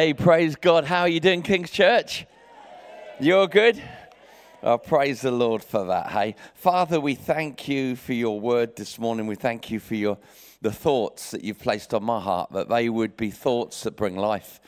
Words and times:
Hey, 0.00 0.14
praise 0.14 0.56
God. 0.56 0.84
How 0.84 1.00
are 1.00 1.08
you 1.08 1.20
doing, 1.20 1.42
King's 1.42 1.70
Church? 1.70 2.24
You're 3.20 3.46
good? 3.46 3.82
Oh, 4.62 4.78
praise 4.78 5.20
the 5.20 5.30
Lord 5.30 5.62
for 5.62 5.84
that. 5.84 6.06
Hey, 6.06 6.36
Father, 6.54 6.98
we 6.98 7.14
thank 7.14 7.68
you 7.68 7.96
for 7.96 8.14
your 8.14 8.40
word 8.40 8.76
this 8.76 8.98
morning. 8.98 9.26
We 9.26 9.34
thank 9.34 9.70
you 9.70 9.78
for 9.78 9.94
your 9.94 10.16
the 10.62 10.72
thoughts 10.72 11.32
that 11.32 11.44
you've 11.44 11.58
placed 11.58 11.92
on 11.92 12.02
my 12.02 12.18
heart, 12.18 12.50
that 12.52 12.70
they 12.70 12.88
would 12.88 13.14
be 13.14 13.30
thoughts 13.30 13.82
that 13.82 13.94
bring 13.94 14.16
life 14.16 14.58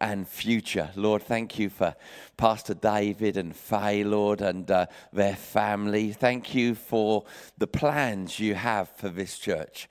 and 0.00 0.28
future. 0.28 0.90
Lord, 0.94 1.24
thank 1.24 1.58
you 1.58 1.68
for 1.68 1.96
Pastor 2.36 2.74
David 2.74 3.36
and 3.36 3.56
Faye, 3.56 4.04
Lord, 4.04 4.40
and 4.40 4.70
uh, 4.70 4.86
their 5.12 5.34
family. 5.34 6.12
Thank 6.12 6.54
you 6.54 6.76
for 6.76 7.24
the 7.58 7.66
plans 7.66 8.38
you 8.38 8.54
have 8.54 8.88
for 8.90 9.08
this 9.08 9.36
church 9.36 9.88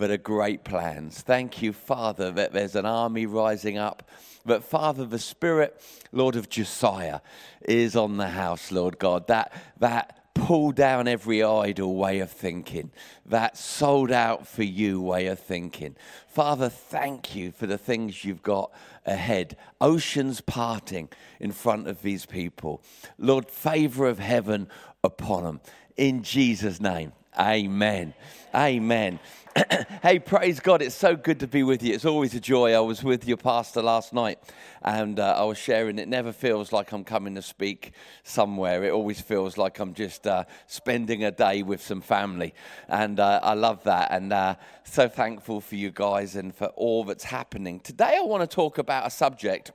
that 0.00 0.10
are 0.10 0.16
great 0.16 0.64
plans. 0.64 1.20
Thank 1.20 1.62
you, 1.62 1.72
Father, 1.72 2.30
that 2.32 2.52
there's 2.52 2.74
an 2.74 2.86
army 2.86 3.26
rising 3.26 3.78
up. 3.78 4.02
But 4.44 4.64
Father, 4.64 5.04
the 5.04 5.18
Spirit, 5.18 5.80
Lord 6.12 6.36
of 6.36 6.48
Josiah, 6.48 7.20
is 7.62 7.94
on 7.94 8.16
the 8.16 8.28
house, 8.28 8.72
Lord 8.72 8.98
God. 8.98 9.26
That 9.28 9.52
that 9.78 10.20
pull 10.34 10.72
down 10.72 11.06
every 11.06 11.42
idle 11.42 11.94
way 11.96 12.20
of 12.20 12.30
thinking, 12.30 12.90
that 13.26 13.56
sold 13.56 14.10
out 14.10 14.46
for 14.46 14.62
you 14.62 15.00
way 15.00 15.26
of 15.26 15.38
thinking. 15.38 15.94
Father, 16.28 16.68
thank 16.68 17.34
you 17.34 17.52
for 17.52 17.66
the 17.66 17.78
things 17.78 18.24
you've 18.24 18.42
got 18.42 18.72
ahead. 19.04 19.56
Oceans 19.80 20.40
parting 20.40 21.08
in 21.38 21.52
front 21.52 21.88
of 21.88 22.02
these 22.02 22.26
people. 22.26 22.82
Lord, 23.18 23.50
favor 23.50 24.06
of 24.06 24.18
heaven 24.18 24.68
upon 25.04 25.44
them. 25.44 25.60
In 25.96 26.22
Jesus' 26.22 26.80
name, 26.80 27.12
amen. 27.38 28.14
Amen. 28.54 29.20
hey, 30.02 30.18
praise 30.18 30.60
God. 30.60 30.80
It's 30.80 30.94
so 30.94 31.16
good 31.16 31.40
to 31.40 31.48
be 31.48 31.62
with 31.62 31.82
you. 31.82 31.94
It's 31.94 32.04
always 32.04 32.34
a 32.34 32.40
joy. 32.40 32.74
I 32.74 32.80
was 32.80 33.02
with 33.02 33.26
your 33.26 33.36
pastor 33.36 33.82
last 33.82 34.12
night 34.12 34.38
and 34.82 35.18
uh, 35.18 35.34
I 35.36 35.44
was 35.44 35.58
sharing. 35.58 35.98
It 35.98 36.08
never 36.08 36.32
feels 36.32 36.72
like 36.72 36.92
I'm 36.92 37.04
coming 37.04 37.34
to 37.34 37.42
speak 37.42 37.92
somewhere. 38.22 38.84
It 38.84 38.92
always 38.92 39.20
feels 39.20 39.58
like 39.58 39.80
I'm 39.80 39.94
just 39.94 40.26
uh, 40.26 40.44
spending 40.66 41.24
a 41.24 41.32
day 41.32 41.62
with 41.62 41.82
some 41.82 42.00
family. 42.00 42.54
And 42.88 43.18
uh, 43.18 43.40
I 43.42 43.54
love 43.54 43.82
that. 43.84 44.12
And 44.12 44.32
uh, 44.32 44.54
so 44.84 45.08
thankful 45.08 45.60
for 45.60 45.74
you 45.74 45.90
guys 45.90 46.36
and 46.36 46.54
for 46.54 46.66
all 46.76 47.04
that's 47.04 47.24
happening. 47.24 47.80
Today, 47.80 48.18
I 48.18 48.22
want 48.22 48.48
to 48.48 48.54
talk 48.54 48.78
about 48.78 49.06
a 49.06 49.10
subject 49.10 49.72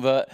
that 0.00 0.28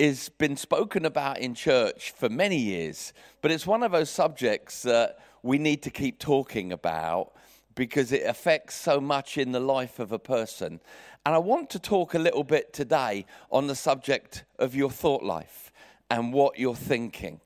has 0.00 0.30
been 0.30 0.56
spoken 0.56 1.04
about 1.04 1.38
in 1.38 1.54
church 1.54 2.12
for 2.12 2.28
many 2.28 2.56
years, 2.56 3.12
but 3.42 3.50
it's 3.50 3.66
one 3.66 3.82
of 3.82 3.92
those 3.92 4.10
subjects 4.10 4.82
that 4.82 5.18
we 5.42 5.58
need 5.58 5.82
to 5.82 5.90
keep 5.90 6.18
talking 6.18 6.72
about 6.72 7.32
because 7.76 8.10
it 8.10 8.24
affects 8.26 8.74
so 8.74 9.00
much 9.00 9.38
in 9.38 9.52
the 9.52 9.60
life 9.60 10.00
of 10.00 10.10
a 10.10 10.18
person. 10.18 10.80
And 11.24 11.34
I 11.34 11.38
want 11.38 11.70
to 11.70 11.78
talk 11.78 12.14
a 12.14 12.18
little 12.18 12.42
bit 12.42 12.72
today 12.72 13.26
on 13.52 13.68
the 13.68 13.76
subject 13.76 14.44
of 14.58 14.74
your 14.74 14.90
thought 14.90 15.22
life 15.22 15.70
and 16.10 16.32
what 16.32 16.58
you're 16.58 16.74
thinking. 16.74 17.40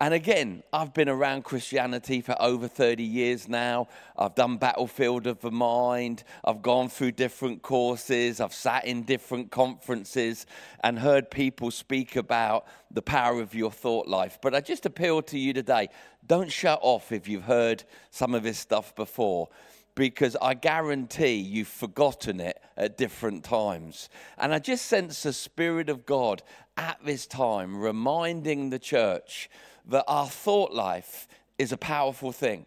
And 0.00 0.12
again, 0.12 0.64
I've 0.72 0.92
been 0.92 1.08
around 1.08 1.44
Christianity 1.44 2.20
for 2.20 2.36
over 2.40 2.66
30 2.66 3.04
years 3.04 3.48
now. 3.48 3.86
I've 4.18 4.34
done 4.34 4.56
Battlefield 4.56 5.26
of 5.28 5.40
the 5.40 5.52
Mind. 5.52 6.24
I've 6.44 6.62
gone 6.62 6.88
through 6.88 7.12
different 7.12 7.62
courses. 7.62 8.40
I've 8.40 8.52
sat 8.52 8.86
in 8.86 9.04
different 9.04 9.52
conferences 9.52 10.46
and 10.82 10.98
heard 10.98 11.30
people 11.30 11.70
speak 11.70 12.16
about 12.16 12.66
the 12.90 13.02
power 13.02 13.40
of 13.40 13.54
your 13.54 13.70
thought 13.70 14.08
life. 14.08 14.38
But 14.42 14.54
I 14.54 14.60
just 14.60 14.84
appeal 14.84 15.22
to 15.22 15.38
you 15.38 15.52
today 15.52 15.88
don't 16.26 16.50
shut 16.50 16.78
off 16.82 17.12
if 17.12 17.28
you've 17.28 17.44
heard 17.44 17.84
some 18.10 18.34
of 18.34 18.42
this 18.42 18.58
stuff 18.58 18.94
before 18.96 19.48
because 19.94 20.36
I 20.42 20.54
guarantee 20.54 21.36
you've 21.36 21.68
forgotten 21.68 22.40
it 22.40 22.60
at 22.76 22.96
different 22.98 23.44
times. 23.44 24.08
And 24.38 24.52
I 24.52 24.58
just 24.58 24.86
sense 24.86 25.22
the 25.22 25.32
Spirit 25.32 25.88
of 25.88 26.04
God 26.04 26.42
at 26.76 26.98
this 27.04 27.26
time 27.26 27.78
reminding 27.78 28.70
the 28.70 28.78
church 28.78 29.48
that 29.86 30.04
our 30.08 30.28
thought 30.28 30.72
life 30.72 31.28
is 31.58 31.72
a 31.72 31.76
powerful 31.76 32.32
thing. 32.32 32.66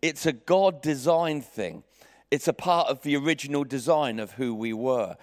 It's 0.00 0.26
a 0.26 0.32
God 0.32 0.82
designed 0.82 1.44
thing, 1.44 1.84
it's 2.30 2.48
a 2.48 2.52
part 2.52 2.88
of 2.88 3.02
the 3.02 3.16
original 3.16 3.64
design 3.64 4.18
of 4.18 4.32
who 4.32 4.54
we 4.54 4.72
were. 4.72 5.16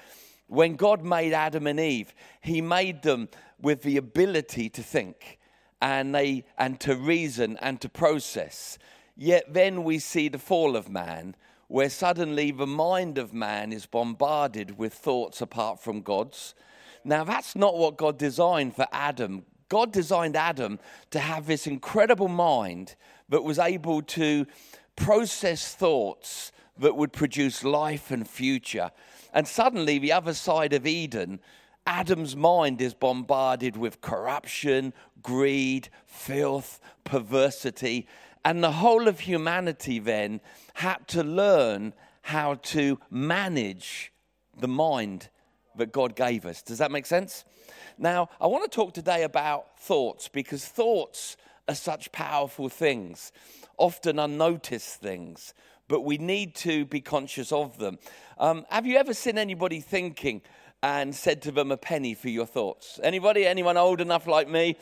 When 0.48 0.76
God 0.76 1.04
made 1.04 1.34
Adam 1.34 1.68
and 1.68 1.80
Eve, 1.80 2.14
He 2.42 2.62
made 2.62 3.04
them 3.04 3.30
with 3.62 3.84
the 3.84 3.98
ability 3.98 4.70
to 4.70 4.82
think 4.82 5.38
and, 5.82 6.14
they, 6.14 6.46
and 6.58 6.80
to 6.82 6.96
reason 6.96 7.58
and 7.62 7.80
to 7.82 7.90
process. 7.90 8.78
Yet 9.16 9.54
then 9.54 9.84
we 9.84 10.00
see 10.00 10.30
the 10.30 10.40
fall 10.40 10.76
of 10.76 10.90
man, 10.90 11.36
where 11.68 11.90
suddenly 11.90 12.52
the 12.52 12.66
mind 12.66 13.18
of 13.18 13.34
man 13.34 13.72
is 13.72 13.86
bombarded 13.86 14.78
with 14.78 14.94
thoughts 14.94 15.42
apart 15.42 15.80
from 15.82 16.02
God's. 16.02 16.56
Now, 17.04 17.24
that's 17.24 17.56
not 17.56 17.78
what 17.78 17.98
God 17.98 18.18
designed 18.18 18.76
for 18.76 18.88
Adam. 18.92 19.46
God 19.70 19.92
designed 19.92 20.36
Adam 20.36 20.80
to 21.12 21.20
have 21.20 21.46
this 21.46 21.68
incredible 21.68 22.28
mind 22.28 22.96
that 23.30 23.44
was 23.44 23.60
able 23.60 24.02
to 24.02 24.46
process 24.96 25.74
thoughts 25.74 26.52
that 26.78 26.96
would 26.96 27.14
produce 27.14 27.64
life 27.64 28.12
and 28.12 28.28
future. 28.28 28.92
And 29.34 29.48
suddenly, 29.48 30.00
the 30.00 30.12
other 30.12 30.34
side 30.34 30.74
of 30.74 30.88
Eden, 30.88 31.40
Adam's 31.86 32.36
mind 32.36 32.82
is 32.82 32.94
bombarded 32.94 33.78
with 33.78 34.02
corruption, 34.02 34.94
greed, 35.22 35.90
filth, 36.06 36.80
perversity. 37.04 38.08
And 38.44 38.64
the 38.64 38.72
whole 38.72 39.08
of 39.08 39.22
humanity 39.22 40.00
then 40.00 40.42
had 40.76 41.08
to 41.10 41.24
learn 41.24 41.94
how 42.24 42.56
to 42.56 43.00
manage 43.10 44.12
the 44.58 44.68
mind 44.68 45.30
that 45.80 45.92
God 45.92 46.16
gave 46.16 46.46
us. 46.46 46.62
Does 46.62 46.78
that 46.78 46.92
make 46.92 47.06
sense? 47.06 47.44
Now, 47.98 48.30
I 48.40 48.48
want 48.48 48.70
to 48.70 48.74
talk 48.74 48.94
today 48.94 49.24
about 49.24 49.80
thoughts 49.80 50.28
because 50.28 50.64
thoughts 50.66 51.36
are 51.68 51.76
such 51.76 52.12
powerful 52.12 52.70
things, 52.70 53.32
often 53.78 54.20
unnoticed 54.20 55.02
things, 55.02 55.54
but 55.88 56.02
we 56.02 56.18
need 56.18 56.56
to 56.56 56.86
be 56.86 57.02
conscious 57.02 57.52
of 57.52 57.78
them. 57.78 57.98
Um, 58.38 58.66
have 58.70 58.86
you 58.86 58.98
ever 58.98 59.14
seen 59.14 59.38
anybody 59.38 59.82
thinking, 59.82 60.42
and 60.82 61.14
said 61.14 61.42
to 61.42 61.52
them 61.52 61.72
a 61.72 61.78
penny 61.78 62.14
for 62.14 62.30
your 62.30 62.46
thoughts. 62.46 63.00
Anybody? 63.04 63.46
Anyone 63.46 63.76
old 63.76 64.00
enough 64.00 64.28
like 64.28 64.48
me? 64.48 64.78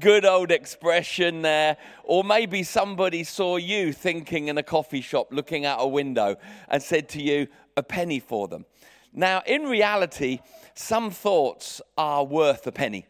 Good 0.00 0.24
old 0.24 0.50
expression 0.50 1.42
there. 1.42 1.76
Or 2.04 2.24
maybe 2.24 2.62
somebody 2.62 3.24
saw 3.24 3.56
you 3.56 3.92
thinking 3.92 4.48
in 4.48 4.56
a 4.56 4.62
coffee 4.62 5.02
shop 5.02 5.28
looking 5.30 5.66
out 5.66 5.78
a 5.80 5.86
window 5.86 6.36
and 6.68 6.82
said 6.82 7.08
to 7.10 7.22
you 7.22 7.48
a 7.76 7.82
penny 7.82 8.18
for 8.18 8.48
them. 8.48 8.64
Now, 9.12 9.42
in 9.46 9.64
reality, 9.64 10.40
some 10.74 11.10
thoughts 11.10 11.82
are 11.98 12.24
worth 12.24 12.66
a 12.66 12.72
penny, 12.72 13.06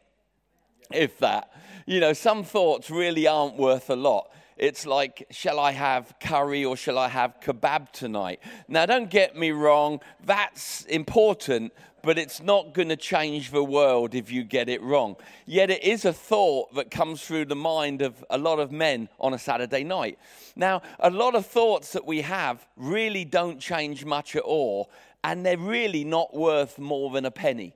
if 0.93 1.19
that. 1.19 1.53
You 1.87 2.01
know, 2.01 2.13
some 2.13 2.45
thoughts 2.45 2.91
really 2.91 3.27
aren't 3.27 3.57
worth 3.57 3.89
a 3.91 3.97
lot. 3.97 4.31
It's 4.57 4.87
like, 4.87 5.27
shall 5.31 5.59
I 5.59 5.73
have 5.73 6.15
curry 6.21 6.65
or 6.65 6.77
shall 6.77 6.99
I 6.99 7.09
have 7.09 7.41
kebab 7.41 7.91
tonight? 7.93 8.41
Now, 8.69 8.87
don't 8.87 9.11
get 9.11 9.37
me 9.37 9.51
wrong, 9.51 10.01
that's 10.25 10.85
important, 10.85 11.73
but 12.03 12.19
it's 12.19 12.43
not 12.43 12.75
going 12.75 12.89
to 12.89 12.97
change 12.97 13.51
the 13.51 13.65
world 13.65 14.15
if 14.15 14.31
you 14.31 14.45
get 14.45 14.69
it 14.69 14.83
wrong. 14.83 15.17
Yet 15.47 15.71
it 15.71 15.83
is 15.83 16.05
a 16.05 16.13
thought 16.13 16.75
that 16.75 16.91
comes 16.91 17.23
through 17.23 17.47
the 17.47 17.57
mind 17.57 18.03
of 18.03 18.25
a 18.29 18.39
lot 18.39 18.59
of 18.59 18.71
men 18.71 19.09
on 19.19 19.34
a 19.34 19.39
Saturday 19.39 19.84
night. 19.84 20.19
Now, 20.55 20.83
a 21.01 21.11
lot 21.11 21.34
of 21.34 21.47
thoughts 21.47 21.93
that 21.93 22.05
we 22.05 22.21
have 22.23 22.67
really 22.77 23.25
don't 23.25 23.59
change 23.59 24.05
much 24.05 24.37
at 24.37 24.43
all, 24.43 24.91
and 25.25 25.44
they're 25.44 25.59
really 25.59 26.05
not 26.05 26.34
worth 26.34 26.78
more 26.78 27.10
than 27.10 27.25
a 27.25 27.31
penny. 27.31 27.75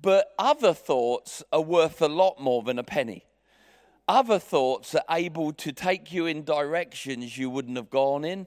But 0.00 0.32
other 0.38 0.74
thoughts 0.74 1.42
are 1.52 1.60
worth 1.60 2.02
a 2.02 2.08
lot 2.08 2.40
more 2.40 2.62
than 2.62 2.78
a 2.78 2.84
penny. 2.84 3.24
Other 4.08 4.38
thoughts 4.38 4.94
are 4.94 5.04
able 5.10 5.52
to 5.54 5.72
take 5.72 6.12
you 6.12 6.26
in 6.26 6.44
directions 6.44 7.36
you 7.36 7.50
wouldn't 7.50 7.76
have 7.76 7.90
gone 7.90 8.24
in. 8.24 8.46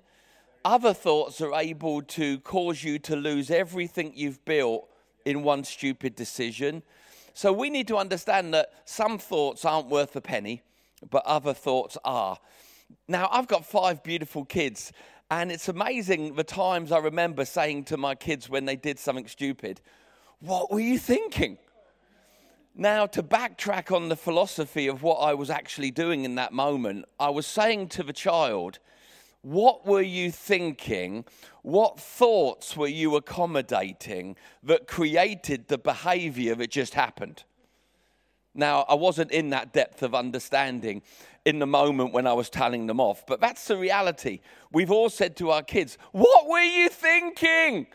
Other 0.63 0.94
thoughts 0.94 1.41
are 1.41 1.53
able 1.53 2.01
to 2.01 2.39
cause 2.39 2.83
you 2.83 3.00
to 3.00 3.15
lose 3.15 3.50
everything 3.50 4.13
you've 4.15 4.44
built 4.45 4.89
in 5.25 5.44
one 5.44 5.63
stupid 5.63 6.15
decision. 6.15 6.83
So 7.33 7.51
we 7.51 7.69
need 7.69 7.88
to 7.89 7.97
understand 7.97 8.53
that 8.53 8.71
some 8.86 9.18
thoughts 9.18 9.65
aren't 9.65 9.88
worth 9.88 10.15
a 10.15 10.21
penny, 10.21 10.62
but 11.09 11.25
other 11.25 11.53
thoughts 11.53 11.97
are. 12.03 12.38
Now, 13.07 13.30
I've 13.31 13.47
got 13.47 13.65
five 13.65 14.03
beautiful 14.03 14.45
kids, 14.45 14.91
and 15.31 15.51
it's 15.51 15.69
amazing 15.69 16.35
the 16.35 16.43
times 16.43 16.91
I 16.91 16.97
remember 16.97 17.45
saying 17.45 17.85
to 17.85 17.97
my 17.97 18.15
kids 18.15 18.49
when 18.49 18.65
they 18.65 18.75
did 18.75 18.97
something 18.97 19.27
stupid, 19.27 19.79
What 20.39 20.71
were 20.71 20.79
you 20.79 20.97
thinking? 20.97 21.57
Now, 22.75 23.05
to 23.07 23.21
backtrack 23.21 23.93
on 23.93 24.09
the 24.09 24.15
philosophy 24.15 24.87
of 24.87 25.03
what 25.03 25.17
I 25.17 25.33
was 25.33 25.49
actually 25.49 25.91
doing 25.91 26.23
in 26.23 26.35
that 26.35 26.53
moment, 26.53 27.05
I 27.19 27.29
was 27.29 27.45
saying 27.45 27.89
to 27.89 28.03
the 28.03 28.13
child, 28.13 28.79
What 29.41 29.85
were 29.85 30.01
you 30.01 30.31
thinking? 30.31 31.25
What 31.61 31.99
thoughts 31.99 32.75
were 32.75 32.87
you 32.87 33.15
accommodating 33.15 34.35
that 34.63 34.87
created 34.87 35.67
the 35.67 35.77
behavior 35.77 36.55
that 36.55 36.71
just 36.71 36.95
happened? 36.95 37.43
Now, 38.55 38.83
I 38.89 38.95
wasn't 38.95 39.31
in 39.31 39.51
that 39.51 39.73
depth 39.73 40.01
of 40.01 40.15
understanding 40.15 41.03
in 41.45 41.59
the 41.59 41.68
moment 41.68 42.13
when 42.13 42.27
I 42.27 42.33
was 42.33 42.50
telling 42.50 42.88
them 42.88 43.00
off, 43.00 43.25
but 43.25 43.39
that's 43.39 43.65
the 43.65 43.77
reality. 43.77 44.39
We've 44.71 44.91
all 44.91 45.09
said 45.09 45.36
to 45.38 45.51
our 45.51 45.63
kids, 45.63 45.97
What 46.12 46.47
were 46.47 46.59
you 46.62 46.89
thinking? 46.89 47.88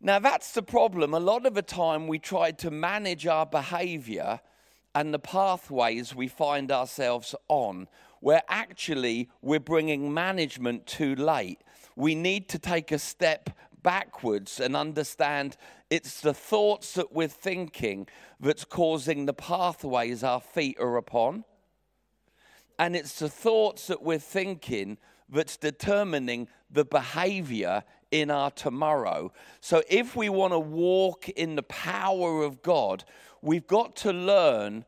Now, 0.00 0.18
that's 0.20 0.52
the 0.52 0.62
problem. 0.62 1.12
A 1.12 1.20
lot 1.20 1.44
of 1.44 1.54
the 1.54 1.62
time, 1.62 2.06
we 2.06 2.18
try 2.18 2.52
to 2.52 2.70
manage 2.70 3.26
our 3.26 3.46
behavior 3.46 4.40
and 4.94 5.12
the 5.12 5.18
pathways 5.18 6.14
we 6.14 6.28
find 6.28 6.70
ourselves 6.70 7.34
on, 7.48 7.88
where 8.20 8.42
actually 8.48 9.28
we're 9.42 9.60
bringing 9.60 10.12
management 10.14 10.86
too 10.86 11.14
late. 11.16 11.60
We 11.96 12.14
need 12.14 12.48
to 12.50 12.58
take 12.58 12.92
a 12.92 12.98
step 12.98 13.50
backwards 13.82 14.60
and 14.60 14.76
understand 14.76 15.56
it's 15.90 16.20
the 16.20 16.34
thoughts 16.34 16.94
that 16.94 17.12
we're 17.12 17.28
thinking 17.28 18.06
that's 18.38 18.64
causing 18.64 19.26
the 19.26 19.34
pathways 19.34 20.22
our 20.22 20.40
feet 20.40 20.76
are 20.78 20.96
upon. 20.96 21.44
And 22.78 22.94
it's 22.94 23.18
the 23.18 23.28
thoughts 23.28 23.88
that 23.88 24.02
we're 24.02 24.18
thinking 24.18 24.98
that's 25.28 25.56
determining 25.56 26.48
the 26.70 26.84
behavior 26.84 27.84
in 28.10 28.30
our 28.30 28.50
tomorrow. 28.50 29.32
So, 29.60 29.82
if 29.88 30.16
we 30.16 30.28
want 30.28 30.52
to 30.52 30.58
walk 30.58 31.28
in 31.28 31.56
the 31.56 31.62
power 31.62 32.42
of 32.42 32.62
God, 32.62 33.04
we've 33.42 33.66
got 33.66 33.96
to 33.96 34.12
learn 34.12 34.84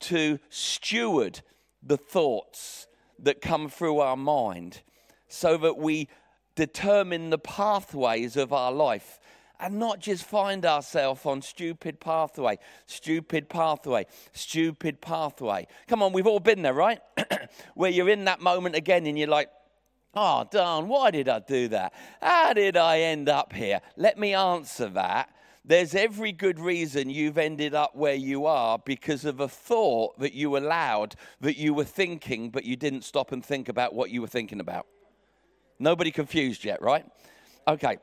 to 0.00 0.38
steward 0.48 1.40
the 1.82 1.96
thoughts 1.96 2.86
that 3.18 3.40
come 3.40 3.68
through 3.68 4.00
our 4.00 4.16
mind 4.16 4.82
so 5.28 5.56
that 5.58 5.78
we 5.78 6.08
determine 6.54 7.30
the 7.30 7.38
pathways 7.38 8.36
of 8.36 8.52
our 8.52 8.72
life 8.72 9.18
and 9.60 9.78
not 9.78 10.00
just 10.00 10.24
find 10.24 10.66
ourselves 10.66 11.24
on 11.24 11.42
stupid 11.42 12.00
pathway, 12.00 12.58
stupid 12.86 13.48
pathway, 13.48 14.06
stupid 14.32 15.00
pathway. 15.00 15.66
Come 15.86 16.02
on, 16.02 16.12
we've 16.12 16.26
all 16.26 16.40
been 16.40 16.62
there, 16.62 16.74
right? 16.74 17.00
Where 17.74 17.90
you're 17.90 18.08
in 18.08 18.24
that 18.24 18.40
moment 18.40 18.74
again 18.74 19.06
and 19.06 19.18
you're 19.18 19.28
like, 19.28 19.48
oh, 20.14 20.46
darn, 20.50 20.88
why 20.88 21.10
did 21.10 21.28
I 21.28 21.38
do 21.40 21.68
that? 21.68 21.92
How 22.20 22.52
did 22.52 22.76
I 22.76 23.00
end 23.00 23.28
up 23.28 23.52
here? 23.52 23.80
Let 23.96 24.18
me 24.18 24.34
answer 24.34 24.88
that. 24.90 25.30
There's 25.66 25.94
every 25.94 26.32
good 26.32 26.60
reason 26.60 27.08
you've 27.08 27.38
ended 27.38 27.74
up 27.74 27.96
where 27.96 28.14
you 28.14 28.44
are 28.44 28.78
because 28.78 29.24
of 29.24 29.40
a 29.40 29.48
thought 29.48 30.18
that 30.18 30.34
you 30.34 30.58
allowed, 30.58 31.14
that 31.40 31.56
you 31.56 31.72
were 31.72 31.84
thinking, 31.84 32.50
but 32.50 32.64
you 32.64 32.76
didn't 32.76 33.02
stop 33.02 33.32
and 33.32 33.42
think 33.42 33.70
about 33.70 33.94
what 33.94 34.10
you 34.10 34.20
were 34.20 34.28
thinking 34.28 34.60
about. 34.60 34.86
Nobody 35.78 36.10
confused 36.10 36.64
yet, 36.64 36.82
right? 36.82 37.06
Okay. 37.66 37.96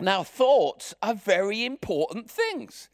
Now, 0.00 0.22
thoughts 0.22 0.94
are 1.02 1.14
very 1.14 1.64
important 1.64 2.30
things. 2.30 2.88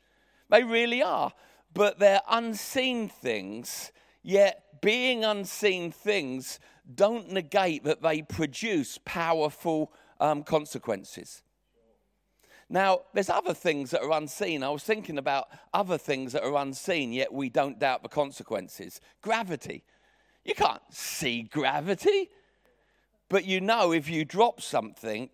They 0.51 0.63
really 0.65 1.03
are. 1.03 1.33
But 1.73 1.99
they're 1.99 2.23
unseen 2.29 3.09
things, 3.09 3.93
yet, 4.23 4.81
being 4.81 5.25
unseen 5.25 5.93
things 5.93 6.59
don't 6.95 7.33
negate 7.33 7.85
that 7.85 8.03
they 8.03 8.23
produce 8.23 8.99
powerful 9.05 9.93
um, 10.21 10.43
consequences. 10.43 11.43
Now, 12.69 13.03
there's 13.15 13.31
other 13.31 13.55
things 13.55 13.91
that 13.91 14.03
are 14.03 14.13
unseen. 14.13 14.63
I 14.63 14.71
was 14.71 14.83
thinking 14.83 15.19
about 15.19 15.49
other 15.73 15.99
things 15.99 16.33
that 16.33 16.43
are 16.43 16.57
unseen, 16.57 17.13
yet 17.13 17.33
we 17.33 17.49
don't 17.49 17.79
doubt 17.79 18.03
the 18.03 18.09
consequences. 18.09 19.01
Gravity. 19.23 19.85
You 20.45 20.55
can't 20.55 20.83
see 20.91 21.43
gravity, 21.43 22.31
but 23.29 23.45
you 23.45 23.61
know 23.61 23.93
if 23.93 24.09
you 24.09 24.25
drop 24.25 24.61
something, 24.61 25.31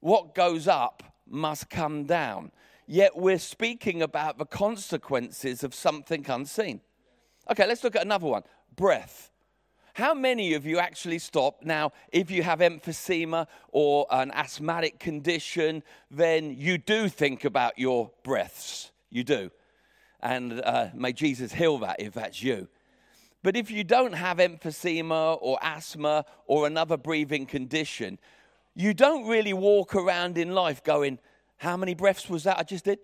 what 0.00 0.34
goes 0.34 0.68
up 0.68 1.02
must 1.28 1.68
come 1.70 2.04
down. 2.04 2.52
Yet 2.86 3.16
we're 3.16 3.38
speaking 3.38 4.00
about 4.00 4.38
the 4.38 4.46
consequences 4.46 5.62
of 5.62 5.74
something 5.74 6.24
unseen. 6.28 6.80
Okay, 7.50 7.66
let's 7.66 7.84
look 7.84 7.96
at 7.96 8.02
another 8.02 8.26
one 8.26 8.42
breath. 8.74 9.30
How 9.94 10.14
many 10.14 10.54
of 10.54 10.64
you 10.64 10.78
actually 10.78 11.18
stop? 11.18 11.64
Now, 11.64 11.90
if 12.12 12.30
you 12.30 12.44
have 12.44 12.60
emphysema 12.60 13.48
or 13.72 14.06
an 14.10 14.30
asthmatic 14.30 15.00
condition, 15.00 15.82
then 16.10 16.54
you 16.56 16.78
do 16.78 17.08
think 17.08 17.44
about 17.44 17.78
your 17.78 18.12
breaths. 18.22 18.92
You 19.10 19.24
do. 19.24 19.50
And 20.20 20.60
uh, 20.60 20.90
may 20.94 21.12
Jesus 21.12 21.52
heal 21.52 21.78
that 21.78 21.96
if 21.98 22.14
that's 22.14 22.42
you. 22.42 22.68
But 23.42 23.56
if 23.56 23.70
you 23.70 23.82
don't 23.82 24.12
have 24.12 24.38
emphysema 24.38 25.38
or 25.40 25.58
asthma 25.62 26.24
or 26.46 26.66
another 26.66 26.96
breathing 26.96 27.46
condition, 27.46 28.18
you 28.74 28.94
don't 28.94 29.26
really 29.26 29.52
walk 29.52 29.94
around 29.94 30.38
in 30.38 30.54
life 30.54 30.82
going, 30.82 31.18
How 31.56 31.76
many 31.76 31.94
breaths 31.94 32.28
was 32.28 32.44
that 32.44 32.58
I 32.58 32.62
just 32.62 32.84
did? 32.84 32.98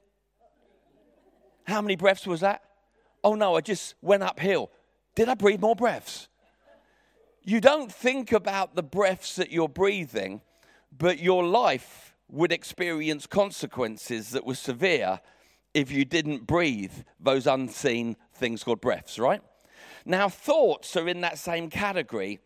How 1.64 1.80
many 1.80 1.96
breaths 1.96 2.26
was 2.26 2.40
that? 2.40 2.62
Oh 3.22 3.34
no, 3.34 3.56
I 3.56 3.60
just 3.60 3.94
went 4.02 4.22
uphill. 4.22 4.70
Did 5.14 5.28
I 5.28 5.34
breathe 5.34 5.60
more 5.60 5.76
breaths? 5.76 6.28
You 7.42 7.60
don't 7.60 7.92
think 7.92 8.32
about 8.32 8.74
the 8.74 8.82
breaths 8.82 9.36
that 9.36 9.50
you're 9.50 9.68
breathing, 9.68 10.40
but 10.96 11.18
your 11.18 11.44
life 11.44 12.14
would 12.30 12.52
experience 12.52 13.26
consequences 13.26 14.30
that 14.30 14.46
were 14.46 14.54
severe 14.54 15.20
if 15.74 15.90
you 15.90 16.04
didn't 16.04 16.46
breathe 16.46 16.92
those 17.20 17.46
unseen 17.46 18.16
things 18.32 18.64
called 18.64 18.80
breaths, 18.80 19.18
right? 19.18 19.42
Now, 20.06 20.28
thoughts 20.28 20.96
are 20.96 21.08
in 21.08 21.20
that 21.22 21.38
same 21.38 21.68
category 21.68 22.40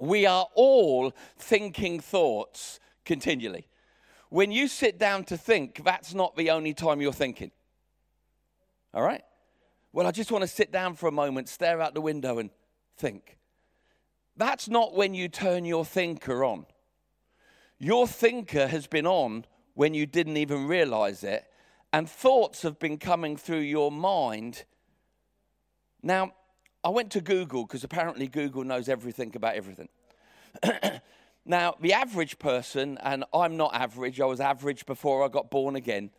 we 0.00 0.24
are 0.24 0.48
all 0.54 1.12
thinking 1.38 2.00
thoughts 2.00 2.80
continually. 3.04 3.68
When 4.30 4.50
you 4.50 4.66
sit 4.66 4.98
down 4.98 5.24
to 5.24 5.36
think, 5.36 5.82
that's 5.84 6.14
not 6.14 6.36
the 6.36 6.50
only 6.50 6.72
time 6.72 7.00
you're 7.00 7.12
thinking. 7.12 7.50
All 8.94 9.02
right? 9.02 9.22
Well, 9.92 10.06
I 10.06 10.10
just 10.10 10.32
want 10.32 10.42
to 10.42 10.48
sit 10.48 10.72
down 10.72 10.94
for 10.94 11.08
a 11.08 11.12
moment, 11.12 11.48
stare 11.48 11.80
out 11.82 11.94
the 11.94 12.00
window, 12.00 12.38
and 12.38 12.50
think. 12.96 13.36
That's 14.36 14.68
not 14.68 14.94
when 14.94 15.12
you 15.14 15.28
turn 15.28 15.64
your 15.64 15.84
thinker 15.84 16.44
on. 16.44 16.64
Your 17.78 18.06
thinker 18.06 18.68
has 18.68 18.86
been 18.86 19.06
on 19.06 19.44
when 19.74 19.92
you 19.94 20.06
didn't 20.06 20.36
even 20.36 20.66
realize 20.66 21.24
it, 21.24 21.44
and 21.92 22.08
thoughts 22.08 22.62
have 22.62 22.78
been 22.78 22.98
coming 22.98 23.36
through 23.36 23.60
your 23.60 23.90
mind. 23.90 24.64
Now, 26.02 26.32
I 26.82 26.88
went 26.88 27.10
to 27.12 27.20
Google 27.20 27.66
because 27.66 27.84
apparently 27.84 28.26
Google 28.26 28.64
knows 28.64 28.88
everything 28.88 29.32
about 29.36 29.54
everything. 29.54 29.88
now, 31.44 31.74
the 31.80 31.92
average 31.92 32.38
person, 32.38 32.98
and 33.02 33.24
I'm 33.34 33.56
not 33.56 33.74
average, 33.74 34.20
I 34.20 34.24
was 34.24 34.40
average 34.40 34.86
before 34.86 35.24
I 35.24 35.28
got 35.28 35.50
born 35.50 35.76
again. 35.76 36.10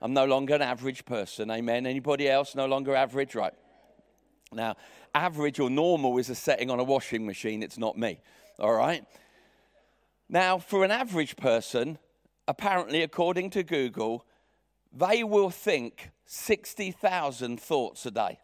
I'm 0.00 0.14
no 0.14 0.24
longer 0.24 0.54
an 0.54 0.62
average 0.62 1.04
person, 1.04 1.50
amen. 1.50 1.86
Anybody 1.86 2.28
else 2.28 2.54
no 2.54 2.66
longer 2.66 2.94
average? 2.94 3.34
Right. 3.34 3.52
Now, 4.52 4.76
average 5.14 5.60
or 5.60 5.70
normal 5.70 6.18
is 6.18 6.30
a 6.30 6.34
setting 6.34 6.70
on 6.70 6.80
a 6.80 6.84
washing 6.84 7.26
machine, 7.26 7.62
it's 7.62 7.78
not 7.78 7.96
me, 7.96 8.20
all 8.58 8.74
right? 8.74 9.04
Now, 10.28 10.58
for 10.58 10.82
an 10.84 10.90
average 10.90 11.36
person, 11.36 11.98
apparently, 12.48 13.02
according 13.02 13.50
to 13.50 13.62
Google, 13.62 14.24
they 14.92 15.22
will 15.22 15.50
think 15.50 16.10
60,000 16.24 17.60
thoughts 17.60 18.06
a 18.06 18.10
day. 18.10 18.38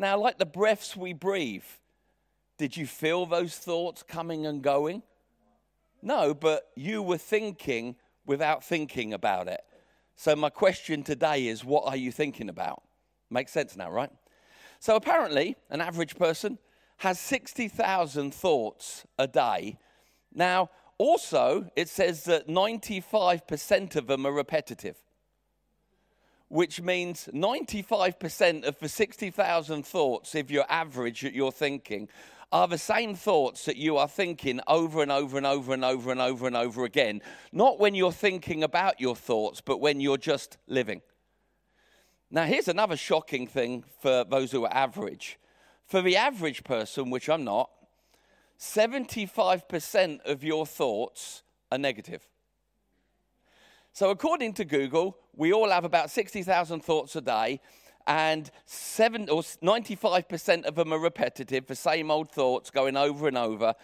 Now, 0.00 0.16
like 0.16 0.38
the 0.38 0.46
breaths 0.46 0.96
we 0.96 1.12
breathe, 1.12 1.66
did 2.56 2.74
you 2.74 2.86
feel 2.86 3.26
those 3.26 3.58
thoughts 3.58 4.02
coming 4.02 4.46
and 4.46 4.62
going? 4.62 5.02
No, 6.00 6.32
but 6.32 6.70
you 6.74 7.02
were 7.02 7.18
thinking 7.18 7.96
without 8.24 8.64
thinking 8.64 9.12
about 9.12 9.46
it. 9.46 9.60
So, 10.16 10.34
my 10.34 10.48
question 10.48 11.02
today 11.02 11.48
is 11.48 11.66
what 11.66 11.84
are 11.86 11.98
you 11.98 12.12
thinking 12.12 12.48
about? 12.48 12.82
Makes 13.28 13.52
sense 13.52 13.76
now, 13.76 13.90
right? 13.90 14.08
So, 14.78 14.96
apparently, 14.96 15.56
an 15.68 15.82
average 15.82 16.16
person 16.16 16.56
has 16.96 17.20
60,000 17.20 18.32
thoughts 18.32 19.04
a 19.18 19.28
day. 19.28 19.78
Now, 20.32 20.70
also, 20.96 21.70
it 21.76 21.90
says 21.90 22.24
that 22.24 22.48
95% 22.48 23.96
of 23.96 24.06
them 24.06 24.26
are 24.26 24.32
repetitive 24.32 24.96
which 26.50 26.82
means 26.82 27.28
95% 27.32 28.64
of 28.64 28.76
the 28.80 28.88
60,000 28.88 29.86
thoughts, 29.86 30.34
if 30.34 30.50
you're 30.50 30.66
average 30.68 31.24
at 31.24 31.32
your 31.32 31.52
thinking, 31.52 32.08
are 32.50 32.66
the 32.66 32.76
same 32.76 33.14
thoughts 33.14 33.66
that 33.66 33.76
you 33.76 33.96
are 33.96 34.08
thinking 34.08 34.60
over 34.66 35.00
and 35.00 35.12
over 35.12 35.36
and 35.36 35.46
over 35.46 35.72
and 35.72 35.84
over 35.84 36.10
and 36.10 36.20
over 36.20 36.48
and 36.48 36.56
over 36.56 36.84
again. 36.84 37.22
Not 37.52 37.78
when 37.78 37.94
you're 37.94 38.10
thinking 38.10 38.64
about 38.64 39.00
your 39.00 39.14
thoughts, 39.14 39.60
but 39.60 39.80
when 39.80 40.00
you're 40.00 40.18
just 40.18 40.58
living. 40.66 41.02
Now, 42.32 42.46
here's 42.46 42.66
another 42.66 42.96
shocking 42.96 43.46
thing 43.46 43.84
for 44.00 44.24
those 44.24 44.50
who 44.50 44.64
are 44.64 44.74
average. 44.74 45.38
For 45.86 46.02
the 46.02 46.16
average 46.16 46.64
person, 46.64 47.10
which 47.10 47.28
I'm 47.28 47.44
not, 47.44 47.70
75% 48.58 50.20
of 50.24 50.42
your 50.42 50.66
thoughts 50.66 51.44
are 51.70 51.78
negative. 51.78 52.26
So, 53.92 54.10
according 54.10 54.52
to 54.54 54.64
Google, 54.64 55.18
we 55.34 55.52
all 55.52 55.68
have 55.70 55.84
about 55.84 56.10
60,000 56.10 56.80
thoughts 56.80 57.16
a 57.16 57.20
day, 57.20 57.60
and 58.06 58.50
seven 58.64 59.28
or 59.28 59.42
95% 59.42 60.64
of 60.64 60.76
them 60.76 60.92
are 60.92 60.98
repetitive, 60.98 61.66
the 61.66 61.74
same 61.74 62.10
old 62.10 62.30
thoughts 62.30 62.70
going 62.70 62.96
over 62.96 63.26
and 63.26 63.36
over. 63.36 63.74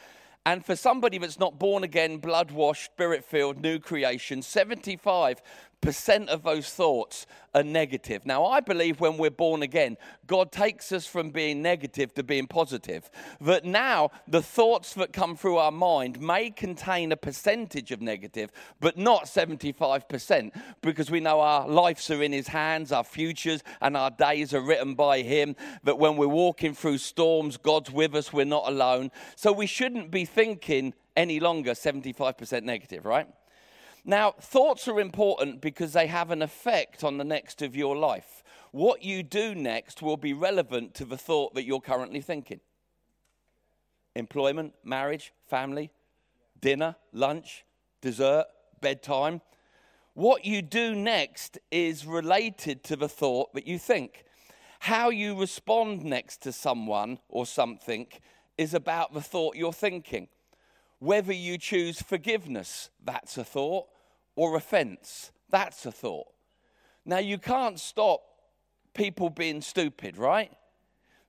And 0.47 0.65
for 0.65 0.77
somebody 0.77 1.19
that's 1.19 1.41
not 1.41 1.59
born 1.59 1.83
again, 1.83 2.19
blood 2.19 2.53
washed, 2.53 2.93
spirit 2.93 3.25
filled, 3.25 3.61
new 3.61 3.81
creation, 3.81 4.41
75% 4.41 5.39
percent 5.81 6.29
of 6.29 6.43
those 6.43 6.71
thoughts 6.71 7.27
are 7.55 7.63
negative. 7.63 8.27
Now, 8.27 8.45
I 8.45 8.61
believe 8.61 9.01
when 9.01 9.17
we're 9.17 9.31
born 9.31 9.63
again, 9.63 9.97
God 10.27 10.53
takes 10.53 10.93
us 10.93 11.07
from 11.07 11.31
being 11.31 11.63
negative 11.63 12.13
to 12.15 12.23
being 12.23 12.47
positive. 12.47 13.09
That 13.41 13.65
now 13.65 14.11
the 14.27 14.43
thoughts 14.43 14.95
that 14.95 15.13
come 15.13 15.37
through 15.37 15.57
our 15.57 15.71
mind 15.71 16.21
may 16.21 16.51
contain 16.51 17.13
a 17.13 17.17
percentage 17.17 17.93
of 17.93 18.03
negative, 18.03 18.51
but 18.81 18.99
not 18.99 19.25
75%, 19.25 20.53
because 20.83 21.11
we 21.11 21.21
know 21.21 21.41
our 21.41 21.69
lives 21.69 22.11
are 22.11 22.23
in 22.23 22.33
His 22.33 22.49
hands, 22.49 22.93
our 22.93 23.05
futures 23.05 23.63
and 23.81 23.97
our 23.97 24.11
days 24.11 24.53
are 24.53 24.61
written 24.61 24.95
by 24.95 25.23
Him. 25.23 25.57
That 25.85 25.99
when 25.99 26.17
we're 26.17 26.29
walking 26.29 26.75
through 26.75 26.99
storms, 26.99 27.57
God's 27.57 27.91
with 27.91 28.15
us, 28.15 28.33
we're 28.33 28.45
not 28.45 28.69
alone. 28.69 29.11
So 29.37 29.53
we 29.53 29.67
shouldn't 29.67 30.11
be 30.11 30.25
thinking 30.25 30.95
any 31.17 31.41
longer 31.41 31.73
75% 31.73 32.63
negative, 32.65 33.07
right? 33.07 33.29
Now, 34.09 34.35
thoughts 34.41 34.87
are 34.87 35.01
important 35.01 35.61
because 35.61 35.93
they 35.93 36.07
have 36.07 36.31
an 36.31 36.41
effect 36.41 37.03
on 37.03 37.19
the 37.19 37.25
next 37.25 37.61
of 37.61 37.75
your 37.75 37.97
life. 37.97 38.45
What 38.71 39.03
you 39.03 39.25
do 39.25 39.53
next 39.53 40.01
will 40.01 40.17
be 40.17 40.33
relevant 40.33 40.95
to 40.95 41.05
the 41.05 41.19
thought 41.19 41.55
that 41.55 41.65
you're 41.65 41.81
currently 41.81 42.21
thinking. 42.21 42.61
Employment, 44.15 44.75
marriage, 44.85 45.33
family, 45.49 45.91
dinner, 46.61 46.95
lunch, 47.13 47.65
dessert, 48.01 48.45
bedtime. 48.81 49.41
What 50.15 50.45
you 50.45 50.63
do 50.63 50.95
next 50.95 51.59
is 51.73 52.07
related 52.07 52.85
to 52.85 52.95
the 52.95 53.09
thought 53.09 53.53
that 53.55 53.67
you 53.67 53.77
think. 53.77 54.25
How 54.79 55.11
you 55.11 55.39
respond 55.39 56.05
next 56.05 56.43
to 56.43 56.53
someone 56.53 57.19
or 57.29 57.45
something 57.45 58.07
is 58.57 58.73
about 58.73 59.15
the 59.15 59.21
thought 59.21 59.57
you're 59.57 59.73
thinking. 59.73 60.29
Whether 61.01 61.33
you 61.33 61.59
choose 61.59 62.01
forgiveness, 62.01 62.91
that's 63.05 63.37
a 63.37 63.45
thought 63.45 63.89
or 64.37 64.57
offense. 64.57 65.33
That's 65.51 65.85
a 65.87 65.93
thought. 65.93 66.29
Now, 67.05 67.19
you 67.19 67.39
can't 67.39 67.81
stop 67.81 68.23
people 68.95 69.31
being 69.31 69.61
stupid, 69.61 70.17
right? 70.17 70.53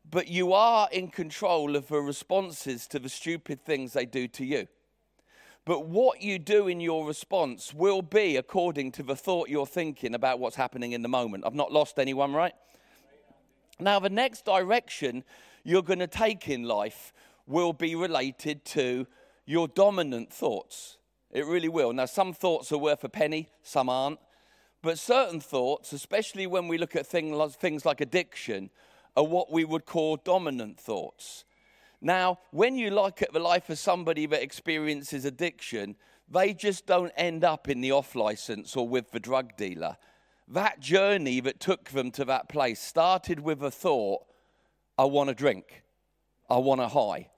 But 0.09 0.27
you 0.27 0.53
are 0.53 0.87
in 0.91 1.09
control 1.09 1.75
of 1.75 1.87
the 1.87 2.01
responses 2.01 2.87
to 2.87 2.99
the 2.99 3.09
stupid 3.09 3.63
things 3.63 3.93
they 3.93 4.05
do 4.05 4.27
to 4.29 4.45
you. 4.45 4.67
But 5.65 5.85
what 5.85 6.21
you 6.21 6.39
do 6.39 6.69
in 6.69 6.79
your 6.79 7.05
response 7.05 7.73
will 7.73 8.01
be 8.01 8.37
according 8.37 8.93
to 8.93 9.03
the 9.03 9.17
thought 9.17 9.49
you're 9.49 9.65
thinking 9.65 10.15
about 10.15 10.39
what's 10.39 10.55
happening 10.55 10.93
in 10.93 11.01
the 11.01 11.09
moment. 11.09 11.43
I've 11.45 11.53
not 11.53 11.73
lost 11.73 11.99
anyone, 11.99 12.33
right? 12.33 12.53
Now, 13.79 13.99
the 13.99 14.09
next 14.09 14.45
direction 14.45 15.25
you're 15.65 15.83
going 15.83 15.99
to 15.99 16.07
take 16.07 16.47
in 16.47 16.63
life 16.63 17.11
will 17.45 17.73
be 17.73 17.95
related 17.95 18.63
to 18.65 19.07
your 19.45 19.67
dominant 19.67 20.31
thoughts. 20.31 20.97
It 21.31 21.45
really 21.45 21.69
will. 21.69 21.93
Now, 21.93 22.05
some 22.05 22.33
thoughts 22.33 22.71
are 22.71 22.77
worth 22.77 23.03
a 23.03 23.09
penny, 23.09 23.49
some 23.63 23.89
aren't. 23.89 24.19
But 24.81 24.99
certain 24.99 25.39
thoughts, 25.39 25.91
especially 25.91 26.47
when 26.47 26.67
we 26.67 26.77
look 26.77 26.95
at 26.95 27.07
things 27.07 27.85
like 27.85 28.01
addiction, 28.01 28.69
are 29.15 29.25
what 29.25 29.51
we 29.51 29.65
would 29.65 29.85
call 29.85 30.17
dominant 30.17 30.79
thoughts. 30.79 31.43
Now, 31.99 32.39
when 32.51 32.77
you 32.77 32.91
look 32.91 33.21
at 33.21 33.33
the 33.33 33.39
life 33.39 33.69
of 33.69 33.79
somebody 33.79 34.27
that 34.27 34.43
experiences 34.43 35.25
addiction, 35.25 35.95
they 36.29 36.53
just 36.53 36.85
don't 36.85 37.11
end 37.17 37.43
up 37.43 37.67
in 37.67 37.81
the 37.81 37.91
off 37.91 38.15
license 38.15 38.75
or 38.75 38.87
with 38.87 39.11
the 39.11 39.19
drug 39.19 39.57
dealer. 39.57 39.97
That 40.47 40.79
journey 40.79 41.39
that 41.41 41.59
took 41.59 41.89
them 41.89 42.11
to 42.11 42.25
that 42.25 42.47
place 42.47 42.79
started 42.79 43.39
with 43.39 43.61
a 43.63 43.71
thought 43.71 44.21
I 44.97 45.05
want 45.05 45.29
to 45.29 45.35
drink, 45.35 45.83
I 46.49 46.57
want 46.57 46.81
a 46.81 46.87
high. 46.87 47.29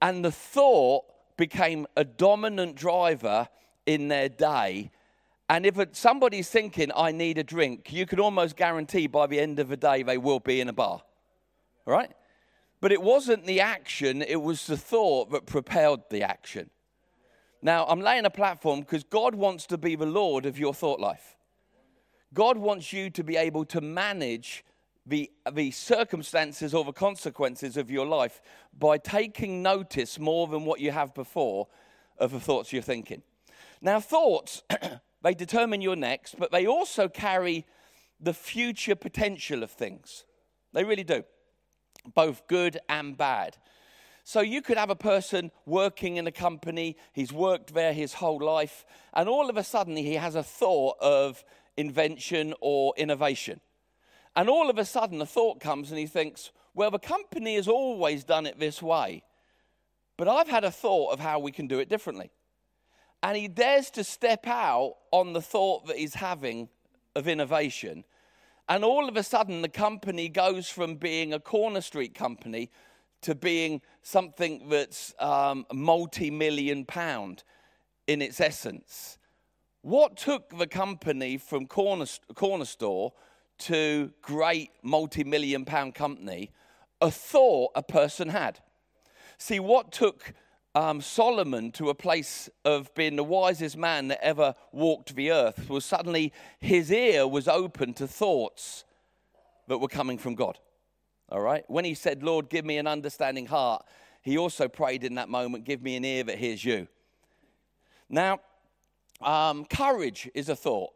And 0.00 0.24
the 0.24 0.32
thought 0.32 1.04
became 1.40 1.86
a 1.96 2.04
dominant 2.04 2.76
driver 2.76 3.48
in 3.86 4.08
their 4.08 4.28
day. 4.28 4.90
And 5.48 5.64
if 5.64 5.74
somebody's 5.92 6.50
thinking, 6.50 6.92
I 6.94 7.12
need 7.12 7.38
a 7.38 7.42
drink, 7.42 7.90
you 7.90 8.04
can 8.04 8.20
almost 8.20 8.56
guarantee 8.56 9.06
by 9.06 9.26
the 9.26 9.40
end 9.40 9.58
of 9.58 9.70
the 9.70 9.76
day 9.78 10.02
they 10.02 10.18
will 10.18 10.40
be 10.40 10.60
in 10.60 10.68
a 10.68 10.74
bar. 10.74 11.00
Right? 11.86 12.12
But 12.82 12.92
it 12.92 13.00
wasn't 13.00 13.46
the 13.46 13.62
action, 13.62 14.20
it 14.20 14.42
was 14.42 14.66
the 14.66 14.76
thought 14.76 15.30
that 15.30 15.46
propelled 15.46 16.02
the 16.10 16.22
action. 16.22 16.68
Now, 17.62 17.86
I'm 17.86 18.02
laying 18.02 18.26
a 18.26 18.30
platform 18.30 18.80
because 18.80 19.04
God 19.04 19.34
wants 19.34 19.66
to 19.68 19.78
be 19.78 19.96
the 19.96 20.04
Lord 20.04 20.44
of 20.44 20.58
your 20.58 20.74
thought 20.74 21.00
life. 21.00 21.36
God 22.34 22.58
wants 22.58 22.92
you 22.92 23.08
to 23.08 23.24
be 23.24 23.36
able 23.36 23.64
to 23.64 23.80
manage 23.80 24.62
the, 25.10 25.28
the 25.52 25.72
circumstances 25.72 26.72
or 26.72 26.84
the 26.84 26.92
consequences 26.92 27.76
of 27.76 27.90
your 27.90 28.06
life 28.06 28.40
by 28.78 28.96
taking 28.96 29.60
notice 29.60 30.20
more 30.20 30.46
than 30.46 30.64
what 30.64 30.78
you 30.78 30.92
have 30.92 31.14
before 31.14 31.66
of 32.16 32.30
the 32.30 32.38
thoughts 32.38 32.72
you're 32.72 32.80
thinking. 32.80 33.22
Now, 33.82 33.98
thoughts, 33.98 34.62
they 35.22 35.34
determine 35.34 35.80
your 35.80 35.96
next, 35.96 36.38
but 36.38 36.52
they 36.52 36.66
also 36.66 37.08
carry 37.08 37.66
the 38.20 38.32
future 38.32 38.94
potential 38.94 39.64
of 39.64 39.72
things. 39.72 40.24
They 40.72 40.84
really 40.84 41.04
do, 41.04 41.24
both 42.14 42.46
good 42.46 42.78
and 42.88 43.16
bad. 43.16 43.56
So 44.22 44.40
you 44.40 44.62
could 44.62 44.78
have 44.78 44.90
a 44.90 44.96
person 44.96 45.50
working 45.66 46.18
in 46.18 46.28
a 46.28 46.32
company, 46.32 46.96
he's 47.12 47.32
worked 47.32 47.74
there 47.74 47.92
his 47.92 48.14
whole 48.14 48.38
life, 48.38 48.84
and 49.12 49.28
all 49.28 49.50
of 49.50 49.56
a 49.56 49.64
sudden 49.64 49.96
he 49.96 50.14
has 50.14 50.36
a 50.36 50.44
thought 50.44 50.98
of 51.00 51.44
invention 51.76 52.54
or 52.60 52.94
innovation. 52.96 53.60
And 54.36 54.48
all 54.48 54.70
of 54.70 54.78
a 54.78 54.84
sudden, 54.84 55.20
a 55.20 55.26
thought 55.26 55.60
comes 55.60 55.90
and 55.90 55.98
he 55.98 56.06
thinks, 56.06 56.50
well, 56.74 56.90
the 56.90 56.98
company 56.98 57.56
has 57.56 57.68
always 57.68 58.24
done 58.24 58.46
it 58.46 58.58
this 58.58 58.80
way, 58.80 59.24
but 60.16 60.28
I've 60.28 60.48
had 60.48 60.64
a 60.64 60.70
thought 60.70 61.12
of 61.12 61.20
how 61.20 61.38
we 61.38 61.52
can 61.52 61.66
do 61.66 61.80
it 61.80 61.88
differently. 61.88 62.30
And 63.22 63.36
he 63.36 63.48
dares 63.48 63.90
to 63.90 64.04
step 64.04 64.46
out 64.46 64.96
on 65.10 65.32
the 65.32 65.42
thought 65.42 65.86
that 65.86 65.96
he's 65.96 66.14
having 66.14 66.68
of 67.14 67.28
innovation. 67.28 68.04
And 68.68 68.84
all 68.84 69.08
of 69.08 69.16
a 69.16 69.22
sudden, 69.22 69.62
the 69.62 69.68
company 69.68 70.28
goes 70.28 70.68
from 70.68 70.94
being 70.94 71.32
a 71.32 71.40
corner 71.40 71.80
street 71.80 72.14
company 72.14 72.70
to 73.22 73.34
being 73.34 73.82
something 74.02 74.68
that's 74.68 75.12
um, 75.18 75.66
multi 75.72 76.30
million 76.30 76.84
pound 76.84 77.42
in 78.06 78.22
its 78.22 78.40
essence. 78.40 79.18
What 79.82 80.16
took 80.16 80.56
the 80.56 80.66
company 80.66 81.36
from 81.36 81.66
corner, 81.66 82.06
corner 82.34 82.64
store 82.64 83.12
to 83.60 84.12
great 84.22 84.70
multi 84.82 85.24
million 85.24 85.64
pound 85.64 85.94
company 85.94 86.50
a 87.00 87.10
thought 87.10 87.72
a 87.74 87.82
person 87.82 88.28
had. 88.28 88.60
See, 89.38 89.58
what 89.58 89.90
took 89.90 90.34
um, 90.74 91.00
Solomon 91.00 91.72
to 91.72 91.88
a 91.88 91.94
place 91.94 92.48
of 92.64 92.94
being 92.94 93.16
the 93.16 93.24
wisest 93.24 93.76
man 93.76 94.08
that 94.08 94.22
ever 94.22 94.54
walked 94.72 95.14
the 95.14 95.32
earth 95.32 95.68
was 95.68 95.84
suddenly 95.84 96.32
his 96.60 96.92
ear 96.92 97.26
was 97.26 97.48
open 97.48 97.94
to 97.94 98.06
thoughts 98.06 98.84
that 99.66 99.78
were 99.78 99.88
coming 99.88 100.18
from 100.18 100.34
God. 100.34 100.58
All 101.30 101.40
right? 101.40 101.64
When 101.68 101.84
he 101.84 101.94
said, 101.94 102.22
Lord, 102.22 102.48
give 102.50 102.64
me 102.64 102.76
an 102.78 102.86
understanding 102.86 103.46
heart, 103.46 103.84
he 104.22 104.36
also 104.36 104.68
prayed 104.68 105.04
in 105.04 105.14
that 105.14 105.28
moment, 105.28 105.64
give 105.64 105.82
me 105.82 105.96
an 105.96 106.04
ear 106.04 106.24
that 106.24 106.38
hears 106.38 106.64
you. 106.64 106.86
Now, 108.08 108.40
um, 109.20 109.64
courage 109.64 110.30
is 110.34 110.48
a 110.48 110.56
thought. 110.56 110.92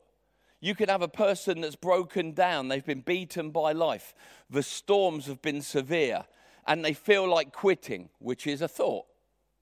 You 0.65 0.75
could 0.75 0.89
have 0.89 1.03
a 1.03 1.09
person 1.09 1.61
that's 1.61 1.77
broken 1.77 2.33
down, 2.33 2.69
they've 2.69 2.83
been 2.83 3.03
beaten 3.03 3.51
by 3.51 3.73
life, 3.73 4.15
the 4.49 4.63
storms 4.63 5.27
have 5.27 5.43
been 5.43 5.61
severe, 5.61 6.25
and 6.67 6.83
they 6.83 6.95
feel 6.95 7.29
like 7.29 7.53
quitting, 7.53 8.09
which 8.19 8.47
is 8.47 8.63
a 8.63 8.69
thought. 8.69 9.05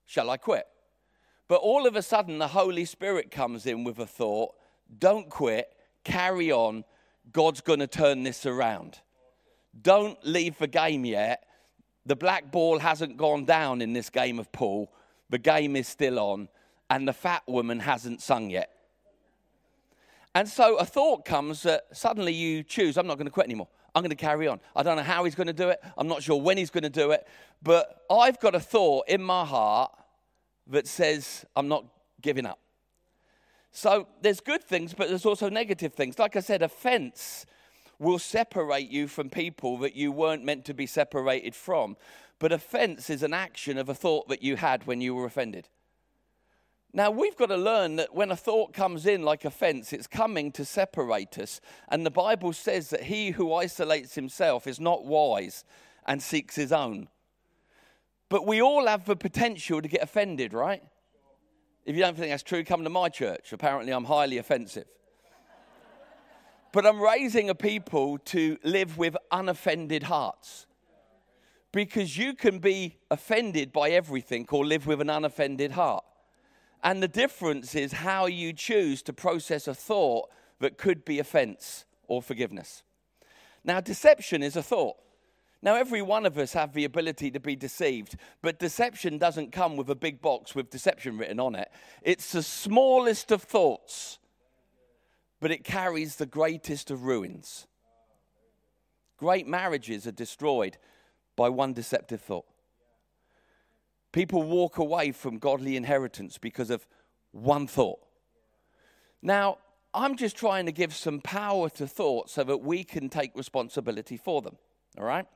Shall 0.07 0.31
I 0.31 0.37
quit? 0.37 0.65
But 1.49 1.57
all 1.57 1.89
of 1.89 1.97
a 1.97 2.03
sudden, 2.03 2.39
the 2.39 2.47
Holy 2.47 2.85
Spirit 2.85 3.33
comes 3.33 3.67
in 3.67 3.83
with 3.83 3.99
a 3.99 4.07
thought 4.07 4.55
don't 4.97 5.29
quit, 5.29 5.75
carry 6.05 6.53
on. 6.53 6.85
God's 7.33 7.63
going 7.63 7.81
to 7.81 7.89
turn 7.89 8.23
this 8.23 8.47
around. 8.47 9.01
Don't 9.81 10.25
leave 10.25 10.57
the 10.59 10.69
game 10.69 11.05
yet. 11.05 11.43
The 12.07 12.15
black 12.15 12.53
ball 12.53 12.79
hasn't 12.79 13.17
gone 13.17 13.45
down 13.45 13.83
in 13.83 13.93
this 13.93 14.09
game 14.09 14.39
of 14.39 14.53
pool. 14.53 14.93
The 15.31 15.39
game 15.39 15.75
is 15.75 15.89
still 15.89 16.21
on, 16.21 16.49
and 16.89 17.09
the 17.09 17.13
fat 17.13 17.43
woman 17.49 17.81
hasn't 17.81 18.23
sung 18.23 18.51
yet. 18.51 18.71
And 20.35 20.49
so 20.49 20.77
a 20.77 20.85
thought 20.85 21.25
comes 21.25 21.63
that 21.65 21.87
suddenly 21.93 22.33
you 22.33 22.63
choose, 22.63 22.97
I'm 22.97 23.07
not 23.07 23.19
going 23.19 23.27
to 23.27 23.33
quit 23.33 23.47
anymore. 23.47 23.69
I'm 23.95 24.03
going 24.03 24.11
to 24.11 24.17
carry 24.17 24.49
on. 24.49 24.61
I 24.75 24.83
don't 24.83 24.97
know 24.97 25.03
how 25.03 25.25
he's 25.25 25.35
going 25.35 25.49
to 25.49 25.53
do 25.53 25.69
it. 25.69 25.79
I'm 25.99 26.09
not 26.09 26.23
sure 26.23 26.41
when 26.41 26.57
he's 26.57 26.71
going 26.71 26.85
to 26.85 26.91
do 26.91 27.11
it. 27.11 27.27
But 27.63 28.03
I've 28.11 28.41
got 28.41 28.55
a 28.55 28.61
thought 28.61 29.09
in 29.09 29.23
my 29.23 29.45
heart 29.45 29.93
that 30.69 30.87
says, 30.87 31.45
I'm 31.55 31.69
not 31.69 31.85
giving 32.23 32.47
up. 32.47 32.59
So 33.71 34.07
there's 34.23 34.41
good 34.41 34.63
things, 34.63 34.95
but 34.95 35.09
there's 35.09 35.27
also 35.27 35.49
negative 35.49 35.93
things. 35.95 36.19
Like 36.19 36.37
I 36.37 36.41
said, 36.41 36.63
offense 36.63 37.47
will 37.99 38.19
separate 38.19 38.91
you 38.91 39.09
from 39.09 39.31
people 39.31 39.79
that 39.79 39.95
you 39.95 40.13
weren't 40.13 40.45
meant 40.45 40.65
to 40.67 40.75
be 40.75 40.87
separated 40.87 41.55
from. 41.55 41.97
But 42.39 42.53
offense 42.53 43.11
is 43.11 43.23
an 43.23 43.33
action 43.33 43.79
of 43.79 43.89
a 43.89 43.95
thought 43.95 44.29
that 44.29 44.43
you 44.43 44.57
had 44.57 44.87
when 44.87 45.01
you 45.01 45.15
were 45.15 45.27
offended. 45.27 45.69
Now, 46.95 47.11
we've 47.11 47.37
got 47.37 47.47
to 47.47 47.57
learn 47.57 47.97
that 47.97 48.15
when 48.15 48.31
a 48.31 48.37
thought 48.37 48.75
comes 48.75 49.07
in 49.07 49.23
like 49.23 49.47
a 49.47 49.51
fence, 49.51 49.95
it's 49.95 50.07
coming 50.07 50.53
to 50.53 50.65
separate 50.65 51.39
us. 51.39 51.61
And 51.89 52.05
the 52.05 52.11
Bible 52.11 52.53
says 52.53 52.91
that 52.91 53.05
he 53.05 53.31
who 53.31 53.55
isolates 53.55 54.15
himself 54.15 54.67
is 54.67 54.79
not 54.79 55.05
wise 55.05 55.65
and 56.07 56.23
seeks 56.23 56.55
his 56.55 56.71
own. 56.71 57.09
But 58.29 58.47
we 58.47 58.61
all 58.61 58.87
have 58.87 59.07
the 59.07 59.17
potential 59.17 59.81
to 59.81 59.89
get 59.89 60.03
offended, 60.03 60.53
right? 60.53 60.83
If 61.87 61.97
you 61.97 62.03
don't 62.03 62.17
think 62.17 62.31
that's 62.31 62.43
true, 62.43 62.63
come 62.63 62.85
to 62.85 62.91
my 62.91 63.09
church. 63.09 63.53
Apparently, 63.55 63.93
I'm 63.93 64.05
highly 64.05 64.37
offensive. 64.37 64.87
but 66.73 66.87
I'm 66.87 67.01
raising 67.01 67.49
a 67.49 67.55
people 67.55 68.19
to 68.19 68.59
live 68.65 68.99
with 68.99 69.17
unoffended 69.31 70.05
hearts. 70.05 70.67
Because 71.73 72.19
you 72.19 72.35
can 72.35 72.59
be 72.59 72.99
offended 73.11 73.73
by 73.73 73.91
everything 73.91 74.47
or 74.51 74.67
live 74.67 74.87
with 74.87 75.01
an 75.01 75.09
unoffended 75.09 75.73
heart. 75.73 76.05
And 76.83 77.03
the 77.03 77.09
difference 77.09 77.75
is 77.75 77.93
how 77.93 78.27
you 78.27 78.53
choose 78.53 79.03
to 79.03 79.13
process 79.13 79.69
a 79.69 79.75
thought 79.75 80.29
that 80.59 80.79
could 80.79 81.05
be 81.05 81.19
offense 81.19 81.85
or 82.09 82.23
forgiveness. 82.23 82.83
Now, 83.65 83.81
deception 83.81 84.43
is 84.43 84.57
a 84.57 84.63
thought. 84.63 84.97
Now, 85.65 85.77
every 85.77 86.03
one 86.03 86.27
of 86.27 86.37
us 86.39 86.55
have 86.55 86.73
the 86.73 86.85
ability 86.85 87.31
to 87.31 87.41
be 87.41 87.55
deceived, 87.55 88.17
but 88.43 88.59
deception 88.59 89.17
doesn't 89.19 89.53
come 89.53 89.77
with 89.77 89.89
a 89.91 89.95
big 89.95 90.21
box 90.21 90.57
with 90.57 90.71
deception 90.71 91.19
written 91.19 91.39
on 91.39 91.55
it. 91.55 91.71
It's 92.03 92.33
the 92.33 92.43
smallest 92.43 93.31
of 93.31 93.45
thoughts, 93.45 94.19
but 95.39 95.53
it 95.53 95.63
carries 95.63 96.17
the 96.17 96.27
greatest 96.27 96.91
of 96.91 97.05
ruins. 97.05 97.69
Great 99.17 99.47
marriages 99.47 100.05
are 100.05 100.13
destroyed 100.13 100.79
by 101.37 101.49
one 101.49 101.73
deceptive 101.73 102.21
thought. 102.21 102.47
People 104.13 104.43
walk 104.43 104.79
away 104.79 105.11
from 105.13 105.39
godly 105.39 105.77
inheritance 105.77 106.39
because 106.39 106.71
of 106.71 106.87
one 107.33 107.67
thought. 107.67 107.99
Now, 109.23 109.59
I'm 109.95 110.17
just 110.17 110.37
trying 110.37 110.67
to 110.67 110.73
give 110.73 110.95
some 110.95 111.21
power 111.21 111.69
to 111.71 111.87
thoughts 111.87 112.33
so 112.33 112.45
that 112.45 112.59
we 112.59 112.85
can 112.85 113.09
take 113.09 113.35
responsibility 113.35 114.17
for 114.17 114.43
them. 114.43 114.57
All 114.99 115.05
right? 115.05 115.27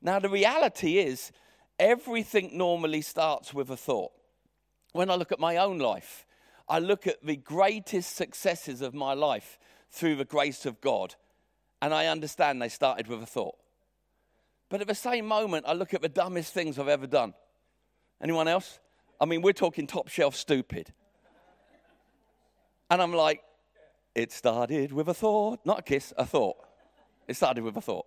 Now, 0.00 0.18
the 0.18 0.28
reality 0.28 0.98
is, 0.98 1.32
everything 1.78 2.56
normally 2.56 3.02
starts 3.02 3.52
with 3.52 3.70
a 3.70 3.76
thought. 3.76 4.12
When 4.92 5.10
I 5.10 5.16
look 5.16 5.32
at 5.32 5.40
my 5.40 5.56
own 5.56 5.78
life, 5.78 6.26
I 6.68 6.78
look 6.78 7.06
at 7.06 7.24
the 7.24 7.36
greatest 7.36 8.14
successes 8.16 8.82
of 8.82 8.94
my 8.94 9.14
life 9.14 9.58
through 9.90 10.16
the 10.16 10.24
grace 10.24 10.66
of 10.66 10.80
God, 10.80 11.14
and 11.80 11.94
I 11.94 12.06
understand 12.06 12.60
they 12.60 12.68
started 12.68 13.06
with 13.06 13.22
a 13.22 13.26
thought. 13.26 13.56
But 14.68 14.80
at 14.80 14.86
the 14.86 14.94
same 14.94 15.26
moment, 15.26 15.64
I 15.66 15.72
look 15.72 15.94
at 15.94 16.02
the 16.02 16.08
dumbest 16.08 16.52
things 16.52 16.78
I've 16.78 16.88
ever 16.88 17.06
done. 17.06 17.32
Anyone 18.22 18.48
else? 18.48 18.80
I 19.20 19.24
mean, 19.24 19.42
we're 19.42 19.52
talking 19.52 19.86
top 19.86 20.08
shelf 20.08 20.34
stupid. 20.34 20.92
And 22.90 23.02
I'm 23.02 23.12
like, 23.12 23.42
it 24.14 24.32
started 24.32 24.92
with 24.92 25.08
a 25.08 25.14
thought, 25.14 25.60
not 25.64 25.80
a 25.80 25.82
kiss, 25.82 26.12
a 26.16 26.24
thought. 26.24 26.56
It 27.26 27.36
started 27.36 27.62
with 27.62 27.76
a 27.76 27.80
thought. 27.80 28.06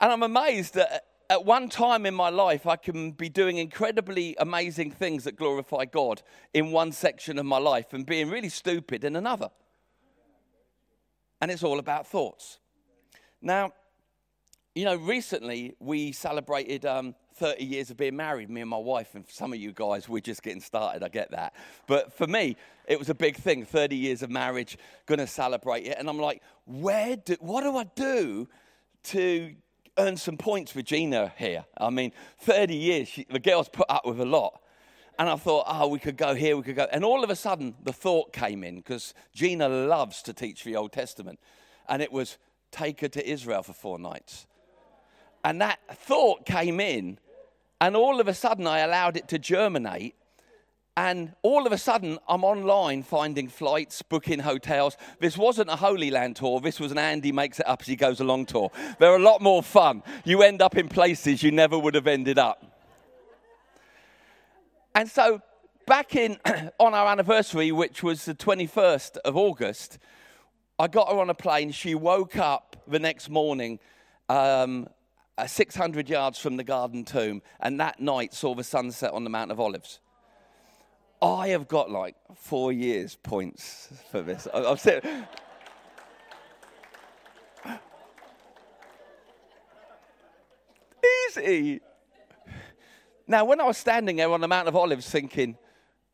And 0.00 0.12
I'm 0.12 0.22
amazed 0.22 0.74
that 0.74 1.04
at 1.30 1.44
one 1.44 1.68
time 1.68 2.06
in 2.06 2.14
my 2.14 2.30
life, 2.30 2.66
I 2.66 2.76
can 2.76 3.10
be 3.10 3.28
doing 3.28 3.58
incredibly 3.58 4.34
amazing 4.38 4.92
things 4.92 5.24
that 5.24 5.36
glorify 5.36 5.84
God 5.84 6.22
in 6.54 6.70
one 6.70 6.92
section 6.92 7.38
of 7.38 7.44
my 7.44 7.58
life 7.58 7.92
and 7.92 8.06
being 8.06 8.30
really 8.30 8.48
stupid 8.48 9.04
in 9.04 9.16
another. 9.16 9.50
And 11.40 11.50
it's 11.50 11.62
all 11.62 11.78
about 11.78 12.06
thoughts. 12.06 12.58
Now, 13.42 13.72
you 14.74 14.84
know, 14.84 14.96
recently 14.96 15.74
we 15.80 16.12
celebrated 16.12 16.86
um, 16.86 17.14
30 17.38 17.64
years 17.64 17.90
of 17.90 17.96
being 17.96 18.16
married, 18.16 18.50
me 18.50 18.60
and 18.60 18.70
my 18.70 18.76
wife. 18.76 19.14
And 19.14 19.24
some 19.28 19.52
of 19.52 19.58
you 19.58 19.72
guys, 19.72 20.08
we're 20.08 20.20
just 20.20 20.42
getting 20.42 20.60
started, 20.60 21.02
I 21.02 21.08
get 21.08 21.30
that. 21.30 21.54
But 21.86 22.12
for 22.12 22.26
me, 22.26 22.56
it 22.86 22.98
was 22.98 23.08
a 23.08 23.14
big 23.14 23.36
thing 23.36 23.64
30 23.64 23.96
years 23.96 24.22
of 24.22 24.30
marriage, 24.30 24.78
gonna 25.06 25.26
celebrate 25.26 25.86
it. 25.86 25.96
And 25.98 26.08
I'm 26.08 26.18
like, 26.18 26.42
where 26.64 27.16
do, 27.16 27.36
what 27.40 27.62
do 27.62 27.76
I 27.76 27.84
do 27.94 28.48
to 29.04 29.54
earn 29.98 30.16
some 30.16 30.36
points 30.36 30.74
with 30.74 30.86
Gina 30.86 31.32
here. 31.36 31.64
I 31.76 31.90
mean, 31.90 32.12
30 32.40 32.74
years, 32.74 33.08
she, 33.08 33.26
the 33.28 33.40
girl's 33.40 33.68
put 33.68 33.86
up 33.88 34.06
with 34.06 34.20
a 34.20 34.24
lot. 34.24 34.60
And 35.18 35.28
I 35.28 35.34
thought, 35.34 35.64
oh, 35.66 35.88
we 35.88 35.98
could 35.98 36.16
go 36.16 36.34
here, 36.34 36.56
we 36.56 36.62
could 36.62 36.76
go. 36.76 36.86
And 36.92 37.04
all 37.04 37.24
of 37.24 37.30
a 37.30 37.36
sudden, 37.36 37.74
the 37.82 37.92
thought 37.92 38.32
came 38.32 38.62
in 38.62 38.76
because 38.76 39.14
Gina 39.34 39.68
loves 39.68 40.22
to 40.22 40.32
teach 40.32 40.62
the 40.62 40.76
Old 40.76 40.92
Testament. 40.92 41.40
And 41.88 42.00
it 42.00 42.12
was, 42.12 42.38
take 42.70 43.00
her 43.00 43.08
to 43.08 43.28
Israel 43.28 43.64
for 43.64 43.72
four 43.72 43.98
nights. 43.98 44.46
And 45.44 45.60
that 45.60 45.80
thought 45.92 46.46
came 46.46 46.78
in. 46.78 47.18
And 47.80 47.96
all 47.96 48.20
of 48.20 48.28
a 48.28 48.34
sudden, 48.34 48.66
I 48.66 48.80
allowed 48.80 49.16
it 49.16 49.28
to 49.28 49.38
germinate. 49.38 50.14
And 50.96 51.34
all 51.42 51.64
of 51.64 51.72
a 51.72 51.78
sudden, 51.78 52.18
I'm 52.28 52.42
online 52.42 53.04
finding 53.04 53.46
flights, 53.46 54.02
booking 54.02 54.40
hotels. 54.40 54.96
This 55.20 55.38
wasn't 55.38 55.70
a 55.70 55.76
Holy 55.76 56.10
Land 56.10 56.34
tour. 56.34 56.60
This 56.60 56.80
was 56.80 56.90
an 56.90 56.98
Andy 56.98 57.30
makes 57.30 57.60
it 57.60 57.68
up 57.68 57.82
as 57.82 57.86
he 57.86 57.94
goes 57.94 58.18
along 58.18 58.46
tour. 58.46 58.72
They're 58.98 59.14
a 59.14 59.22
lot 59.22 59.40
more 59.40 59.62
fun. 59.62 60.02
You 60.24 60.42
end 60.42 60.60
up 60.60 60.76
in 60.76 60.88
places 60.88 61.40
you 61.40 61.52
never 61.52 61.78
would 61.78 61.94
have 61.94 62.08
ended 62.08 62.36
up. 62.36 62.64
And 64.92 65.08
so, 65.08 65.40
back 65.86 66.16
in 66.16 66.36
on 66.80 66.94
our 66.94 67.06
anniversary, 67.06 67.70
which 67.70 68.02
was 68.02 68.24
the 68.24 68.34
21st 68.34 69.18
of 69.18 69.36
August, 69.36 69.98
I 70.80 70.88
got 70.88 71.08
her 71.12 71.20
on 71.20 71.30
a 71.30 71.34
plane. 71.34 71.70
She 71.70 71.94
woke 71.94 72.36
up 72.36 72.76
the 72.88 72.98
next 72.98 73.28
morning 73.28 73.78
um, 74.28 74.88
Uh, 75.38 75.46
600 75.46 76.08
yards 76.08 76.36
from 76.40 76.56
the 76.56 76.64
Garden 76.64 77.04
Tomb, 77.04 77.42
and 77.60 77.78
that 77.78 78.00
night 78.00 78.34
saw 78.34 78.56
the 78.56 78.64
sunset 78.64 79.12
on 79.12 79.22
the 79.22 79.30
Mount 79.30 79.52
of 79.52 79.60
Olives. 79.60 80.00
I 81.22 81.50
have 81.50 81.68
got 81.68 81.92
like 81.92 82.16
four 82.34 82.72
years 82.72 83.14
points 83.14 83.88
for 84.10 84.20
this. 84.20 84.48
I, 84.52 84.62
have 84.62 84.80
said. 84.80 85.04
Easy. 91.30 91.82
Now, 93.28 93.44
when 93.44 93.60
I 93.60 93.64
was 93.64 93.78
standing 93.78 94.16
there 94.16 94.32
on 94.32 94.40
the 94.40 94.48
Mount 94.48 94.66
of 94.66 94.74
Olives 94.74 95.08
thinking, 95.08 95.56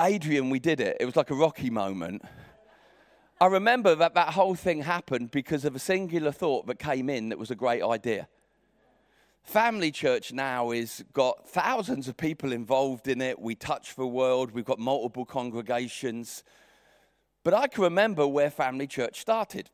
Adrian, 0.02 0.50
we 0.50 0.58
did 0.58 0.80
it, 0.80 0.98
it 1.00 1.06
was 1.06 1.16
like 1.16 1.30
a 1.30 1.34
rocky 1.34 1.70
moment. 1.70 2.20
I 3.40 3.46
remember 3.46 3.94
that 3.94 4.12
that 4.16 4.34
whole 4.34 4.54
thing 4.54 4.82
happened 4.82 5.30
because 5.30 5.64
of 5.64 5.74
a 5.74 5.78
singular 5.78 6.30
thought 6.30 6.66
that 6.66 6.78
came 6.78 7.08
in 7.08 7.30
that 7.30 7.38
was 7.38 7.50
a 7.50 7.54
great 7.54 7.82
idea. 7.82 8.28
Family 9.44 9.92
Church 9.92 10.32
now 10.32 10.70
is 10.70 11.04
got 11.12 11.48
thousands 11.48 12.08
of 12.08 12.16
people 12.16 12.50
involved 12.50 13.06
in 13.06 13.20
it. 13.20 13.38
We 13.38 13.54
touch 13.54 13.94
the 13.94 14.06
world. 14.06 14.50
We've 14.50 14.64
got 14.64 14.78
multiple 14.78 15.26
congregations. 15.26 16.42
But 17.44 17.52
I 17.52 17.68
can 17.68 17.84
remember 17.84 18.26
where 18.26 18.50
Family 18.50 18.86
Church 18.86 19.20
started. 19.20 19.68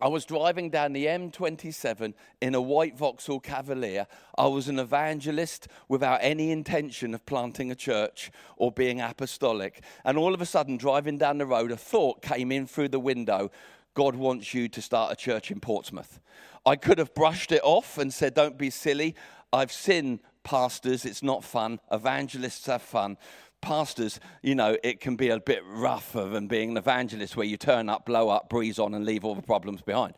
I 0.00 0.08
was 0.08 0.24
driving 0.24 0.70
down 0.70 0.92
the 0.92 1.06
M27 1.06 2.14
in 2.42 2.54
a 2.54 2.60
white 2.60 2.98
Vauxhall 2.98 3.40
Cavalier. 3.40 4.06
I 4.36 4.46
was 4.46 4.68
an 4.68 4.78
evangelist 4.78 5.68
without 5.88 6.18
any 6.20 6.50
intention 6.50 7.14
of 7.14 7.24
planting 7.24 7.70
a 7.70 7.74
church 7.74 8.30
or 8.56 8.72
being 8.72 9.00
apostolic. 9.00 9.82
And 10.04 10.18
all 10.18 10.34
of 10.34 10.42
a 10.42 10.46
sudden, 10.46 10.76
driving 10.76 11.16
down 11.16 11.38
the 11.38 11.46
road, 11.46 11.70
a 11.70 11.76
thought 11.78 12.20
came 12.22 12.52
in 12.52 12.66
through 12.66 12.88
the 12.88 13.00
window 13.00 13.50
God 13.96 14.14
wants 14.14 14.52
you 14.52 14.68
to 14.68 14.82
start 14.82 15.10
a 15.10 15.16
church 15.16 15.50
in 15.50 15.58
Portsmouth. 15.58 16.20
I 16.66 16.76
could 16.76 16.98
have 16.98 17.14
brushed 17.14 17.50
it 17.50 17.62
off 17.64 17.96
and 17.96 18.12
said, 18.12 18.34
Don't 18.34 18.58
be 18.58 18.68
silly. 18.68 19.16
I've 19.52 19.72
seen 19.72 20.20
pastors, 20.44 21.06
it's 21.06 21.22
not 21.22 21.42
fun. 21.42 21.80
Evangelists 21.90 22.66
have 22.66 22.82
fun. 22.82 23.16
Pastors, 23.62 24.20
you 24.42 24.54
know, 24.54 24.76
it 24.84 25.00
can 25.00 25.16
be 25.16 25.30
a 25.30 25.40
bit 25.40 25.62
rougher 25.66 26.28
than 26.28 26.46
being 26.46 26.72
an 26.72 26.76
evangelist 26.76 27.38
where 27.38 27.46
you 27.46 27.56
turn 27.56 27.88
up, 27.88 28.04
blow 28.04 28.28
up, 28.28 28.50
breeze 28.50 28.78
on, 28.78 28.92
and 28.92 29.06
leave 29.06 29.24
all 29.24 29.34
the 29.34 29.40
problems 29.40 29.80
behind. 29.80 30.12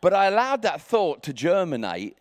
But 0.00 0.12
I 0.12 0.26
allowed 0.26 0.62
that 0.62 0.82
thought 0.82 1.22
to 1.22 1.32
germinate. 1.32 2.18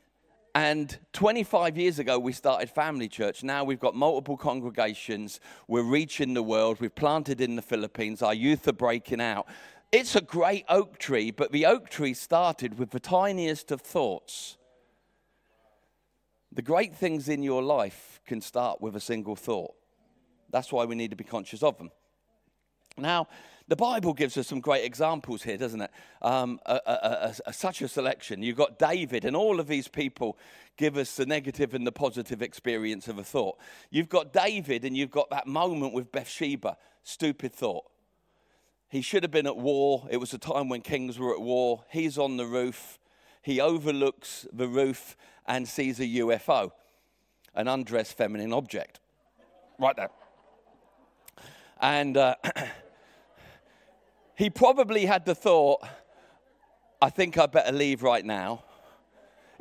And 0.53 0.99
25 1.13 1.77
years 1.77 1.97
ago, 1.97 2.19
we 2.19 2.33
started 2.33 2.69
Family 2.69 3.07
Church. 3.07 3.41
Now 3.41 3.63
we've 3.63 3.79
got 3.79 3.95
multiple 3.95 4.37
congregations. 4.37 5.39
We're 5.67 5.81
reaching 5.81 6.35
the 6.35 6.43
world. 6.43 6.79
We've 6.79 6.93
planted 6.93 7.41
in 7.41 7.55
the 7.55 7.61
Philippines. 7.61 8.21
Our 8.21 8.33
youth 8.35 8.67
are 8.67 8.73
breaking 8.73 9.21
out. 9.21 9.47
It's 9.91 10.15
a 10.15 10.21
great 10.21 10.63
oak 10.69 10.99
tree, 10.99 11.31
but 11.31 11.51
the 11.51 11.65
oak 11.65 11.89
tree 11.89 12.13
started 12.13 12.79
with 12.79 12.91
the 12.91 12.99
tiniest 12.99 13.71
of 13.71 13.81
thoughts. 13.81 14.57
The 16.53 16.61
great 16.61 16.95
things 16.95 17.27
in 17.27 17.43
your 17.43 17.61
life 17.61 18.21
can 18.25 18.39
start 18.39 18.79
with 18.79 18.95
a 18.95 19.01
single 19.01 19.35
thought. 19.35 19.73
That's 20.49 20.71
why 20.71 20.85
we 20.85 20.95
need 20.95 21.11
to 21.11 21.17
be 21.17 21.25
conscious 21.25 21.61
of 21.61 21.77
them. 21.77 21.91
Now, 22.97 23.27
the 23.67 23.75
Bible 23.75 24.13
gives 24.13 24.37
us 24.37 24.47
some 24.47 24.59
great 24.59 24.85
examples 24.85 25.43
here, 25.43 25.57
doesn't 25.57 25.81
it? 25.81 25.91
Um, 26.21 26.59
a, 26.65 26.79
a, 26.85 27.35
a, 27.47 27.53
such 27.53 27.81
a 27.81 27.87
selection. 27.87 28.43
You've 28.43 28.57
got 28.57 28.79
David, 28.79 29.23
and 29.25 29.35
all 29.35 29.59
of 29.59 29.67
these 29.67 29.87
people 29.87 30.37
give 30.77 30.97
us 30.97 31.15
the 31.15 31.25
negative 31.25 31.73
and 31.73 31.85
the 31.85 31.91
positive 31.91 32.41
experience 32.41 33.07
of 33.07 33.17
a 33.17 33.23
thought. 33.23 33.57
You've 33.89 34.09
got 34.09 34.33
David, 34.33 34.83
and 34.83 34.95
you've 34.95 35.11
got 35.11 35.29
that 35.29 35.47
moment 35.47 35.93
with 35.93 36.11
Bathsheba, 36.11 36.77
stupid 37.03 37.53
thought. 37.53 37.85
He 38.91 39.01
should 39.01 39.23
have 39.23 39.31
been 39.31 39.47
at 39.47 39.55
war. 39.55 40.05
It 40.09 40.17
was 40.17 40.33
a 40.33 40.37
time 40.37 40.67
when 40.67 40.81
kings 40.81 41.17
were 41.17 41.33
at 41.33 41.39
war. 41.39 41.85
He's 41.89 42.17
on 42.17 42.35
the 42.35 42.45
roof. 42.45 42.99
He 43.41 43.61
overlooks 43.61 44.45
the 44.51 44.67
roof 44.67 45.15
and 45.47 45.65
sees 45.65 46.01
a 46.01 46.05
UFO, 46.05 46.73
an 47.55 47.69
undressed 47.69 48.17
feminine 48.17 48.51
object. 48.51 48.99
Right 49.79 49.95
there. 49.95 50.09
And 51.79 52.17
uh, 52.17 52.35
he 54.35 54.49
probably 54.49 55.05
had 55.05 55.23
the 55.23 55.35
thought, 55.35 55.79
I 57.01 57.09
think 57.09 57.37
I 57.37 57.45
better 57.45 57.71
leave 57.71 58.03
right 58.03 58.25
now. 58.25 58.65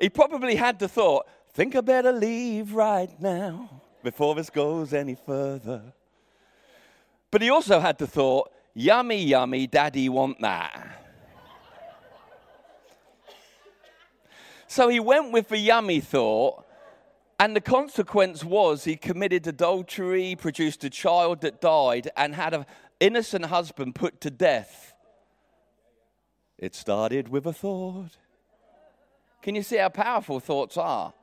He 0.01 0.09
probably 0.09 0.57
had 0.57 0.81
the 0.81 0.89
thought, 0.89 1.29
think 1.53 1.77
I 1.77 1.83
better 1.83 2.11
leave 2.11 2.75
right 2.75 3.11
now 3.21 3.81
before 4.03 4.35
this 4.35 4.51
goes 4.51 4.93
any 4.93 5.15
further. 5.15 5.93
But 7.31 7.43
he 7.43 7.51
also 7.51 7.79
had 7.79 7.97
the 7.97 8.09
thought, 8.09 8.51
yummy, 8.75 9.23
yummy, 9.23 9.67
daddy, 9.67 10.09
want 10.09 10.41
that. 10.41 10.99
so 14.67 14.89
he 14.89 15.01
went 15.01 15.33
with 15.33 15.49
the 15.49 15.59
yummy 15.59 16.01
thought, 16.01 16.65
and 17.39 17.57
the 17.57 17.61
consequence 17.61 18.45
was 18.45 18.85
he 18.85 18.97
committed 18.97 19.47
adultery, 19.47 20.37
produced 20.37 20.85
a 20.85 20.91
child 20.91 21.41
that 21.41 21.61
died, 21.61 22.11
and 22.17 22.35
had 22.35 22.55
an 22.55 22.67
innocent 23.01 23.47
husband 23.47 23.95
put 23.95 24.21
to 24.21 24.31
death. 24.31 24.95
It 26.59 26.75
started 26.75 27.29
with 27.29 27.47
a 27.47 27.53
thought. 27.53 28.19
Can 29.41 29.55
you 29.55 29.63
see 29.63 29.79
how 29.79 29.89
powerful 29.89 30.39
thoughts 30.39 30.77
are? 30.77 31.15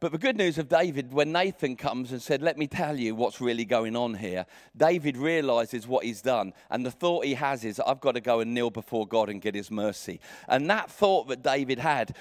But 0.00 0.12
the 0.12 0.18
good 0.18 0.38
news 0.38 0.56
of 0.56 0.70
David, 0.70 1.12
when 1.12 1.30
Nathan 1.30 1.76
comes 1.76 2.10
and 2.10 2.22
said, 2.22 2.40
Let 2.40 2.56
me 2.56 2.66
tell 2.66 2.98
you 2.98 3.14
what's 3.14 3.38
really 3.38 3.66
going 3.66 3.94
on 3.94 4.14
here, 4.14 4.46
David 4.74 5.18
realizes 5.18 5.86
what 5.86 6.06
he's 6.06 6.22
done. 6.22 6.54
And 6.70 6.86
the 6.86 6.90
thought 6.90 7.26
he 7.26 7.34
has 7.34 7.66
is, 7.66 7.78
I've 7.86 8.00
got 8.00 8.12
to 8.12 8.22
go 8.22 8.40
and 8.40 8.54
kneel 8.54 8.70
before 8.70 9.06
God 9.06 9.28
and 9.28 9.42
get 9.42 9.54
his 9.54 9.70
mercy. 9.70 10.18
And 10.48 10.70
that 10.70 10.90
thought 10.90 11.28
that 11.28 11.42
David 11.42 11.78
had 11.78 12.16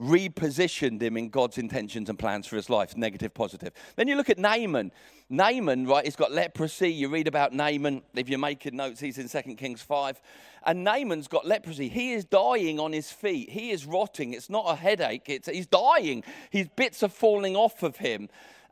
repositioned 0.00 1.00
him 1.00 1.16
in 1.16 1.28
God's 1.28 1.58
intentions 1.58 2.08
and 2.08 2.18
plans 2.18 2.46
for 2.46 2.56
his 2.56 2.70
life, 2.70 2.96
negative, 2.96 3.34
positive. 3.34 3.72
Then 3.96 4.08
you 4.08 4.16
look 4.16 4.30
at 4.30 4.38
Naaman. 4.38 4.90
Naaman, 5.28 5.86
right, 5.86 6.04
he's 6.04 6.16
got 6.16 6.32
leprosy. 6.32 6.92
You 6.92 7.08
read 7.08 7.28
about 7.28 7.52
Naaman. 7.52 8.02
If 8.14 8.28
you're 8.28 8.38
making 8.38 8.76
notes, 8.76 9.00
he's 9.00 9.18
in 9.18 9.28
2 9.28 9.54
Kings 9.54 9.82
5. 9.82 10.20
And 10.66 10.84
Naaman's 10.84 11.28
got 11.28 11.46
leprosy. 11.46 11.88
He 11.88 12.12
is 12.12 12.24
dying 12.24 12.78
on 12.78 12.92
his 12.92 13.10
feet. 13.10 13.50
He 13.50 13.70
is 13.70 13.86
rotting. 13.86 14.34
It's 14.34 14.50
not 14.50 14.64
a 14.66 14.76
headache, 14.76 15.24
it's, 15.26 15.48
he's 15.48 15.66
dying. 15.66 16.24
His 16.50 16.68
bits 16.68 17.02
are 17.02 17.08
falling 17.08 17.56
off 17.56 17.82
of 17.82 17.96
him. 17.96 18.28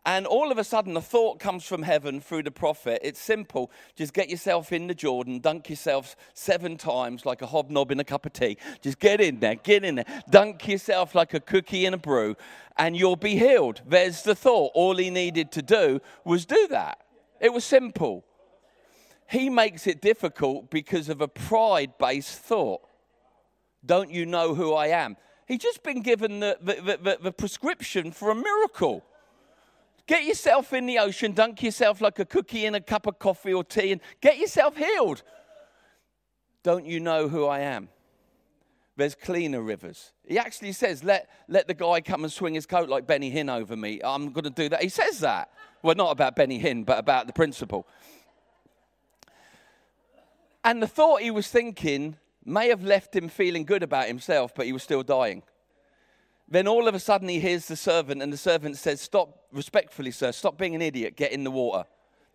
And 0.06 0.26
all 0.26 0.50
of 0.50 0.56
a 0.56 0.64
sudden, 0.64 0.96
a 0.96 1.00
thought 1.00 1.40
comes 1.40 1.64
from 1.64 1.82
heaven 1.82 2.20
through 2.20 2.44
the 2.44 2.50
prophet. 2.50 3.00
It's 3.02 3.20
simple. 3.20 3.70
Just 3.96 4.14
get 4.14 4.30
yourself 4.30 4.72
in 4.72 4.86
the 4.86 4.94
Jordan, 4.94 5.40
dunk 5.40 5.68
yourself 5.68 6.16
seven 6.32 6.78
times 6.78 7.26
like 7.26 7.42
a 7.42 7.46
hobnob 7.46 7.90
in 7.90 8.00
a 8.00 8.04
cup 8.04 8.24
of 8.24 8.32
tea. 8.32 8.56
Just 8.80 8.98
get 8.98 9.20
in 9.20 9.40
there, 9.40 9.56
get 9.56 9.84
in 9.84 9.96
there, 9.96 10.22
dunk 10.30 10.66
yourself 10.66 11.14
like 11.14 11.34
a 11.34 11.40
cookie 11.40 11.84
in 11.84 11.92
a 11.92 11.98
brew, 11.98 12.34
and 12.78 12.96
you'll 12.96 13.16
be 13.16 13.36
healed. 13.36 13.82
There's 13.86 14.22
the 14.22 14.34
thought. 14.34 14.72
All 14.74 14.96
he 14.96 15.10
needed 15.10 15.52
to 15.52 15.62
do 15.62 16.00
was 16.24 16.46
do 16.46 16.66
that. 16.68 16.98
It 17.38 17.52
was 17.52 17.64
simple. 17.64 18.24
He 19.28 19.50
makes 19.50 19.86
it 19.86 20.00
difficult 20.00 20.70
because 20.70 21.08
of 21.10 21.20
a 21.20 21.28
pride 21.28 21.92
based 21.98 22.38
thought. 22.38 22.80
Don't 23.84 24.10
you 24.10 24.24
know 24.24 24.54
who 24.54 24.72
I 24.72 24.88
am? 24.88 25.16
He's 25.46 25.58
just 25.58 25.82
been 25.82 26.00
given 26.00 26.40
the, 26.40 26.56
the, 26.60 26.98
the, 27.02 27.18
the 27.22 27.32
prescription 27.32 28.12
for 28.12 28.30
a 28.30 28.34
miracle. 28.34 29.04
Get 30.06 30.24
yourself 30.24 30.72
in 30.72 30.86
the 30.86 30.98
ocean, 30.98 31.32
dunk 31.32 31.62
yourself 31.62 32.00
like 32.00 32.18
a 32.18 32.24
cookie 32.24 32.66
in 32.66 32.74
a 32.74 32.80
cup 32.80 33.06
of 33.06 33.18
coffee 33.18 33.54
or 33.54 33.64
tea, 33.64 33.92
and 33.92 34.00
get 34.20 34.38
yourself 34.38 34.76
healed. 34.76 35.22
Don't 36.62 36.84
you 36.84 37.00
know 37.00 37.28
who 37.28 37.46
I 37.46 37.60
am? 37.60 37.88
There's 38.96 39.14
cleaner 39.14 39.62
rivers. 39.62 40.12
He 40.26 40.38
actually 40.38 40.72
says, 40.72 41.02
let, 41.02 41.30
let 41.48 41.66
the 41.66 41.74
guy 41.74 42.00
come 42.02 42.22
and 42.22 42.32
swing 42.32 42.54
his 42.54 42.66
coat 42.66 42.88
like 42.88 43.06
Benny 43.06 43.30
Hinn 43.30 43.48
over 43.48 43.76
me. 43.76 44.00
I'm 44.04 44.30
going 44.32 44.44
to 44.44 44.50
do 44.50 44.68
that. 44.68 44.82
He 44.82 44.90
says 44.90 45.20
that. 45.20 45.50
Well, 45.82 45.94
not 45.94 46.10
about 46.10 46.36
Benny 46.36 46.60
Hinn, 46.60 46.84
but 46.84 46.98
about 46.98 47.26
the 47.26 47.32
principle. 47.32 47.86
And 50.62 50.82
the 50.82 50.86
thought 50.86 51.22
he 51.22 51.30
was 51.30 51.48
thinking 51.48 52.16
may 52.44 52.68
have 52.68 52.84
left 52.84 53.16
him 53.16 53.28
feeling 53.28 53.64
good 53.64 53.82
about 53.82 54.06
himself, 54.06 54.54
but 54.54 54.66
he 54.66 54.72
was 54.72 54.82
still 54.82 55.02
dying. 55.02 55.42
Then 56.50 56.66
all 56.66 56.88
of 56.88 56.94
a 56.94 56.98
sudden 56.98 57.28
he 57.28 57.38
hears 57.38 57.66
the 57.66 57.76
servant, 57.76 58.20
and 58.20 58.32
the 58.32 58.36
servant 58.36 58.76
says, 58.76 59.00
Stop, 59.00 59.46
respectfully, 59.52 60.10
sir, 60.10 60.32
stop 60.32 60.58
being 60.58 60.74
an 60.74 60.82
idiot, 60.82 61.16
get 61.16 61.30
in 61.30 61.44
the 61.44 61.50
water, 61.50 61.84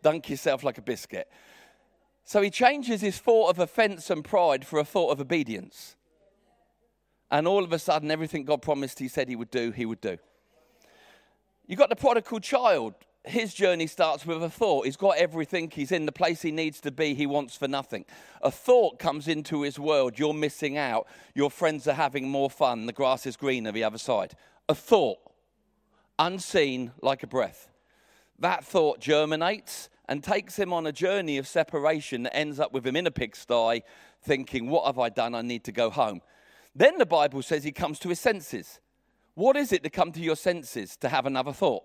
dunk 0.02 0.30
yourself 0.30 0.64
like 0.64 0.78
a 0.78 0.82
biscuit. 0.82 1.30
So 2.24 2.42
he 2.42 2.50
changes 2.50 3.02
his 3.02 3.20
thought 3.20 3.50
of 3.50 3.60
offense 3.60 4.10
and 4.10 4.24
pride 4.24 4.66
for 4.66 4.80
a 4.80 4.86
thought 4.86 5.12
of 5.12 5.20
obedience. 5.20 5.96
And 7.30 7.48
all 7.48 7.64
of 7.64 7.74
a 7.74 7.80
sudden, 7.80 8.10
everything 8.10 8.46
God 8.46 8.62
promised 8.62 9.00
he 9.00 9.10
said 9.10 9.28
he 9.28 9.36
would 9.36 9.52
do, 9.52 9.72
he 9.72 9.86
would 9.86 10.02
do. 10.02 10.18
You 11.68 11.76
got 11.76 11.90
the 11.90 11.96
prodigal 11.96 12.40
child 12.40 12.94
his 13.28 13.54
journey 13.54 13.88
starts 13.88 14.26
with 14.26 14.44
a 14.44 14.50
thought. 14.50 14.86
He's 14.86 14.98
got 14.98 15.18
everything. 15.18 15.72
He's 15.72 15.92
in 15.92 16.06
the 16.06 16.12
place 16.12 16.42
he 16.42 16.52
needs 16.52 16.80
to 16.82 16.92
be. 16.92 17.14
He 17.14 17.26
wants 17.26 17.56
for 17.56 17.68
nothing. 17.68 18.06
A 18.42 18.52
thought 18.52 19.00
comes 19.00 19.28
into 19.28 19.62
his 19.62 19.80
world. 19.80 20.20
You're 20.20 20.34
missing 20.34 20.78
out. 20.78 21.08
Your 21.34 21.50
friends 21.50 21.88
are 21.88 21.94
having 21.94 22.30
more 22.30 22.50
fun. 22.50 22.86
The 22.86 22.94
grass 22.94 23.26
is 23.26 23.38
greener 23.38 23.72
the 23.72 23.84
other 23.84 23.98
side. 23.98 24.36
A 24.70 24.76
thought, 24.76 25.20
unseen 26.20 26.92
like 27.02 27.24
a 27.24 27.28
breath. 27.28 27.68
That 28.40 28.64
thought 28.64 29.00
germinates 29.00 29.90
and 30.08 30.24
takes 30.24 30.58
him 30.58 30.72
on 30.72 30.86
a 30.86 30.92
journey 30.92 31.38
of 31.38 31.48
separation 31.48 32.24
that 32.24 32.36
ends 32.36 32.60
up 32.60 32.74
with 32.74 32.86
him 32.86 32.96
in 32.96 33.08
a 33.08 33.12
pigsty 33.12 33.82
thinking, 34.22 34.70
What 34.70 34.86
have 34.86 35.00
I 35.00 35.10
done? 35.10 35.36
I 35.36 35.42
need 35.42 35.64
to 35.66 35.72
go 35.72 35.90
home. 35.90 36.22
Then 36.76 36.98
the 36.98 37.06
Bible 37.06 37.42
says 37.42 37.64
he 37.64 37.72
comes 37.72 38.00
to 38.00 38.10
his 38.10 38.20
senses. 38.20 38.80
What 39.34 39.56
is 39.56 39.72
it 39.72 39.84
to 39.84 39.90
come 39.90 40.12
to 40.12 40.22
your 40.22 40.36
senses? 40.36 40.98
To 40.98 41.10
have 41.10 41.26
another 41.26 41.54
thought. 41.54 41.84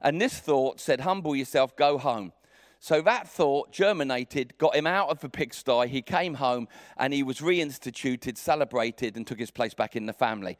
And 0.00 0.20
this 0.20 0.38
thought 0.38 0.80
said, 0.80 1.00
Humble 1.00 1.34
yourself, 1.34 1.76
go 1.76 1.98
home. 1.98 2.32
So 2.80 3.00
that 3.02 3.28
thought 3.28 3.72
germinated, 3.72 4.56
got 4.56 4.76
him 4.76 4.86
out 4.86 5.08
of 5.08 5.20
the 5.20 5.28
pigsty. 5.28 5.88
He 5.88 6.00
came 6.00 6.34
home 6.34 6.68
and 6.96 7.12
he 7.12 7.22
was 7.22 7.40
reinstituted, 7.40 8.36
celebrated, 8.36 9.16
and 9.16 9.26
took 9.26 9.40
his 9.40 9.50
place 9.50 9.74
back 9.74 9.96
in 9.96 10.06
the 10.06 10.12
family. 10.12 10.58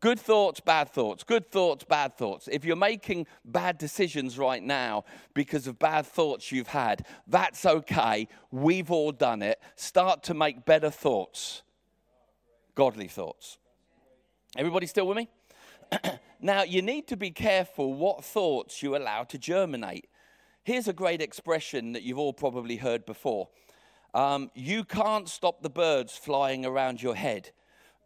Good 0.00 0.18
thoughts, 0.18 0.60
bad 0.60 0.88
thoughts. 0.88 1.22
Good 1.22 1.50
thoughts, 1.50 1.84
bad 1.84 2.16
thoughts. 2.16 2.48
If 2.50 2.64
you're 2.64 2.74
making 2.74 3.26
bad 3.44 3.78
decisions 3.78 4.38
right 4.38 4.62
now 4.62 5.04
because 5.34 5.66
of 5.66 5.78
bad 5.78 6.06
thoughts 6.06 6.50
you've 6.50 6.68
had, 6.68 7.06
that's 7.26 7.64
okay. 7.66 8.26
We've 8.50 8.90
all 8.90 9.12
done 9.12 9.42
it. 9.42 9.60
Start 9.76 10.22
to 10.24 10.34
make 10.34 10.64
better 10.64 10.90
thoughts, 10.90 11.62
godly 12.74 13.08
thoughts. 13.08 13.58
Everybody 14.56 14.86
still 14.86 15.06
with 15.06 15.18
me? 15.18 15.28
now, 16.42 16.62
you 16.62 16.80
need 16.80 17.06
to 17.08 17.16
be 17.16 17.30
careful 17.30 17.92
what 17.92 18.24
thoughts 18.24 18.82
you 18.82 18.96
allow 18.96 19.24
to 19.24 19.36
germinate. 19.36 20.08
Here's 20.64 20.88
a 20.88 20.92
great 20.94 21.20
expression 21.20 21.92
that 21.92 22.02
you've 22.02 22.18
all 22.18 22.32
probably 22.32 22.76
heard 22.76 23.04
before 23.04 23.48
um, 24.14 24.50
You 24.54 24.84
can't 24.84 25.28
stop 25.28 25.62
the 25.62 25.70
birds 25.70 26.16
flying 26.16 26.64
around 26.64 27.02
your 27.02 27.14
head, 27.14 27.50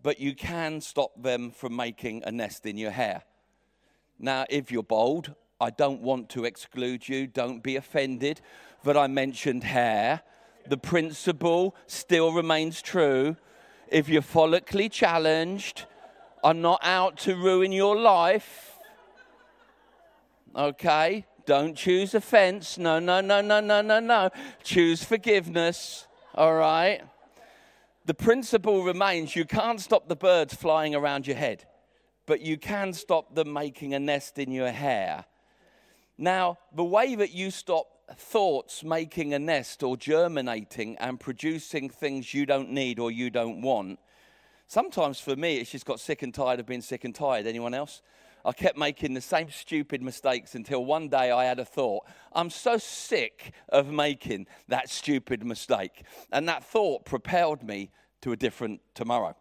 but 0.03 0.19
you 0.19 0.35
can 0.35 0.81
stop 0.81 1.23
them 1.23 1.53
from 1.53 1.77
making 1.77 2.25
a 2.25 2.33
nest 2.33 2.67
in 2.67 2.77
your 2.77 2.91
hair. 2.91 3.23
Now, 4.19 4.47
if 4.51 4.73
you're 4.73 4.83
bold, 4.83 5.35
I 5.61 5.71
don't 5.71 6.01
want 6.01 6.29
to 6.31 6.45
exclude 6.45 7.09
you, 7.09 7.27
don't 7.29 7.63
be 7.63 7.77
offended 7.77 8.41
that 8.83 8.97
I 8.97 9.07
mentioned 9.07 9.63
hair. 9.65 10.23
The 10.67 10.77
principle 10.77 11.77
still 11.87 12.33
remains 12.33 12.83
true. 12.83 13.37
If 13.89 14.09
you're 14.09 14.23
follically 14.23 14.91
challenged, 14.91 15.87
I'm 16.45 16.61
not 16.61 16.81
out 16.83 17.17
to 17.21 17.37
ruin 17.37 17.73
your 17.73 17.97
life. 17.97 18.79
Okay? 20.55 21.25
Don't 21.47 21.75
choose 21.75 22.15
offense. 22.15 22.77
No, 22.77 22.99
no, 22.99 23.23
no, 23.23 23.41
no, 23.41 23.61
no, 23.61 23.81
no, 23.81 23.99
no. 23.99 24.29
Choose 24.63 25.03
forgiveness. 25.03 26.07
All 26.35 26.55
right? 26.55 27.01
The 28.05 28.13
principle 28.13 28.85
remains 28.85 29.35
you 29.35 29.47
can't 29.47 29.81
stop 29.81 30.07
the 30.07 30.17
birds 30.17 30.53
flying 30.53 30.95
around 30.95 31.27
your 31.27 31.37
head, 31.37 31.65
but 32.27 32.43
you 32.43 32.59
can 32.59 32.93
stop 32.93 33.35
them 33.35 33.51
making 33.51 33.95
a 33.95 33.99
nest 33.99 34.39
in 34.39 34.53
your 34.53 34.71
hair. 34.71 35.25
Now, 36.19 36.59
the 36.75 36.85
way 36.85 37.15
that 37.15 37.33
you 37.33 37.51
stop 37.51 37.87
thoughts 38.17 38.85
making 38.85 39.33
a 39.33 39.39
nest 39.39 39.83
or 39.83 39.97
germinating 39.97 40.99
and 40.99 41.19
producing 41.19 41.89
things 41.89 42.35
you 42.35 42.45
don't 42.45 42.71
need 42.71 42.99
or 42.99 43.11
you 43.11 43.31
don't 43.31 43.63
want 43.63 43.99
Sometimes 44.67 45.21
for 45.21 45.37
me, 45.37 45.59
it's 45.59 45.71
just 45.71 45.87
got 45.87 46.01
sick 46.01 46.23
and 46.23 46.33
tired 46.33 46.61
of 46.61 46.67
being 46.67 46.81
sick 46.81 47.05
and 47.05 47.15
tired. 47.15 47.47
Anyone 47.47 47.75
else? 47.75 48.03
I 48.45 48.53
kept 48.53 48.77
making 48.77 49.15
the 49.15 49.21
same 49.21 49.51
stupid 49.51 50.03
mistakes 50.03 50.55
until 50.55 50.85
one 50.85 51.09
day 51.09 51.31
I 51.31 51.45
had 51.45 51.59
a 51.59 51.65
thought. 51.65 52.05
I'm 52.33 52.51
so 52.51 52.77
sick 52.77 53.53
of 53.71 53.91
making 53.91 54.47
that 54.69 54.91
stupid 54.91 55.45
mistake. 55.45 56.05
And 56.31 56.49
that 56.49 56.63
thought 56.63 57.07
propelled 57.07 57.63
me 57.63 57.91
to 58.21 58.33
a 58.33 58.37
different 58.37 58.81
tomorrow. 58.95 59.35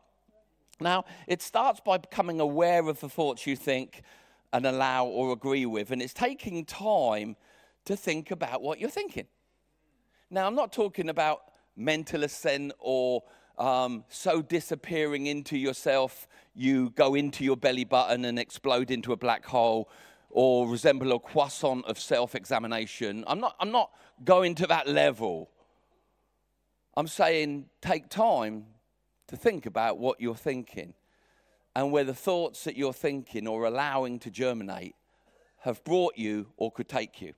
Now, 0.79 1.05
it 1.27 1.41
starts 1.41 1.81
by 1.81 1.97
becoming 1.97 2.39
aware 2.39 2.87
of 2.87 2.99
the 3.01 3.09
thoughts 3.09 3.45
you 3.45 3.55
think 3.55 4.03
and 4.53 4.65
allow 4.65 5.05
or 5.05 5.33
agree 5.33 5.65
with. 5.65 5.91
And 5.91 6.01
it's 6.01 6.13
taking 6.13 6.63
time 6.63 7.35
to 7.85 7.97
think 7.97 8.31
about 8.31 8.61
what 8.61 8.79
you're 8.79 8.89
thinking. 8.89 9.27
Now, 10.29 10.47
I'm 10.47 10.55
not 10.55 10.71
talking 10.71 11.09
about 11.09 11.41
mental 11.75 12.23
ascent 12.23 12.71
or 12.79 13.23
um, 13.57 14.03
so 14.09 14.41
disappearing 14.41 15.27
into 15.27 15.57
yourself, 15.57 16.27
you 16.55 16.91
go 16.91 17.15
into 17.15 17.43
your 17.43 17.57
belly 17.57 17.83
button 17.83 18.25
and 18.25 18.39
explode 18.39 18.91
into 18.91 19.13
a 19.13 19.17
black 19.17 19.45
hole, 19.45 19.89
or 20.29 20.67
resemble 20.67 21.11
a 21.11 21.19
croissant 21.19 21.85
of 21.85 21.99
self 21.99 22.35
examination. 22.35 23.23
I'm 23.27 23.39
not, 23.39 23.55
I'm 23.59 23.71
not 23.71 23.91
going 24.23 24.55
to 24.55 24.67
that 24.67 24.87
level. 24.87 25.49
I'm 26.95 27.07
saying 27.07 27.65
take 27.81 28.09
time 28.09 28.65
to 29.27 29.37
think 29.37 29.65
about 29.65 29.97
what 29.97 30.19
you're 30.19 30.35
thinking 30.35 30.93
and 31.75 31.91
where 31.91 32.03
the 32.03 32.13
thoughts 32.13 32.63
that 32.65 32.77
you're 32.77 32.93
thinking 32.93 33.47
or 33.47 33.65
allowing 33.65 34.19
to 34.19 34.29
germinate 34.29 34.95
have 35.59 35.83
brought 35.83 36.17
you 36.17 36.47
or 36.57 36.71
could 36.71 36.87
take 36.87 37.21
you. 37.21 37.33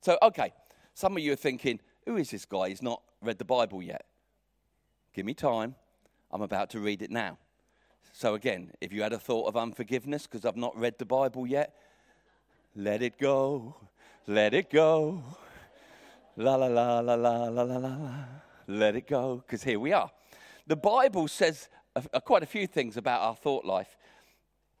So, 0.00 0.18
okay, 0.22 0.52
some 0.92 1.16
of 1.16 1.22
you 1.22 1.32
are 1.32 1.36
thinking, 1.36 1.80
who 2.04 2.16
is 2.16 2.30
this 2.30 2.44
guy? 2.44 2.68
He's 2.68 2.82
not 2.82 3.02
read 3.22 3.38
the 3.38 3.44
Bible 3.44 3.82
yet. 3.82 4.04
Give 5.14 5.24
me 5.24 5.32
time. 5.32 5.76
I'm 6.32 6.42
about 6.42 6.70
to 6.70 6.80
read 6.80 7.00
it 7.00 7.10
now. 7.10 7.38
So, 8.12 8.34
again, 8.34 8.72
if 8.80 8.92
you 8.92 9.02
had 9.02 9.12
a 9.12 9.18
thought 9.18 9.46
of 9.46 9.56
unforgiveness 9.56 10.26
because 10.26 10.44
I've 10.44 10.56
not 10.56 10.76
read 10.76 10.98
the 10.98 11.04
Bible 11.04 11.46
yet, 11.46 11.76
let 12.74 13.00
it 13.00 13.16
go, 13.18 13.76
let 14.26 14.54
it 14.54 14.70
go. 14.70 15.22
La 16.36 16.56
la 16.56 16.66
la 16.66 16.98
la 16.98 17.14
la 17.14 17.48
la 17.48 17.62
la 17.62 17.76
la. 17.76 18.24
Let 18.66 18.96
it 18.96 19.06
go, 19.06 19.36
because 19.36 19.62
here 19.62 19.78
we 19.78 19.92
are. 19.92 20.10
The 20.66 20.74
Bible 20.74 21.28
says 21.28 21.68
a, 21.94 22.02
a, 22.14 22.20
quite 22.20 22.42
a 22.42 22.46
few 22.46 22.66
things 22.66 22.96
about 22.96 23.20
our 23.20 23.36
thought 23.36 23.64
life. 23.64 23.96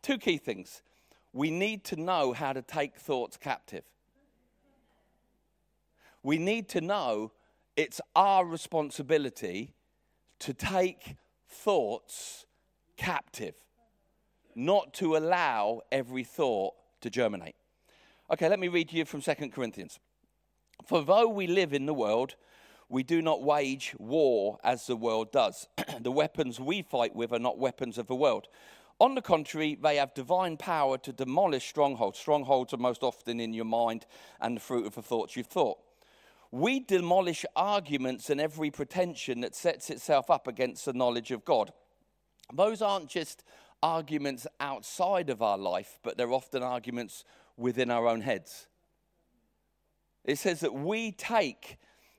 Two 0.02 0.18
key 0.18 0.38
things. 0.38 0.82
We 1.32 1.50
need 1.52 1.84
to 1.84 1.96
know 1.96 2.32
how 2.32 2.52
to 2.52 2.62
take 2.62 2.96
thoughts 2.96 3.36
captive. 3.36 3.84
We 6.24 6.38
need 6.38 6.68
to 6.70 6.80
know 6.80 7.30
it's 7.76 8.00
our 8.16 8.44
responsibility 8.44 9.74
to 10.40 10.54
take 10.54 11.16
thoughts 11.48 12.46
captive, 12.96 13.54
not 14.54 14.94
to 14.94 15.16
allow 15.16 15.82
every 15.90 16.24
thought 16.24 16.74
to 17.00 17.10
germinate. 17.10 17.54
Okay, 18.30 18.48
let 18.48 18.58
me 18.58 18.68
read 18.68 18.92
you 18.92 19.04
from 19.04 19.20
2 19.20 19.34
Corinthians. 19.50 19.98
For 20.86 21.04
though 21.04 21.28
we 21.28 21.46
live 21.46 21.72
in 21.72 21.86
the 21.86 21.94
world, 21.94 22.36
we 22.88 23.02
do 23.02 23.22
not 23.22 23.42
wage 23.42 23.94
war 23.98 24.58
as 24.64 24.86
the 24.86 24.96
world 24.96 25.32
does. 25.32 25.66
the 26.00 26.12
weapons 26.12 26.60
we 26.60 26.82
fight 26.82 27.14
with 27.14 27.32
are 27.32 27.38
not 27.38 27.58
weapons 27.58 27.98
of 27.98 28.06
the 28.06 28.14
world. 28.14 28.48
On 29.00 29.14
the 29.14 29.22
contrary, 29.22 29.76
they 29.80 29.96
have 29.96 30.14
divine 30.14 30.56
power 30.56 30.98
to 30.98 31.12
demolish 31.12 31.68
strongholds. 31.68 32.18
Strongholds 32.18 32.72
are 32.72 32.78
most 32.78 33.02
often 33.02 33.40
in 33.40 33.52
your 33.52 33.64
mind 33.64 34.06
and 34.40 34.56
the 34.56 34.60
fruit 34.60 34.86
of 34.86 34.94
the 34.94 35.02
thoughts 35.02 35.36
you've 35.36 35.48
thought. 35.48 35.78
We 36.54 36.78
demolish 36.78 37.44
arguments 37.56 38.30
and 38.30 38.40
every 38.40 38.70
pretension 38.70 39.40
that 39.40 39.56
sets 39.56 39.90
itself 39.90 40.30
up 40.30 40.46
against 40.46 40.84
the 40.84 40.92
knowledge 40.92 41.32
of 41.32 41.44
God. 41.44 41.72
Those 42.52 42.80
aren't 42.80 43.08
just 43.08 43.42
arguments 43.82 44.46
outside 44.60 45.30
of 45.30 45.42
our 45.42 45.58
life, 45.58 45.98
but 46.04 46.16
they're 46.16 46.32
often 46.32 46.62
arguments 46.62 47.24
within 47.56 47.90
our 47.90 48.06
own 48.06 48.20
heads. 48.20 48.68
It 50.24 50.38
says 50.38 50.60
that 50.60 50.72
we 50.72 51.10
take, 51.10 51.76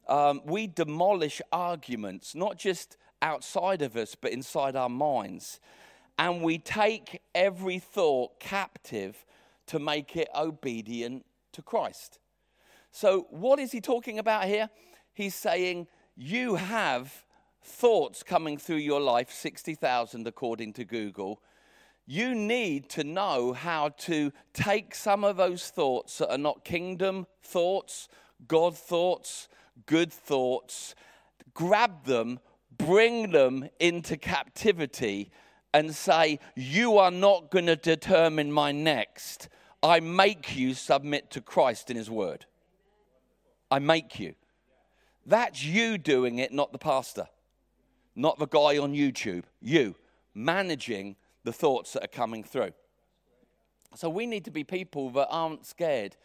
um, 0.10 0.42
we 0.44 0.68
demolish 0.68 1.42
arguments, 1.54 2.36
not 2.36 2.58
just 2.58 2.98
outside 3.22 3.82
of 3.82 3.96
us, 3.96 4.16
but 4.16 4.34
inside 4.34 4.76
our 4.76 4.90
minds. 4.90 5.62
And 6.20 6.42
we 6.42 6.58
take 6.58 7.22
every 7.34 7.80
thought 7.80 8.42
captive 8.42 9.26
to 9.68 9.80
make 9.80 10.18
it 10.18 10.28
obedient 10.36 11.26
to 11.54 11.62
Christ. 11.62 12.20
So, 12.96 13.28
what 13.30 13.60
is 13.60 13.74
he 13.74 13.82
talking 13.82 14.20
about 14.20 14.46
here? 14.46 14.70
He's 15.14 15.36
saying, 15.36 15.88
You 16.16 16.56
have 16.56 17.26
thoughts 17.62 18.24
coming 18.24 18.58
through 18.58 18.78
your 18.78 19.02
life, 19.02 19.34
60,000 19.34 20.26
according 20.26 20.72
to 20.74 20.86
Google, 20.86 21.42
you 22.06 22.34
need 22.34 22.88
to 22.92 23.04
know 23.04 23.52
how 23.52 23.90
to 23.90 24.32
take 24.54 24.96
some 24.96 25.26
of 25.26 25.36
those 25.36 25.72
thoughts 25.72 26.20
that 26.20 26.32
are 26.32 26.38
not 26.38 26.64
kingdom 26.64 27.28
thoughts, 27.44 28.08
God 28.48 28.78
thoughts, 28.78 29.50
good 29.88 30.14
thoughts, 30.14 30.96
grab 31.54 32.06
them, 32.06 32.40
bring 32.78 33.32
them 33.32 33.68
into 33.78 34.16
captivity, 34.16 35.32
and 35.74 35.94
say, 35.94 36.40
You 36.56 36.98
are 36.98 37.12
not 37.12 37.52
going 37.52 37.66
to 37.66 37.76
determine 37.76 38.54
my 38.54 38.72
next. 38.72 39.50
I 39.84 40.00
make 40.00 40.56
you 40.56 40.74
submit 40.74 41.30
to 41.32 41.42
Christ 41.42 41.92
in 41.92 41.98
His 41.98 42.10
Word. 42.10 42.46
I 43.70 43.80
make 43.80 44.20
you. 44.20 44.36
That's 45.26 45.64
you 45.64 45.98
doing 45.98 46.40
it, 46.40 46.52
not 46.52 46.72
the 46.72 46.78
pastor, 46.78 47.28
not 48.16 48.38
the 48.38 48.48
guy 48.48 48.78
on 48.78 48.94
YouTube. 48.94 49.44
You 49.62 49.96
managing 50.34 51.16
the 51.44 51.54
thoughts 51.54 51.94
that 51.94 52.04
are 52.04 52.08
coming 52.08 52.44
through. 52.44 52.72
So 53.96 54.10
we 54.10 54.26
need 54.26 54.44
to 54.46 54.52
be 54.52 54.64
people 54.64 55.10
that 55.12 55.28
aren't 55.30 55.66
scared 55.66 56.18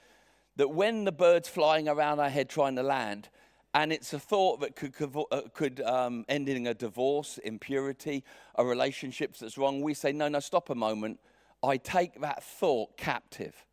that 0.56 0.68
when 0.68 1.04
the 1.04 1.12
bird's 1.12 1.48
flying 1.48 1.88
around 1.88 2.18
our 2.18 2.28
head 2.28 2.48
trying 2.48 2.76
to 2.76 2.82
land, 2.82 3.28
and 3.72 3.92
it's 3.92 4.12
a 4.12 4.18
thought 4.18 4.60
that 4.60 4.74
could, 4.74 4.94
uh, 5.30 5.42
could 5.54 5.80
um, 5.82 6.24
end 6.28 6.48
in 6.48 6.66
a 6.66 6.74
divorce, 6.74 7.38
impurity, 7.38 8.24
a 8.56 8.64
relationship 8.64 9.36
that's 9.36 9.56
wrong, 9.56 9.80
we 9.80 9.94
say, 9.94 10.10
no, 10.12 10.28
no, 10.28 10.40
stop 10.40 10.70
a 10.70 10.74
moment. 10.74 11.20
I 11.62 11.76
take 11.76 12.20
that 12.20 12.42
thought 12.42 12.96
captive. 12.96 13.64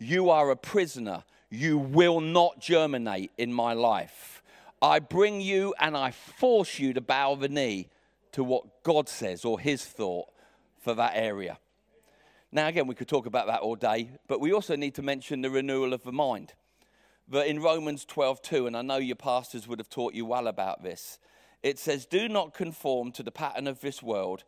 You 0.00 0.30
are 0.30 0.50
a 0.50 0.56
prisoner. 0.56 1.22
You 1.52 1.76
will 1.76 2.22
not 2.22 2.60
germinate 2.60 3.30
in 3.36 3.52
my 3.52 3.74
life. 3.74 4.42
I 4.80 5.00
bring 5.00 5.42
you 5.42 5.74
and 5.78 5.94
I 5.94 6.10
force 6.10 6.78
you 6.78 6.94
to 6.94 7.02
bow 7.02 7.34
the 7.34 7.50
knee 7.50 7.90
to 8.32 8.42
what 8.42 8.82
God 8.82 9.06
says 9.06 9.44
or 9.44 9.60
his 9.60 9.84
thought 9.84 10.30
for 10.80 10.94
that 10.94 11.12
area. 11.14 11.58
Now, 12.50 12.68
again, 12.68 12.86
we 12.86 12.94
could 12.94 13.06
talk 13.06 13.26
about 13.26 13.48
that 13.48 13.60
all 13.60 13.76
day, 13.76 14.12
but 14.28 14.40
we 14.40 14.50
also 14.50 14.76
need 14.76 14.94
to 14.94 15.02
mention 15.02 15.42
the 15.42 15.50
renewal 15.50 15.92
of 15.92 16.04
the 16.04 16.10
mind. 16.12 16.54
But 17.28 17.46
in 17.46 17.60
Romans 17.60 18.06
12:2, 18.06 18.66
and 18.66 18.74
I 18.74 18.80
know 18.80 18.96
your 18.96 19.16
pastors 19.16 19.68
would 19.68 19.78
have 19.78 19.90
taught 19.90 20.14
you 20.14 20.24
well 20.24 20.46
about 20.46 20.82
this, 20.82 21.18
it 21.62 21.78
says, 21.78 22.06
Do 22.06 22.30
not 22.30 22.54
conform 22.54 23.12
to 23.12 23.22
the 23.22 23.30
pattern 23.30 23.66
of 23.66 23.82
this 23.82 24.02
world, 24.02 24.44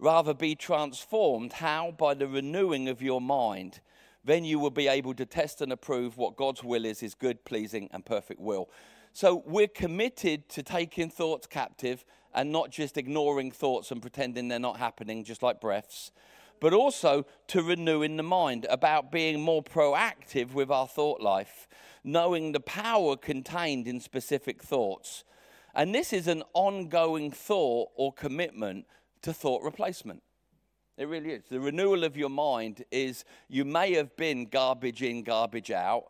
rather 0.00 0.34
be 0.34 0.56
transformed. 0.56 1.52
How? 1.52 1.92
By 1.92 2.14
the 2.14 2.26
renewing 2.26 2.88
of 2.88 3.00
your 3.00 3.20
mind. 3.20 3.78
Then 4.28 4.44
you 4.44 4.58
will 4.58 4.68
be 4.68 4.88
able 4.88 5.14
to 5.14 5.24
test 5.24 5.62
and 5.62 5.72
approve 5.72 6.18
what 6.18 6.36
God's 6.36 6.62
will 6.62 6.84
is, 6.84 7.00
his 7.00 7.14
good, 7.14 7.46
pleasing, 7.46 7.88
and 7.92 8.04
perfect 8.04 8.38
will. 8.38 8.68
So 9.14 9.42
we're 9.46 9.68
committed 9.68 10.50
to 10.50 10.62
taking 10.62 11.08
thoughts 11.08 11.46
captive 11.46 12.04
and 12.34 12.52
not 12.52 12.70
just 12.70 12.98
ignoring 12.98 13.50
thoughts 13.50 13.90
and 13.90 14.02
pretending 14.02 14.48
they're 14.48 14.58
not 14.58 14.76
happening, 14.76 15.24
just 15.24 15.42
like 15.42 15.62
breaths, 15.62 16.12
but 16.60 16.74
also 16.74 17.24
to 17.46 17.62
renewing 17.62 18.18
the 18.18 18.22
mind, 18.22 18.66
about 18.68 19.10
being 19.10 19.40
more 19.40 19.62
proactive 19.62 20.52
with 20.52 20.70
our 20.70 20.86
thought 20.86 21.22
life, 21.22 21.66
knowing 22.04 22.52
the 22.52 22.60
power 22.60 23.16
contained 23.16 23.88
in 23.88 23.98
specific 23.98 24.62
thoughts. 24.62 25.24
And 25.74 25.94
this 25.94 26.12
is 26.12 26.28
an 26.28 26.42
ongoing 26.52 27.30
thought 27.30 27.88
or 27.96 28.12
commitment 28.12 28.84
to 29.22 29.32
thought 29.32 29.62
replacement. 29.62 30.22
It 30.98 31.06
really 31.06 31.30
is. 31.30 31.44
The 31.48 31.60
renewal 31.60 32.02
of 32.02 32.16
your 32.16 32.28
mind 32.28 32.84
is 32.90 33.24
you 33.48 33.64
may 33.64 33.92
have 33.92 34.16
been 34.16 34.46
garbage 34.46 35.00
in, 35.00 35.22
garbage 35.22 35.70
out. 35.70 36.06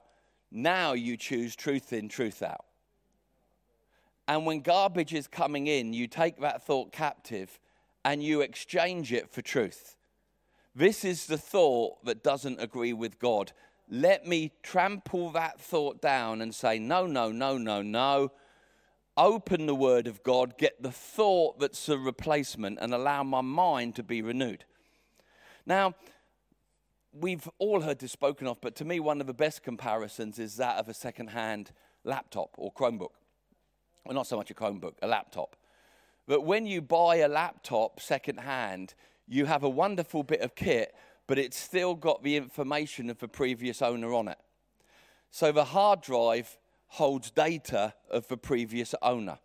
Now 0.51 0.95
you 0.95 1.19
choose 1.19 1.55
truth 1.55 1.93
in, 1.93 2.09
truth 2.09 2.43
out. 2.43 2.65
And 4.27 4.47
when 4.47 4.61
garbage 4.61 5.13
is 5.13 5.29
coming 5.29 5.67
in, 5.67 5.93
you 5.93 6.07
take 6.07 6.41
that 6.41 6.67
thought 6.67 6.91
captive 6.91 7.61
and 8.03 8.23
you 8.23 8.41
exchange 8.41 9.13
it 9.13 9.31
for 9.31 9.43
truth. 9.43 9.97
This 10.75 11.05
is 11.05 11.27
the 11.27 11.39
thought 11.39 12.03
that 12.07 12.25
doesn't 12.25 12.61
agree 12.61 12.95
with 12.95 13.19
God. 13.19 13.53
Let 13.91 14.27
me 14.27 14.53
trample 14.63 15.31
that 15.33 15.61
thought 15.61 16.01
down 16.01 16.41
and 16.41 16.55
say, 16.55 16.79
no, 16.79 17.07
no, 17.07 17.31
no, 17.31 17.59
no, 17.59 17.83
no. 17.83 18.33
Open 19.19 19.67
the 19.67 19.75
Word 19.75 20.07
of 20.07 20.23
God, 20.23 20.57
get 20.57 20.83
the 20.83 20.93
thought 20.93 21.59
that's 21.59 21.89
a 21.89 21.99
replacement, 21.99 22.79
and 22.81 22.95
allow 22.95 23.23
my 23.23 23.41
mind 23.41 23.97
to 23.97 24.03
be 24.03 24.23
renewed. 24.23 24.65
Now, 25.69 25.95
we've 27.13 27.49
all 27.59 27.83
heard 27.83 28.01
this 28.01 28.11
spoken 28.11 28.49
of, 28.49 28.61
but 28.61 28.75
to 28.77 28.85
me, 28.85 28.99
one 28.99 29.21
of 29.21 29.29
the 29.29 29.35
best 29.35 29.63
comparisons 29.63 30.41
is 30.41 30.57
that 30.57 30.79
of 30.79 30.89
a 30.89 30.95
second 30.95 31.29
hand 31.29 31.71
laptop 32.03 32.57
or 32.59 32.73
Chromebook 32.73 33.13
well, 34.09 34.15
not 34.15 34.27
so 34.27 34.39
much 34.39 34.51
a 34.51 34.55
Chromebook, 34.55 34.95
a 35.03 35.07
laptop. 35.07 35.55
But 36.27 36.41
when 36.41 36.65
you 36.65 36.81
buy 36.81 37.17
a 37.17 37.29
laptop 37.29 38.01
secondhand, 38.01 38.95
you 39.27 39.45
have 39.45 39.63
a 39.63 39.69
wonderful 39.69 40.23
bit 40.23 40.41
of 40.41 40.55
kit, 40.55 40.95
but 41.27 41.39
it's 41.39 41.59
still 41.59 41.95
got 41.95 42.23
the 42.23 42.37
information 42.37 43.11
of 43.11 43.19
the 43.19 43.29
previous 43.29 43.83
owner 43.83 44.15
on 44.15 44.29
it. 44.29 44.39
So 45.31 45.53
the 45.53 45.67
hard 45.67 46.01
drive 46.01 46.57
holds 46.87 47.31
data 47.31 47.93
of 48.11 48.27
the 48.29 48.39
previous 48.39 48.95
owner. 49.03 49.41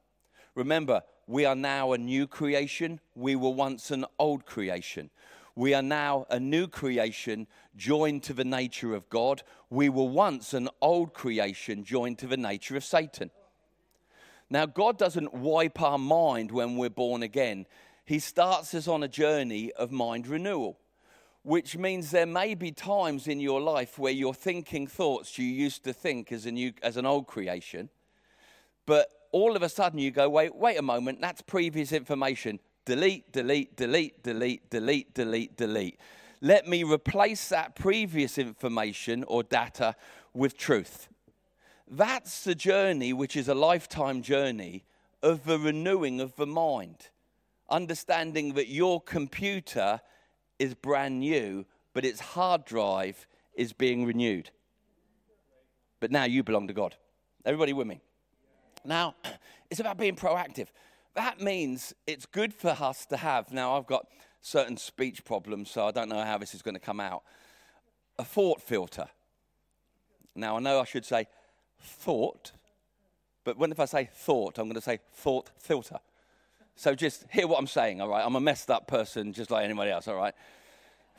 Remember, 0.55 1.01
we 1.27 1.43
are 1.43 1.55
now 1.55 1.91
a 1.91 1.97
new 1.97 2.25
creation. 2.25 3.01
We 3.15 3.35
were 3.35 3.49
once 3.49 3.91
an 3.91 4.05
old 4.17 4.45
creation. 4.45 5.09
We 5.55 5.75
are 5.75 5.83
now 5.83 6.25
a 6.29 6.39
new 6.39 6.67
creation 6.67 7.47
joined 7.75 8.23
to 8.23 8.33
the 8.33 8.43
nature 8.43 8.95
of 8.95 9.09
God. 9.09 9.43
We 9.69 9.87
were 9.87 10.03
once 10.03 10.53
an 10.53 10.69
old 10.81 11.13
creation 11.13 11.83
joined 11.83 12.17
to 12.19 12.27
the 12.27 12.37
nature 12.37 12.75
of 12.75 12.83
Satan. 12.83 13.29
Now, 14.49 14.65
God 14.65 14.97
doesn't 14.97 15.33
wipe 15.33 15.81
our 15.81 15.99
mind 15.99 16.51
when 16.51 16.77
we're 16.77 16.89
born 16.89 17.23
again, 17.23 17.65
He 18.05 18.19
starts 18.19 18.73
us 18.73 18.87
on 18.87 19.03
a 19.03 19.07
journey 19.07 19.71
of 19.73 19.91
mind 19.91 20.27
renewal, 20.27 20.79
which 21.43 21.77
means 21.77 22.11
there 22.11 22.25
may 22.25 22.55
be 22.55 22.71
times 22.71 23.27
in 23.27 23.39
your 23.39 23.61
life 23.61 23.97
where 23.97 24.11
you're 24.11 24.33
thinking 24.33 24.87
thoughts 24.87 25.37
you 25.37 25.45
used 25.45 25.83
to 25.83 25.93
think 25.93 26.31
as, 26.31 26.45
a 26.45 26.51
new, 26.51 26.73
as 26.81 26.97
an 26.97 27.05
old 27.05 27.27
creation, 27.27 27.89
but 28.85 29.07
all 29.31 29.55
of 29.55 29.63
a 29.63 29.69
sudden 29.69 29.99
you 29.99 30.11
go, 30.11 30.29
wait, 30.29 30.55
wait 30.55 30.77
a 30.77 30.81
moment, 30.81 31.21
that's 31.21 31.41
previous 31.41 31.91
information. 31.91 32.59
Delete, 32.85 33.31
delete, 33.31 33.75
delete, 33.77 34.23
delete, 34.23 34.69
delete, 34.69 35.13
delete, 35.13 35.57
delete. 35.57 35.99
Let 36.41 36.67
me 36.67 36.83
replace 36.83 37.49
that 37.49 37.75
previous 37.75 38.37
information 38.37 39.23
or 39.25 39.43
data 39.43 39.95
with 40.33 40.57
truth. 40.57 41.07
That's 41.87 42.43
the 42.43 42.55
journey, 42.55 43.13
which 43.13 43.35
is 43.37 43.47
a 43.47 43.55
lifetime 43.55 44.21
journey 44.21 44.83
of 45.21 45.45
the 45.45 45.57
renewing 45.59 46.19
of 46.19 46.35
the 46.35 46.47
mind. 46.47 47.09
understanding 47.69 48.53
that 48.53 48.67
your 48.67 49.01
computer 49.01 49.99
is 50.59 50.73
brand 50.75 51.19
new, 51.19 51.65
but 51.93 52.05
its 52.05 52.19
hard 52.19 52.65
drive 52.65 53.27
is 53.55 53.73
being 53.73 54.05
renewed. 54.05 54.51
But 55.99 56.11
now 56.11 56.25
you 56.25 56.43
belong 56.43 56.67
to 56.67 56.73
God. 56.73 56.95
Everybody 57.45 57.73
with 57.73 57.87
me? 57.87 58.01
Now, 58.85 59.15
it's 59.71 59.79
about 59.79 59.97
being 59.97 60.15
proactive. 60.15 60.67
That 61.15 61.39
means 61.39 61.93
it's 62.07 62.25
good 62.25 62.53
for 62.53 62.75
us 62.79 63.05
to 63.07 63.17
have. 63.17 63.51
Now, 63.51 63.77
I've 63.77 63.85
got 63.85 64.07
certain 64.41 64.77
speech 64.77 65.23
problems, 65.23 65.69
so 65.69 65.87
I 65.87 65.91
don't 65.91 66.09
know 66.09 66.23
how 66.23 66.37
this 66.37 66.55
is 66.55 66.61
going 66.61 66.73
to 66.73 66.79
come 66.79 66.99
out. 66.99 67.23
A 68.17 68.23
thought 68.23 68.61
filter. 68.61 69.07
Now, 70.35 70.57
I 70.57 70.59
know 70.59 70.79
I 70.79 70.85
should 70.85 71.05
say 71.05 71.27
thought, 71.79 72.51
but 73.43 73.57
when 73.57 73.71
if 73.71 73.79
I 73.79 73.85
say 73.85 74.09
thought, 74.11 74.57
I'm 74.57 74.65
going 74.65 74.75
to 74.75 74.81
say 74.81 74.99
thought 75.13 75.51
filter. 75.57 75.99
So 76.75 76.95
just 76.95 77.25
hear 77.31 77.47
what 77.47 77.59
I'm 77.59 77.67
saying, 77.67 78.01
all 78.01 78.09
right? 78.09 78.25
I'm 78.25 78.35
a 78.35 78.41
messed 78.41 78.71
up 78.71 78.87
person 78.87 79.33
just 79.33 79.51
like 79.51 79.63
anybody 79.63 79.91
else, 79.91 80.07
all 80.07 80.15
right? 80.15 80.33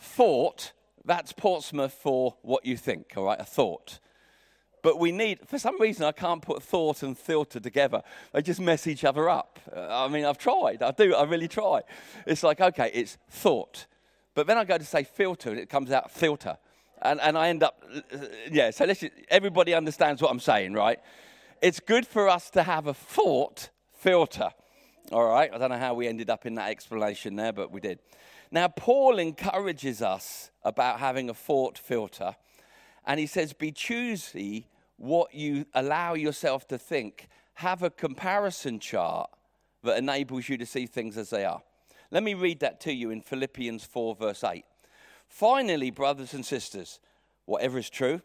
Thought, 0.00 0.72
that's 1.04 1.32
Portsmouth 1.32 1.92
for 1.92 2.34
what 2.42 2.66
you 2.66 2.76
think, 2.76 3.12
all 3.16 3.24
right? 3.24 3.40
A 3.40 3.44
thought. 3.44 4.00
But 4.84 4.98
we 4.98 5.12
need, 5.12 5.38
for 5.48 5.58
some 5.58 5.80
reason, 5.80 6.04
I 6.04 6.12
can't 6.12 6.42
put 6.42 6.62
thought 6.62 7.02
and 7.02 7.16
filter 7.16 7.58
together. 7.58 8.02
They 8.34 8.42
just 8.42 8.60
mess 8.60 8.86
each 8.86 9.02
other 9.02 9.30
up. 9.30 9.58
Uh, 9.74 10.04
I 10.04 10.08
mean, 10.08 10.26
I've 10.26 10.36
tried. 10.36 10.82
I 10.82 10.90
do. 10.90 11.14
I 11.14 11.24
really 11.24 11.48
try. 11.48 11.80
It's 12.26 12.42
like, 12.42 12.60
okay, 12.60 12.90
it's 12.92 13.16
thought. 13.30 13.86
But 14.34 14.46
then 14.46 14.58
I 14.58 14.64
go 14.64 14.76
to 14.76 14.84
say 14.84 15.02
filter 15.02 15.48
and 15.48 15.58
it 15.58 15.70
comes 15.70 15.90
out 15.90 16.10
filter. 16.10 16.58
And, 17.00 17.18
and 17.22 17.38
I 17.38 17.48
end 17.48 17.62
up, 17.62 17.82
uh, 18.12 18.26
yeah, 18.50 18.72
so 18.72 18.84
let's 18.84 19.00
just, 19.00 19.14
everybody 19.30 19.72
understands 19.72 20.20
what 20.20 20.30
I'm 20.30 20.38
saying, 20.38 20.74
right? 20.74 20.98
It's 21.62 21.80
good 21.80 22.06
for 22.06 22.28
us 22.28 22.50
to 22.50 22.62
have 22.62 22.86
a 22.86 22.92
thought 22.92 23.70
filter. 23.96 24.50
All 25.12 25.24
right. 25.24 25.50
I 25.50 25.56
don't 25.56 25.70
know 25.70 25.78
how 25.78 25.94
we 25.94 26.08
ended 26.08 26.28
up 26.28 26.44
in 26.44 26.56
that 26.56 26.68
explanation 26.68 27.36
there, 27.36 27.54
but 27.54 27.72
we 27.72 27.80
did. 27.80 28.00
Now, 28.50 28.68
Paul 28.68 29.18
encourages 29.18 30.02
us 30.02 30.50
about 30.62 31.00
having 31.00 31.30
a 31.30 31.34
thought 31.34 31.78
filter. 31.78 32.36
And 33.06 33.18
he 33.18 33.26
says, 33.26 33.54
Be 33.54 33.72
choosy 33.72 34.66
what 34.96 35.34
you 35.34 35.66
allow 35.74 36.14
yourself 36.14 36.66
to 36.68 36.78
think. 36.78 37.28
Have 37.54 37.82
a 37.82 37.90
comparison 37.90 38.78
chart 38.78 39.30
that 39.82 39.98
enables 39.98 40.48
you 40.48 40.56
to 40.58 40.66
see 40.66 40.86
things 40.86 41.16
as 41.16 41.30
they 41.30 41.44
are. 41.44 41.62
Let 42.10 42.22
me 42.22 42.34
read 42.34 42.60
that 42.60 42.80
to 42.82 42.92
you 42.92 43.10
in 43.10 43.20
Philippians 43.20 43.84
4, 43.84 44.14
verse 44.14 44.44
8. 44.44 44.64
Finally, 45.28 45.90
brothers 45.90 46.32
and 46.34 46.44
sisters, 46.44 47.00
whatever 47.44 47.78
is 47.78 47.90
true, 47.90 48.20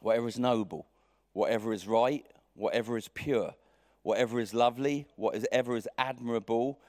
whatever 0.00 0.28
is 0.28 0.38
noble, 0.38 0.86
whatever 1.32 1.72
is 1.72 1.86
right, 1.86 2.26
whatever 2.54 2.96
is 2.96 3.08
pure, 3.08 3.54
whatever 4.02 4.40
is 4.40 4.52
lovely, 4.52 5.06
whatever 5.16 5.76
is 5.76 5.88
admirable, 5.96 6.80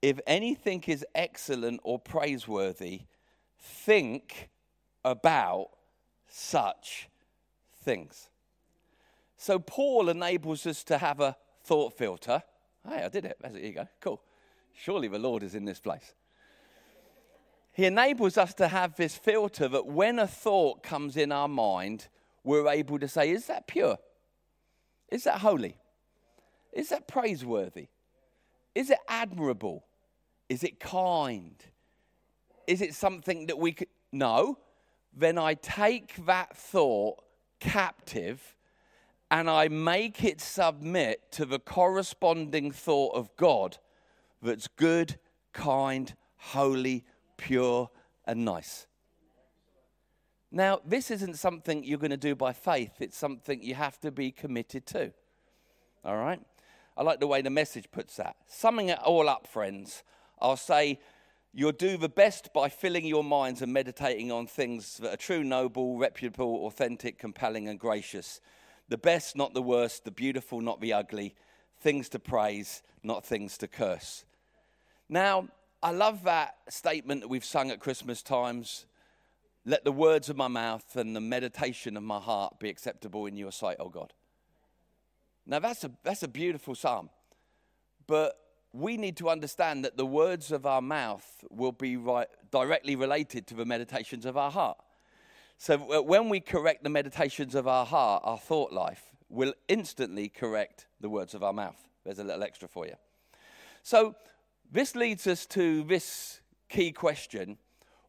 if 0.00 0.18
anything 0.26 0.82
is 0.86 1.04
excellent 1.14 1.80
or 1.84 1.98
praiseworthy, 1.98 3.02
think 3.58 4.50
about 5.04 5.68
such 6.28 7.08
things. 7.82 8.30
So 9.36 9.58
Paul 9.58 10.08
enables 10.08 10.66
us 10.66 10.84
to 10.84 10.98
have 10.98 11.20
a 11.20 11.36
thought 11.64 11.98
filter. 11.98 12.42
Hey, 12.88 13.02
I 13.04 13.08
did 13.08 13.24
it. 13.24 13.36
There 13.40 13.58
you 13.58 13.72
go. 13.72 13.88
Cool. 14.00 14.22
Surely 14.74 15.08
the 15.08 15.18
Lord 15.18 15.42
is 15.42 15.54
in 15.54 15.64
this 15.64 15.80
place. 15.80 16.14
He 17.72 17.86
enables 17.86 18.36
us 18.36 18.54
to 18.54 18.68
have 18.68 18.96
this 18.96 19.16
filter 19.16 19.66
that 19.68 19.86
when 19.86 20.18
a 20.18 20.26
thought 20.26 20.82
comes 20.82 21.16
in 21.16 21.32
our 21.32 21.48
mind, 21.48 22.08
we're 22.44 22.68
able 22.68 22.98
to 22.98 23.08
say, 23.08 23.30
Is 23.30 23.46
that 23.46 23.66
pure? 23.66 23.98
Is 25.10 25.24
that 25.24 25.38
holy? 25.40 25.76
Is 26.72 26.90
that 26.90 27.08
praiseworthy? 27.08 27.88
Is 28.74 28.90
it 28.90 28.98
admirable? 29.08 29.84
Is 30.48 30.62
it 30.64 30.80
kind? 30.80 31.56
Is 32.66 32.80
it 32.80 32.94
something 32.94 33.46
that 33.46 33.58
we 33.58 33.72
could. 33.72 33.88
No. 34.12 34.58
Then 35.14 35.36
I 35.36 35.54
take 35.54 36.24
that 36.26 36.56
thought 36.56 37.22
captive 37.62 38.56
and 39.30 39.48
I 39.48 39.68
make 39.68 40.24
it 40.24 40.40
submit 40.40 41.30
to 41.32 41.44
the 41.44 41.60
corresponding 41.60 42.72
thought 42.72 43.14
of 43.14 43.34
God 43.36 43.78
that's 44.42 44.66
good, 44.66 45.18
kind, 45.52 46.12
holy, 46.36 47.04
pure, 47.36 47.88
and 48.26 48.44
nice. 48.44 48.86
Now, 50.50 50.80
this 50.84 51.10
isn't 51.10 51.38
something 51.38 51.84
you're 51.84 51.98
going 51.98 52.10
to 52.10 52.16
do 52.16 52.34
by 52.34 52.52
faith, 52.52 53.00
it's 53.00 53.16
something 53.16 53.62
you 53.62 53.74
have 53.74 53.98
to 54.00 54.10
be 54.10 54.32
committed 54.32 54.84
to. 54.86 55.12
All 56.04 56.16
right? 56.16 56.40
I 56.96 57.02
like 57.02 57.20
the 57.20 57.26
way 57.26 57.40
the 57.40 57.48
message 57.48 57.90
puts 57.90 58.16
that. 58.16 58.36
Summing 58.46 58.88
it 58.88 58.98
all 58.98 59.28
up, 59.28 59.46
friends, 59.46 60.02
I'll 60.40 60.56
say 60.56 60.98
you'll 61.54 61.72
do 61.72 61.96
the 61.96 62.08
best 62.08 62.52
by 62.52 62.68
filling 62.68 63.04
your 63.04 63.24
minds 63.24 63.62
and 63.62 63.72
meditating 63.72 64.32
on 64.32 64.46
things 64.46 64.96
that 64.98 65.12
are 65.12 65.18
true, 65.18 65.44
noble, 65.44 65.98
reputable, 65.98 66.66
authentic, 66.66 67.18
compelling, 67.18 67.68
and 67.68 67.78
gracious. 67.78 68.40
The 68.88 68.98
best, 68.98 69.36
not 69.36 69.54
the 69.54 69.62
worst, 69.62 70.04
the 70.04 70.10
beautiful, 70.10 70.60
not 70.60 70.80
the 70.80 70.92
ugly, 70.92 71.34
things 71.80 72.08
to 72.10 72.18
praise, 72.18 72.82
not 73.02 73.24
things 73.24 73.58
to 73.58 73.68
curse. 73.68 74.24
Now, 75.08 75.48
I 75.82 75.90
love 75.90 76.24
that 76.24 76.56
statement 76.68 77.20
that 77.22 77.28
we've 77.28 77.44
sung 77.44 77.70
at 77.70 77.80
Christmas 77.80 78.22
times. 78.22 78.86
Let 79.66 79.84
the 79.84 79.92
words 79.92 80.28
of 80.28 80.36
my 80.36 80.48
mouth 80.48 80.96
and 80.96 81.14
the 81.14 81.20
meditation 81.20 81.96
of 81.96 82.02
my 82.02 82.18
heart 82.18 82.58
be 82.58 82.68
acceptable 82.68 83.26
in 83.26 83.36
your 83.36 83.52
sight, 83.52 83.76
O 83.78 83.88
God. 83.88 84.12
Now, 85.44 85.58
that's 85.58 85.84
a, 85.84 85.90
that's 86.02 86.22
a 86.22 86.28
beautiful 86.28 86.74
psalm. 86.74 87.10
But 88.06 88.36
we 88.72 88.96
need 88.96 89.16
to 89.18 89.28
understand 89.28 89.84
that 89.84 89.96
the 89.96 90.06
words 90.06 90.50
of 90.50 90.64
our 90.64 90.80
mouth 90.80 91.44
will 91.50 91.72
be 91.72 91.96
right, 91.96 92.28
directly 92.50 92.96
related 92.96 93.46
to 93.48 93.54
the 93.54 93.64
meditations 93.64 94.24
of 94.24 94.36
our 94.36 94.50
heart. 94.50 94.78
So 95.58 95.74
uh, 95.74 96.02
when 96.02 96.28
we 96.28 96.40
correct 96.40 96.82
the 96.82 96.90
meditations 96.90 97.54
of 97.54 97.68
our 97.68 97.84
heart, 97.84 98.22
our 98.24 98.38
thought 98.38 98.72
life 98.72 99.04
will 99.28 99.54
instantly 99.68 100.28
correct 100.28 100.86
the 101.00 101.08
words 101.08 101.34
of 101.34 101.42
our 101.42 101.52
mouth. 101.52 101.76
There's 102.04 102.18
a 102.18 102.24
little 102.24 102.42
extra 102.42 102.68
for 102.68 102.86
you. 102.86 102.94
So 103.82 104.14
this 104.70 104.96
leads 104.96 105.26
us 105.26 105.46
to 105.46 105.84
this 105.84 106.40
key 106.68 106.92
question 106.92 107.58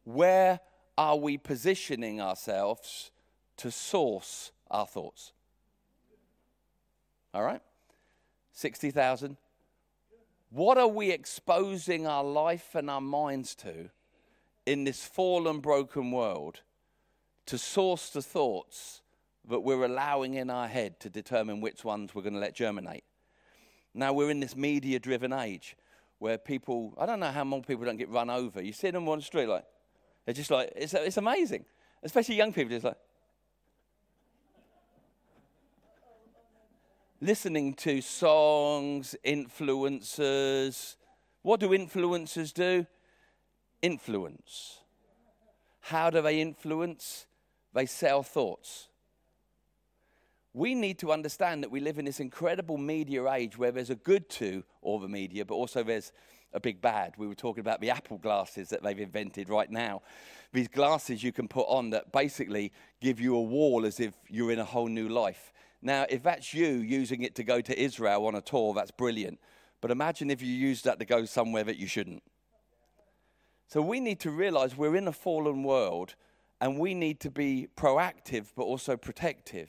where 0.04 0.60
are 0.98 1.16
we 1.16 1.38
positioning 1.38 2.20
ourselves 2.20 3.10
to 3.56 3.70
source 3.70 4.52
our 4.70 4.86
thoughts? 4.86 5.32
All 7.32 7.42
right? 7.42 7.62
60,000. 8.52 9.36
What 10.54 10.78
are 10.78 10.86
we 10.86 11.10
exposing 11.10 12.06
our 12.06 12.22
life 12.22 12.76
and 12.76 12.88
our 12.88 13.00
minds 13.00 13.56
to 13.56 13.90
in 14.64 14.84
this 14.84 15.04
fallen, 15.04 15.58
broken 15.58 16.12
world 16.12 16.60
to 17.46 17.58
source 17.58 18.10
the 18.10 18.22
thoughts 18.22 19.02
that 19.48 19.64
we're 19.64 19.84
allowing 19.84 20.34
in 20.34 20.50
our 20.50 20.68
head 20.68 21.00
to 21.00 21.10
determine 21.10 21.60
which 21.60 21.84
ones 21.84 22.14
we're 22.14 22.22
going 22.22 22.34
to 22.34 22.38
let 22.38 22.54
germinate? 22.54 23.02
Now, 23.94 24.12
we're 24.12 24.30
in 24.30 24.38
this 24.38 24.54
media 24.54 25.00
driven 25.00 25.32
age 25.32 25.76
where 26.20 26.38
people, 26.38 26.94
I 26.98 27.06
don't 27.06 27.18
know 27.18 27.32
how 27.32 27.42
more 27.42 27.60
people 27.60 27.84
don't 27.84 27.96
get 27.96 28.08
run 28.08 28.30
over. 28.30 28.62
You 28.62 28.72
see 28.72 28.92
them 28.92 29.08
on 29.08 29.18
the 29.18 29.24
street, 29.24 29.48
like, 29.48 29.64
they're 30.24 30.34
just 30.34 30.52
like, 30.52 30.72
it's, 30.76 30.94
it's 30.94 31.16
amazing. 31.16 31.64
Especially 32.04 32.36
young 32.36 32.52
people, 32.52 32.70
just 32.70 32.84
like, 32.84 32.98
listening 37.20 37.74
to 37.74 38.00
songs, 38.00 39.14
influencers. 39.24 40.96
What 41.42 41.60
do 41.60 41.70
influencers 41.70 42.52
do? 42.52 42.86
Influence. 43.82 44.78
How 45.80 46.10
do 46.10 46.22
they 46.22 46.40
influence? 46.40 47.26
They 47.74 47.86
sell 47.86 48.22
thoughts. 48.22 48.88
We 50.52 50.74
need 50.74 51.00
to 51.00 51.12
understand 51.12 51.64
that 51.64 51.70
we 51.70 51.80
live 51.80 51.98
in 51.98 52.04
this 52.04 52.20
incredible 52.20 52.78
media 52.78 53.28
age 53.30 53.58
where 53.58 53.72
there's 53.72 53.90
a 53.90 53.96
good 53.96 54.28
to 54.30 54.62
all 54.82 55.00
the 55.00 55.08
media, 55.08 55.44
but 55.44 55.54
also 55.54 55.82
there's 55.82 56.12
a 56.52 56.60
big 56.60 56.80
bad. 56.80 57.14
We 57.18 57.26
were 57.26 57.34
talking 57.34 57.60
about 57.60 57.80
the 57.80 57.90
Apple 57.90 58.18
glasses 58.18 58.68
that 58.68 58.82
they've 58.82 58.98
invented 58.98 59.48
right 59.48 59.68
now. 59.68 60.02
These 60.52 60.68
glasses 60.68 61.22
you 61.22 61.32
can 61.32 61.48
put 61.48 61.66
on 61.68 61.90
that 61.90 62.12
basically 62.12 62.72
give 63.00 63.20
you 63.20 63.34
a 63.34 63.42
wall 63.42 63.84
as 63.84 63.98
if 63.98 64.14
you're 64.28 64.52
in 64.52 64.60
a 64.60 64.64
whole 64.64 64.86
new 64.86 65.08
life. 65.08 65.52
Now, 65.84 66.06
if 66.08 66.22
that's 66.22 66.54
you 66.54 66.66
using 66.66 67.22
it 67.22 67.34
to 67.34 67.44
go 67.44 67.60
to 67.60 67.78
Israel 67.78 68.26
on 68.26 68.34
a 68.34 68.40
tour, 68.40 68.72
that's 68.72 68.90
brilliant. 68.90 69.38
But 69.82 69.90
imagine 69.90 70.30
if 70.30 70.40
you 70.40 70.48
used 70.48 70.86
that 70.86 70.98
to 70.98 71.04
go 71.04 71.26
somewhere 71.26 71.62
that 71.62 71.76
you 71.76 71.86
shouldn't. 71.86 72.22
So 73.68 73.82
we 73.82 74.00
need 74.00 74.18
to 74.20 74.30
realize 74.30 74.76
we're 74.76 74.96
in 74.96 75.06
a 75.06 75.12
fallen 75.12 75.62
world 75.62 76.14
and 76.58 76.78
we 76.78 76.94
need 76.94 77.20
to 77.20 77.30
be 77.30 77.68
proactive 77.76 78.46
but 78.56 78.62
also 78.62 78.96
protective 78.96 79.68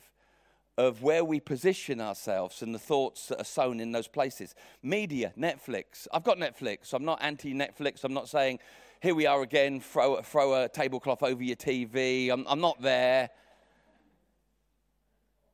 of 0.78 1.02
where 1.02 1.26
we 1.26 1.42
position 1.42 2.00
ourselves 2.00 2.62
and 2.62 2.74
the 2.74 2.80
thoughts 2.80 3.28
that 3.28 3.42
are 3.42 3.46
sown 3.46 3.82
in 3.82 3.92
those 3.92 4.08
places. 4.08 4.56
Media, 4.82 5.34
Netflix. 5.38 6.08
I've 6.14 6.24
got 6.24 6.38
Netflix. 6.38 6.94
I'm 6.94 7.04
not 7.04 7.22
anti 7.22 7.54
Netflix. 7.54 8.06
I'm 8.06 8.14
not 8.14 8.30
saying, 8.30 8.60
here 9.02 9.16
we 9.16 9.26
are 9.26 9.42
again, 9.42 9.82
throw, 9.82 10.22
throw 10.22 10.64
a 10.64 10.70
tablecloth 10.70 11.24
over 11.24 11.44
your 11.44 11.58
TV. 11.58 12.30
I'm, 12.30 12.46
I'm 12.48 12.62
not 12.62 12.82
there. 12.82 13.30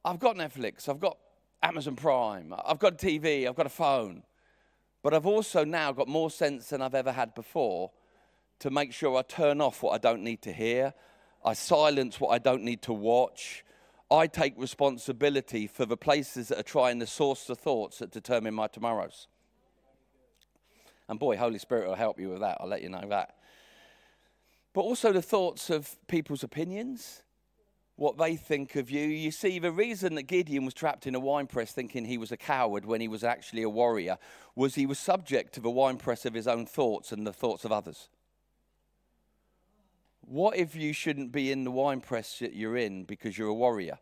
I've 0.04 0.20
got 0.20 0.36
Netflix, 0.36 0.90
I've 0.90 1.00
got 1.00 1.18
Amazon 1.62 1.96
Prime, 1.96 2.54
I've 2.66 2.80
got 2.80 2.98
TV, 2.98 3.48
I've 3.48 3.56
got 3.56 3.68
a 3.68 3.70
phone. 3.70 4.24
But 5.04 5.14
I've 5.14 5.26
also 5.26 5.64
now 5.64 5.92
got 5.92 6.08
more 6.08 6.30
sense 6.30 6.70
than 6.70 6.82
I've 6.82 6.96
ever 6.96 7.12
had 7.12 7.34
before 7.34 7.92
to 8.60 8.70
make 8.70 8.94
sure 8.94 9.18
I 9.18 9.24
turn 9.24 9.62
off 9.62 9.82
what 9.82 9.94
I 9.94 9.98
don't 9.98 10.24
need 10.24 10.42
to 10.44 10.54
hear, 10.54 10.94
I 11.44 11.54
silence 11.54 12.20
what 12.20 12.30
I 12.30 12.38
don't 12.38 12.64
need 12.64 12.82
to 12.84 12.94
watch. 12.94 13.64
I 14.12 14.28
take 14.28 14.54
responsibility 14.58 15.68
for 15.68 15.86
the 15.86 15.98
places 15.98 16.50
that 16.50 16.60
are 16.60 16.64
trying 16.64 17.00
to 17.00 17.08
source 17.08 17.46
the 17.46 17.56
thoughts 17.56 18.00
that 18.00 18.12
determine 18.12 18.54
my 18.54 18.68
tomorrows. 18.68 19.28
And 21.08 21.20
boy, 21.20 21.38
Holy 21.38 21.60
Spirit 21.60 21.88
will 21.88 21.96
help 21.96 22.20
you 22.20 22.30
with 22.30 22.42
that. 22.42 22.58
I'll 22.60 22.68
let 22.68 22.82
you 22.82 22.90
know 22.90 23.06
that. 23.10 23.36
But 24.74 24.82
also 24.82 25.12
the 25.12 25.22
thoughts 25.22 25.70
of 25.70 25.96
people's 26.08 26.44
opinions, 26.44 27.24
what 28.02 28.18
they 28.18 28.36
think 28.36 28.76
of 28.76 28.90
you. 28.90 29.04
You 29.04 29.30
see, 29.30 29.60
the 29.60 29.72
reason 29.72 30.16
that 30.16 30.24
Gideon 30.24 30.66
was 30.66 30.74
trapped 30.74 31.06
in 31.06 31.14
a 31.14 31.20
wine 31.20 31.46
press 31.46 31.72
thinking 31.72 32.04
he 32.04 32.18
was 32.18 32.32
a 32.32 32.38
coward 32.38 32.84
when 32.84 33.00
he 33.00 33.08
was 33.08 33.24
actually 33.24 33.62
a 33.62 33.70
warrior 33.70 34.18
was 34.56 34.74
he 34.74 34.88
was 34.88 34.98
subject 34.98 35.54
to 35.54 35.60
the 35.60 35.70
wine 35.70 35.98
press 35.98 36.26
of 36.26 36.34
his 36.34 36.48
own 36.48 36.66
thoughts 36.66 37.12
and 37.12 37.28
the 37.28 37.32
thoughts 37.32 37.64
of 37.64 37.72
others. 37.72 38.10
What 40.22 40.58
if 40.58 40.76
you 40.76 40.94
shouldn't 40.94 41.32
be 41.32 41.52
in 41.52 41.64
the 41.64 41.70
wine 41.70 42.02
press 42.02 42.40
that 42.40 42.56
you're 42.56 42.76
in 42.76 43.04
because 43.04 43.38
you're 43.38 43.50
a 43.50 43.54
warrior? 43.54 44.00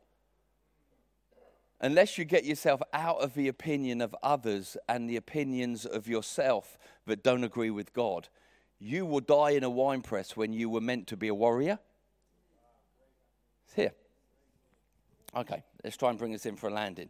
Unless 1.82 2.18
you 2.18 2.24
get 2.24 2.46
yourself 2.46 2.82
out 2.94 3.18
of 3.18 3.34
the 3.34 3.50
opinion 3.50 4.00
of 4.00 4.16
others 4.24 4.78
and 4.88 5.10
the 5.10 5.18
opinions 5.18 5.86
of 5.86 6.08
yourself 6.08 6.78
that 7.06 7.22
don't 7.22 7.44
agree 7.44 7.70
with 7.70 7.92
God, 7.92 8.30
you 8.80 9.06
will 9.06 9.20
die 9.20 9.52
in 9.52 9.66
a 9.66 9.70
wine 9.70 10.04
press 10.04 10.38
when 10.38 10.54
you 10.54 10.70
were 10.70 10.80
meant 10.80 11.06
to 11.08 11.18
be 11.18 11.28
a 11.28 11.36
warrior. 11.36 11.80
It's 13.70 13.76
here. 13.76 13.92
Okay, 15.36 15.64
let's 15.84 15.96
try 15.96 16.10
and 16.10 16.18
bring 16.18 16.32
this 16.32 16.48
in 16.48 16.56
for 16.56 16.70
a 16.70 16.74
landing. 16.74 17.10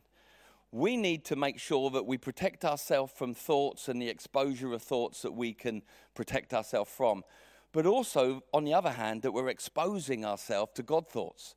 We 0.73 0.97
need 0.97 1.23
to 1.25 1.37
make 1.37 1.57
sure 1.57 1.89
that 1.91 2.05
we 2.05 2.17
protect 2.17 2.65
ourselves 2.65 3.13
from 3.15 3.33
thoughts 3.33 3.87
and 3.87 4.01
the 4.01 4.09
exposure 4.09 4.73
of 4.73 4.81
thoughts 4.81 5.21
that 5.21 5.31
we 5.31 5.53
can 5.53 5.83
protect 6.15 6.53
ourselves 6.53 6.91
from. 6.91 7.23
But 7.71 7.85
also, 7.85 8.43
on 8.53 8.65
the 8.65 8.73
other 8.73 8.91
hand, 8.91 9.21
that 9.21 9.31
we're 9.31 9.47
exposing 9.47 10.25
ourselves 10.25 10.73
to 10.75 10.83
God 10.83 11.07
thoughts. 11.07 11.55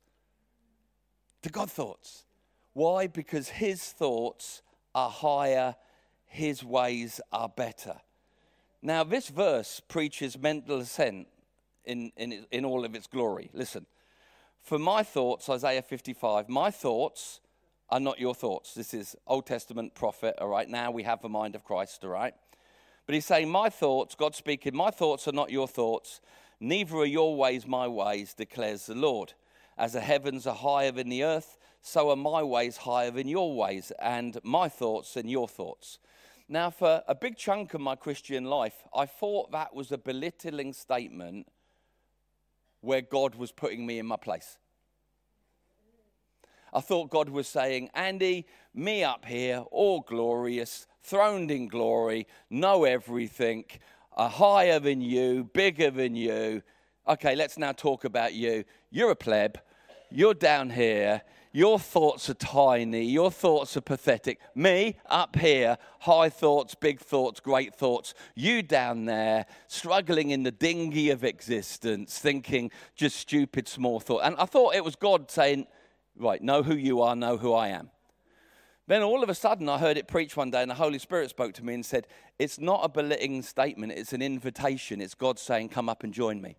To 1.41 1.49
God 1.49 1.69
thoughts. 1.69 2.23
Why? 2.71 3.07
Because 3.07 3.49
His 3.49 3.83
thoughts 3.83 4.61
are 4.95 5.09
higher, 5.09 5.75
His 6.25 6.63
ways 6.63 7.19
are 7.33 7.49
better. 7.49 7.97
Now, 8.81 9.03
this 9.03 9.27
verse 9.27 9.81
preaches 9.81 10.39
mental 10.39 10.79
ascent 10.79 11.27
in, 11.83 12.13
in, 12.15 12.45
in 12.51 12.63
all 12.63 12.85
of 12.85 12.95
its 12.95 13.07
glory. 13.07 13.49
Listen. 13.53 13.85
For 14.63 14.79
my 14.79 15.03
thoughts, 15.03 15.49
Isaiah 15.49 15.81
55, 15.81 16.47
my 16.47 16.71
thoughts 16.71 17.41
are 17.89 17.99
not 17.99 18.17
your 18.17 18.33
thoughts. 18.33 18.73
This 18.73 18.93
is 18.93 19.13
Old 19.27 19.45
Testament 19.45 19.93
prophet, 19.93 20.35
all 20.39 20.47
right? 20.47 20.69
Now 20.69 20.89
we 20.89 21.03
have 21.03 21.21
the 21.21 21.27
mind 21.27 21.55
of 21.55 21.65
Christ, 21.65 22.05
all 22.05 22.11
right? 22.11 22.33
But 23.05 23.13
he's 23.13 23.25
saying, 23.25 23.49
My 23.49 23.67
thoughts, 23.67 24.15
God 24.15 24.35
speaking, 24.35 24.73
my 24.73 24.89
thoughts 24.89 25.27
are 25.27 25.33
not 25.33 25.51
your 25.51 25.67
thoughts, 25.67 26.21
neither 26.61 26.95
are 26.95 27.05
your 27.05 27.35
ways 27.35 27.67
my 27.67 27.89
ways, 27.89 28.33
declares 28.33 28.85
the 28.85 28.95
Lord. 28.95 29.33
As 29.77 29.93
the 29.93 29.99
heavens 29.99 30.47
are 30.47 30.55
higher 30.55 30.91
than 30.91 31.09
the 31.09 31.25
earth, 31.25 31.57
so 31.81 32.09
are 32.09 32.15
my 32.15 32.41
ways 32.41 32.77
higher 32.77 33.11
than 33.11 33.27
your 33.27 33.53
ways, 33.53 33.91
and 34.01 34.39
my 34.43 34.69
thoughts 34.69 35.15
than 35.15 35.27
your 35.27 35.49
thoughts. 35.49 35.99
Now, 36.47 36.69
for 36.69 37.03
a 37.05 37.15
big 37.15 37.35
chunk 37.35 37.73
of 37.73 37.81
my 37.81 37.97
Christian 37.97 38.45
life, 38.45 38.85
I 38.95 39.07
thought 39.07 39.51
that 39.51 39.75
was 39.75 39.91
a 39.91 39.97
belittling 39.97 40.71
statement 40.71 41.47
where 42.83 43.01
God 43.01 43.35
was 43.35 43.51
putting 43.51 43.85
me 43.85 43.97
in 43.97 44.05
my 44.05 44.17
place. 44.17 44.57
I 46.73 46.81
thought 46.81 47.09
God 47.09 47.29
was 47.29 47.47
saying, 47.47 47.89
Andy, 47.93 48.45
me 48.73 49.03
up 49.03 49.25
here, 49.25 49.63
all 49.71 50.01
glorious, 50.01 50.85
throned 51.01 51.49
in 51.49 51.67
glory, 51.67 52.27
know 52.49 52.83
everything, 52.83 53.65
are 54.13 54.29
higher 54.29 54.79
than 54.79 54.99
you, 55.01 55.49
bigger 55.53 55.91
than 55.91 56.15
you. 56.15 56.61
Okay, 57.07 57.35
let's 57.35 57.57
now 57.57 57.71
talk 57.71 58.03
about 58.03 58.33
you. 58.33 58.65
You're 58.91 59.11
a 59.11 59.15
pleb, 59.15 59.59
you're 60.11 60.33
down 60.33 60.69
here, 60.69 61.21
your 61.55 61.77
thoughts 61.77 62.31
are 62.31 62.33
tiny. 62.33 63.05
Your 63.05 63.29
thoughts 63.29 63.77
are 63.77 63.81
pathetic. 63.81 64.39
Me 64.55 64.97
up 65.05 65.35
here, 65.35 65.77
high 65.99 66.29
thoughts, 66.29 66.73
big 66.73 66.99
thoughts, 66.99 67.39
great 67.39 67.75
thoughts. 67.75 68.15
You 68.33 68.63
down 68.63 69.05
there, 69.05 69.45
struggling 69.67 70.31
in 70.31 70.41
the 70.41 70.51
dinghy 70.51 71.11
of 71.11 71.23
existence, 71.23 72.17
thinking 72.17 72.71
just 72.95 73.17
stupid 73.17 73.67
small 73.67 73.99
thoughts. 73.99 74.25
And 74.25 74.35
I 74.39 74.45
thought 74.45 74.73
it 74.73 74.83
was 74.83 74.95
God 74.95 75.29
saying, 75.29 75.67
Right, 76.15 76.41
know 76.41 76.63
who 76.63 76.75
you 76.75 77.01
are, 77.01 77.15
know 77.15 77.37
who 77.37 77.53
I 77.53 77.69
am. 77.69 77.91
Then 78.87 79.03
all 79.03 79.23
of 79.23 79.29
a 79.29 79.35
sudden, 79.35 79.69
I 79.69 79.77
heard 79.77 79.97
it 79.97 80.07
preached 80.07 80.35
one 80.35 80.51
day, 80.51 80.61
and 80.61 80.69
the 80.69 80.75
Holy 80.75 80.99
Spirit 80.99 81.29
spoke 81.29 81.53
to 81.53 81.63
me 81.63 81.75
and 81.75 81.85
said, 81.85 82.07
It's 82.39 82.59
not 82.59 82.81
a 82.83 82.89
belittling 82.89 83.43
statement, 83.43 83.93
it's 83.93 84.13
an 84.13 84.23
invitation. 84.23 85.01
It's 85.01 85.13
God 85.13 85.37
saying, 85.37 85.69
Come 85.69 85.87
up 85.87 86.03
and 86.03 86.13
join 86.13 86.41
me. 86.41 86.57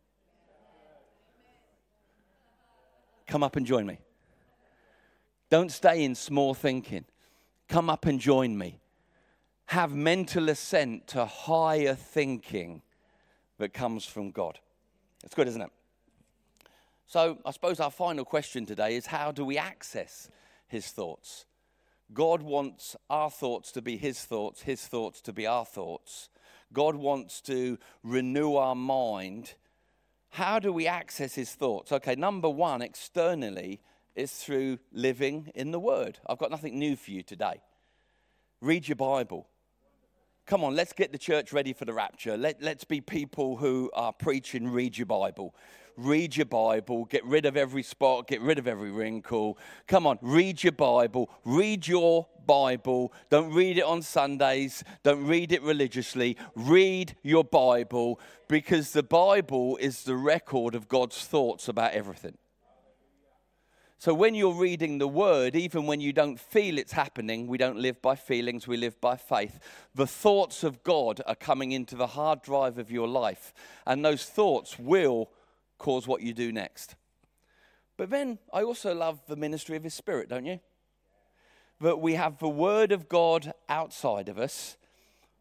Come 3.26 3.42
up 3.42 3.56
and 3.56 3.66
join 3.66 3.86
me. 3.86 3.98
Don't 5.54 5.70
stay 5.70 6.02
in 6.02 6.16
small 6.16 6.52
thinking. 6.52 7.04
Come 7.68 7.88
up 7.88 8.06
and 8.06 8.18
join 8.18 8.58
me. 8.58 8.80
Have 9.66 9.94
mental 9.94 10.48
assent 10.48 11.06
to 11.06 11.26
higher 11.26 11.94
thinking 11.94 12.82
that 13.58 13.72
comes 13.72 14.04
from 14.04 14.32
God. 14.32 14.58
It's 15.22 15.36
good, 15.36 15.46
isn't 15.46 15.62
it? 15.62 15.70
So, 17.06 17.38
I 17.46 17.52
suppose 17.52 17.78
our 17.78 17.92
final 17.92 18.24
question 18.24 18.66
today 18.66 18.96
is 18.96 19.06
how 19.06 19.30
do 19.30 19.44
we 19.44 19.56
access 19.56 20.28
his 20.66 20.88
thoughts? 20.88 21.46
God 22.12 22.42
wants 22.42 22.96
our 23.08 23.30
thoughts 23.30 23.70
to 23.70 23.80
be 23.80 23.96
his 23.96 24.24
thoughts, 24.24 24.62
his 24.62 24.84
thoughts 24.84 25.20
to 25.20 25.32
be 25.32 25.46
our 25.46 25.64
thoughts. 25.64 26.30
God 26.72 26.96
wants 26.96 27.40
to 27.42 27.78
renew 28.02 28.56
our 28.56 28.74
mind. 28.74 29.54
How 30.30 30.58
do 30.58 30.72
we 30.72 30.88
access 30.88 31.36
his 31.36 31.54
thoughts? 31.54 31.92
Okay, 31.92 32.16
number 32.16 32.50
one, 32.50 32.82
externally, 32.82 33.80
is 34.14 34.32
through 34.32 34.78
living 34.92 35.50
in 35.54 35.70
the 35.70 35.80
Word. 35.80 36.18
I've 36.26 36.38
got 36.38 36.50
nothing 36.50 36.78
new 36.78 36.96
for 36.96 37.10
you 37.10 37.22
today. 37.22 37.60
Read 38.60 38.88
your 38.88 38.96
Bible. 38.96 39.46
Come 40.46 40.62
on, 40.62 40.76
let's 40.76 40.92
get 40.92 41.10
the 41.10 41.18
church 41.18 41.52
ready 41.54 41.72
for 41.72 41.86
the 41.86 41.94
rapture. 41.94 42.36
Let, 42.36 42.62
let's 42.62 42.84
be 42.84 43.00
people 43.00 43.56
who 43.56 43.90
are 43.94 44.12
preaching, 44.12 44.68
read 44.68 44.98
your 44.98 45.06
Bible. 45.06 45.54
Read 45.96 46.36
your 46.36 46.46
Bible, 46.46 47.04
get 47.04 47.24
rid 47.24 47.46
of 47.46 47.56
every 47.56 47.82
spot, 47.82 48.26
get 48.26 48.40
rid 48.40 48.58
of 48.58 48.66
every 48.66 48.90
wrinkle. 48.90 49.56
Come 49.86 50.06
on, 50.06 50.18
read 50.20 50.62
your 50.62 50.72
Bible, 50.72 51.30
read 51.44 51.86
your 51.86 52.26
Bible. 52.46 53.12
Don't 53.30 53.54
read 53.54 53.78
it 53.78 53.84
on 53.84 54.02
Sundays, 54.02 54.84
don't 55.02 55.24
read 55.24 55.52
it 55.52 55.62
religiously. 55.62 56.36
Read 56.54 57.16
your 57.22 57.44
Bible 57.44 58.20
because 58.48 58.90
the 58.90 59.02
Bible 59.02 59.76
is 59.78 60.02
the 60.02 60.16
record 60.16 60.74
of 60.74 60.88
God's 60.88 61.24
thoughts 61.24 61.68
about 61.68 61.92
everything. 61.92 62.36
So 64.04 64.12
when 64.12 64.34
you're 64.34 64.52
reading 64.52 64.98
the 64.98 65.08
word, 65.08 65.56
even 65.56 65.86
when 65.86 65.98
you 66.02 66.12
don't 66.12 66.38
feel 66.38 66.76
it's 66.76 66.92
happening, 66.92 67.46
we 67.46 67.56
don't 67.56 67.78
live 67.78 68.02
by 68.02 68.16
feelings, 68.16 68.68
we 68.68 68.76
live 68.76 69.00
by 69.00 69.16
faith. 69.16 69.58
The 69.94 70.06
thoughts 70.06 70.62
of 70.62 70.82
God 70.82 71.22
are 71.26 71.34
coming 71.34 71.72
into 71.72 71.96
the 71.96 72.08
hard 72.08 72.42
drive 72.42 72.76
of 72.76 72.90
your 72.90 73.08
life, 73.08 73.54
and 73.86 74.04
those 74.04 74.26
thoughts 74.26 74.78
will 74.78 75.30
cause 75.78 76.06
what 76.06 76.20
you 76.20 76.34
do 76.34 76.52
next. 76.52 76.96
But 77.96 78.10
then 78.10 78.40
I 78.52 78.62
also 78.62 78.94
love 78.94 79.22
the 79.26 79.36
ministry 79.36 79.74
of 79.74 79.84
His 79.84 79.94
Spirit, 79.94 80.28
don't 80.28 80.44
you? 80.44 80.60
That 81.80 81.98
we 81.98 82.12
have 82.12 82.40
the 82.40 82.46
Word 82.46 82.92
of 82.92 83.08
God 83.08 83.54
outside 83.70 84.28
of 84.28 84.38
us, 84.38 84.76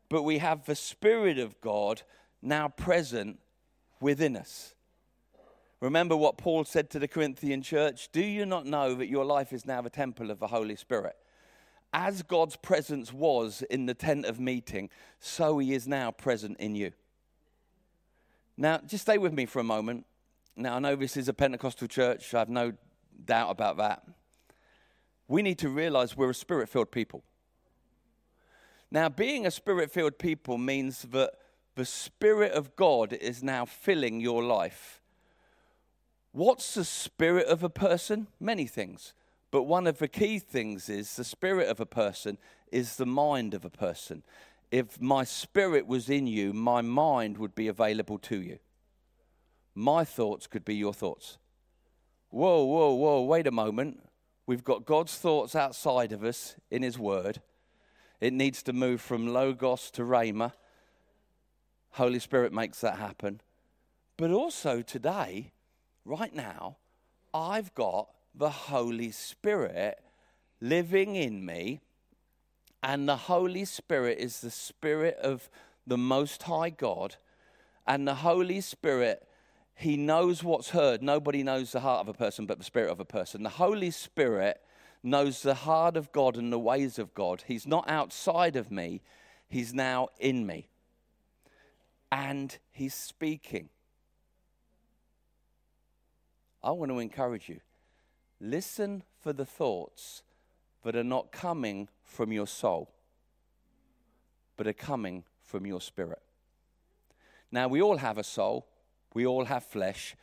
but 0.08 0.24
we 0.24 0.38
have 0.38 0.64
the 0.64 0.76
Spirit 0.76 1.38
of 1.38 1.60
God 1.60 2.04
now 2.42 2.70
present 2.70 3.40
within 4.00 4.38
us. 4.38 4.74
Remember 5.84 6.16
what 6.16 6.38
Paul 6.38 6.64
said 6.64 6.90
to 6.92 7.00
the 7.00 7.10
Corinthian 7.10 7.62
church? 7.62 8.08
Do 8.14 8.22
you 8.22 8.46
not 8.46 8.66
know 8.66 8.96
that 8.96 9.10
your 9.10 9.26
life 9.26 9.52
is 9.52 9.66
now 9.66 9.82
the 9.82 9.90
temple 9.90 10.32
of 10.32 10.40
the 10.40 10.48
Holy 10.48 10.78
Spirit? 10.78 11.18
As 11.92 12.24
God's 12.24 12.56
presence 12.56 13.12
was 13.12 13.64
in 13.70 13.86
the 13.86 13.94
tent 13.94 14.26
of 14.26 14.40
meeting, 14.40 14.90
so 15.20 15.58
he 15.58 15.74
is 15.74 15.86
now 15.86 16.10
present 16.10 16.58
in 16.58 16.74
you. 16.74 16.94
Now, 18.56 18.78
just 18.78 19.02
stay 19.02 19.18
with 19.18 19.34
me 19.34 19.46
for 19.46 19.60
a 19.60 19.64
moment. 19.66 20.06
Now, 20.56 20.78
I 20.78 20.80
know 20.80 20.96
this 20.96 21.18
is 21.18 21.28
a 21.28 21.34
Pentecostal 21.34 21.90
church, 21.90 22.34
I 22.34 22.40
have 22.40 22.48
no 22.48 22.72
doubt 23.26 23.52
about 23.52 23.76
that. 23.76 24.08
We 25.28 25.42
need 25.42 25.58
to 25.60 25.70
realize 25.70 26.16
we're 26.16 26.30
a 26.30 26.34
spirit 26.34 26.70
filled 26.70 26.92
people. 26.92 27.26
Now, 28.90 29.10
being 29.10 29.46
a 29.46 29.52
spirit 29.52 29.92
filled 29.92 30.18
people 30.18 30.58
means 30.58 31.02
that 31.12 31.34
the 31.76 31.84
Spirit 31.84 32.54
of 32.54 32.78
God 32.78 33.12
is 33.12 33.44
now 33.44 33.66
filling 33.66 34.22
your 34.22 34.44
life 34.44 35.02
What's 36.34 36.74
the 36.74 36.84
spirit 36.84 37.46
of 37.46 37.64
a 37.64 37.70
person? 37.70 38.28
Many 38.40 38.66
things. 38.66 39.14
But 39.52 39.64
one 39.64 39.86
of 39.86 40.00
the 40.00 40.08
key 40.08 40.40
things 40.40 40.90
is 40.90 41.16
the 41.16 41.24
spirit 41.24 41.70
of 41.70 41.80
a 41.80 41.86
person 41.86 42.40
is 42.72 42.96
the 42.96 43.06
mind 43.06 43.54
of 43.54 43.64
a 43.64 43.70
person. 43.70 44.24
If 44.72 45.00
my 45.00 45.26
spirit 45.26 45.86
was 45.86 46.10
in 46.10 46.26
you, 46.26 46.52
my 46.52 46.82
mind 46.82 47.38
would 47.38 47.54
be 47.54 47.68
available 47.68 48.18
to 48.18 48.42
you. 48.42 48.58
My 49.76 50.04
thoughts 50.04 50.48
could 50.48 50.66
be 50.66 50.74
your 50.76 50.94
thoughts. 50.94 51.38
Whoa, 52.30 52.64
whoa, 52.64 52.96
whoa, 52.96 53.22
wait 53.22 53.46
a 53.46 53.52
moment. 53.52 54.02
We've 54.48 54.64
got 54.64 54.88
God's 54.88 55.16
thoughts 55.16 55.56
outside 55.56 56.12
of 56.12 56.24
us 56.24 56.56
in 56.72 56.82
His 56.82 56.98
Word. 56.98 57.44
It 58.20 58.34
needs 58.34 58.64
to 58.64 58.74
move 58.74 59.02
from 59.02 59.28
Logos 59.28 59.92
to 59.92 60.02
Rhema. 60.02 60.54
Holy 61.92 62.18
Spirit 62.18 62.52
makes 62.52 62.82
that 62.82 62.98
happen. 62.98 63.42
But 64.18 64.32
also 64.32 64.82
today, 64.82 65.52
right 66.06 66.34
now, 66.34 66.78
I've 67.34 67.74
got 67.74 68.10
the 68.36 68.50
Holy 68.50 69.12
Spirit 69.12 70.00
living 70.62 71.16
in 71.16 71.46
me. 71.46 71.82
And 72.82 73.08
the 73.08 73.16
Holy 73.16 73.66
Spirit 73.66 74.18
is 74.20 74.42
the 74.42 74.52
Spirit 74.52 75.18
of 75.22 75.50
the 75.88 75.98
Most 75.98 76.44
High 76.44 76.70
God. 76.70 77.16
And 77.88 78.08
the 78.08 78.16
Holy 78.16 78.62
Spirit, 78.62 79.28
He 79.76 79.96
knows 79.98 80.44
what's 80.44 80.70
heard. 80.70 81.02
Nobody 81.02 81.44
knows 81.44 81.72
the 81.72 81.80
heart 81.80 82.02
of 82.02 82.10
a 82.10 82.18
person 82.18 82.46
but 82.46 82.58
the 82.58 82.66
Spirit 82.66 82.92
of 82.92 83.00
a 83.00 83.06
person. 83.06 83.44
The 83.44 83.50
Holy 83.50 83.92
Spirit 83.92 84.62
knows 85.02 85.42
the 85.42 85.54
heart 85.54 85.98
of 85.98 86.12
God 86.12 86.38
and 86.38 86.52
the 86.52 86.60
ways 86.60 86.98
of 87.00 87.14
God. 87.14 87.44
He's 87.48 87.68
not 87.68 87.90
outside 87.90 88.56
of 88.56 88.72
me, 88.72 89.02
He's 89.48 89.74
now 89.74 90.10
in 90.20 90.46
me. 90.46 90.68
And 92.12 92.58
He's 92.72 92.94
speaking. 92.94 93.70
I 96.64 96.72
want 96.72 96.92
to 96.92 97.00
encourage 97.00 97.50
you 97.50 97.60
listen 98.40 99.04
for 99.20 99.34
the 99.34 99.46
thoughts 99.46 100.24
that 100.84 100.96
are 100.96 101.04
not 101.04 101.32
coming 101.32 101.88
from 102.04 102.32
your 102.32 102.48
soul, 102.48 102.90
but 104.58 104.68
are 104.68 104.74
coming 104.74 105.24
from 105.42 105.66
your 105.66 105.80
spirit. 105.80 106.22
Now, 107.52 107.68
we 107.68 107.82
all 107.82 107.98
have 107.98 108.18
a 108.18 108.24
soul, 108.24 108.68
we 109.14 109.26
all 109.26 109.46
have 109.46 109.64
flesh. 109.64 110.16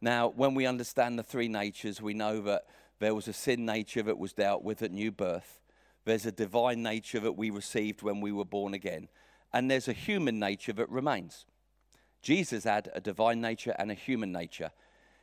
Now, 0.00 0.28
when 0.28 0.54
we 0.54 0.66
understand 0.66 1.18
the 1.18 1.22
three 1.22 1.48
natures, 1.48 2.02
we 2.02 2.12
know 2.12 2.40
that 2.42 2.66
there 2.98 3.14
was 3.14 3.28
a 3.28 3.32
sin 3.32 3.64
nature 3.64 4.02
that 4.02 4.18
was 4.18 4.32
dealt 4.32 4.62
with 4.62 4.82
at 4.82 4.90
new 4.90 5.10
birth, 5.10 5.60
there's 6.04 6.26
a 6.26 6.32
divine 6.32 6.82
nature 6.82 7.20
that 7.20 7.32
we 7.32 7.50
received 7.50 8.02
when 8.02 8.20
we 8.20 8.32
were 8.32 8.44
born 8.44 8.74
again, 8.74 9.08
and 9.52 9.70
there's 9.70 9.88
a 9.88 9.92
human 9.92 10.38
nature 10.38 10.72
that 10.72 10.88
remains. 10.88 11.46
Jesus 12.22 12.64
had 12.64 12.90
a 12.94 13.00
divine 13.00 13.40
nature 13.40 13.74
and 13.78 13.90
a 13.90 13.94
human 13.94 14.32
nature. 14.32 14.70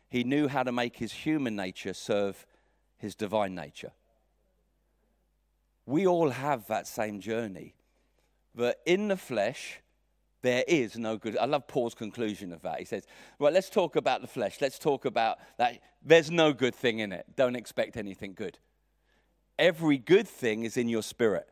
He 0.10 0.24
knew 0.24 0.48
how 0.48 0.64
to 0.64 0.72
make 0.72 0.98
his 0.98 1.12
human 1.12 1.56
nature 1.56 1.94
serve 1.94 2.46
his 2.98 3.16
divine 3.16 3.56
nature. 3.56 3.92
We 5.86 6.06
all 6.06 6.30
have 6.30 6.68
that 6.68 6.88
same 6.88 7.20
journey. 7.20 7.76
But 8.56 8.80
in 8.86 9.08
the 9.08 9.18
flesh, 9.18 9.80
there 10.42 10.64
is 10.68 10.98
no 10.98 11.18
good. 11.18 11.38
I 11.38 11.46
love 11.46 11.68
Paul's 11.68 11.94
conclusion 11.94 12.54
of 12.54 12.62
that. 12.62 12.80
He 12.80 12.86
says, 12.86 13.06
Well, 13.38 13.52
let's 13.52 13.70
talk 13.70 13.96
about 13.96 14.22
the 14.22 14.28
flesh. 14.28 14.58
Let's 14.62 14.80
talk 14.80 15.06
about 15.06 15.38
that. 15.58 15.80
There's 16.04 16.32
no 16.32 16.54
good 16.54 16.76
thing 16.76 17.00
in 17.00 17.12
it. 17.12 17.26
Don't 17.36 17.56
expect 17.56 17.98
anything 17.98 18.34
good. 18.34 18.58
Every 19.58 19.98
good 19.98 20.28
thing 20.28 20.64
is 20.64 20.78
in 20.78 20.88
your 20.88 21.04
spirit. 21.04 21.48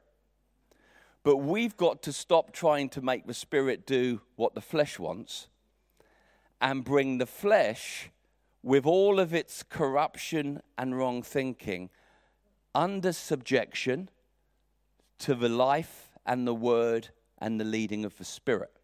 But 1.23 1.37
we've 1.37 1.75
got 1.75 2.01
to 2.03 2.13
stop 2.13 2.53
trying 2.53 2.87
to 2.89 3.01
make 3.01 3.27
the 3.27 3.33
spirit 3.33 3.85
do 3.85 4.21
what 4.37 4.55
the 4.55 4.61
flesh 4.61 4.97
wants 4.97 5.47
and 6.61 6.85
bring 6.85 7.17
the 7.17 7.25
flesh, 7.25 8.09
with 8.67 8.85
all 8.85 9.17
of 9.17 9.33
its 9.33 9.63
corruption 9.63 10.61
and 10.77 10.97
wrong 10.97 11.23
thinking, 11.23 11.89
under 12.75 13.13
subjection 13.13 14.09
to 15.17 15.33
the 15.33 15.47
life 15.47 16.09
and 16.25 16.45
the 16.45 16.53
word 16.53 17.07
and 17.37 17.61
the 17.61 17.63
leading 17.63 18.03
of 18.03 18.17
the 18.17 18.25
spirit 18.25 18.81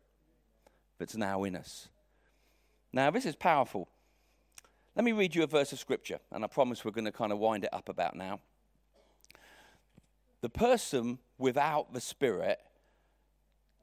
that's 0.98 1.18
now 1.18 1.44
in 1.44 1.54
us. 1.54 1.90
Now, 2.94 3.12
this 3.12 3.26
is 3.26 3.36
powerful. 3.36 3.90
Let 4.96 5.04
me 5.04 5.12
read 5.12 5.36
you 5.36 5.44
a 5.44 5.48
verse 5.48 5.74
of 5.74 5.80
scripture, 5.80 6.20
and 6.32 6.46
I 6.46 6.48
promise 6.48 6.86
we're 6.86 6.92
going 6.92 7.04
to 7.04 7.12
kind 7.12 7.34
of 7.34 7.40
wind 7.40 7.66
it 7.66 7.74
up 7.74 7.90
about 7.90 8.16
now. 8.16 8.40
The 10.40 10.50
person 10.50 11.20
without 11.38 11.92
the 11.92 12.00
Spirit 12.00 12.62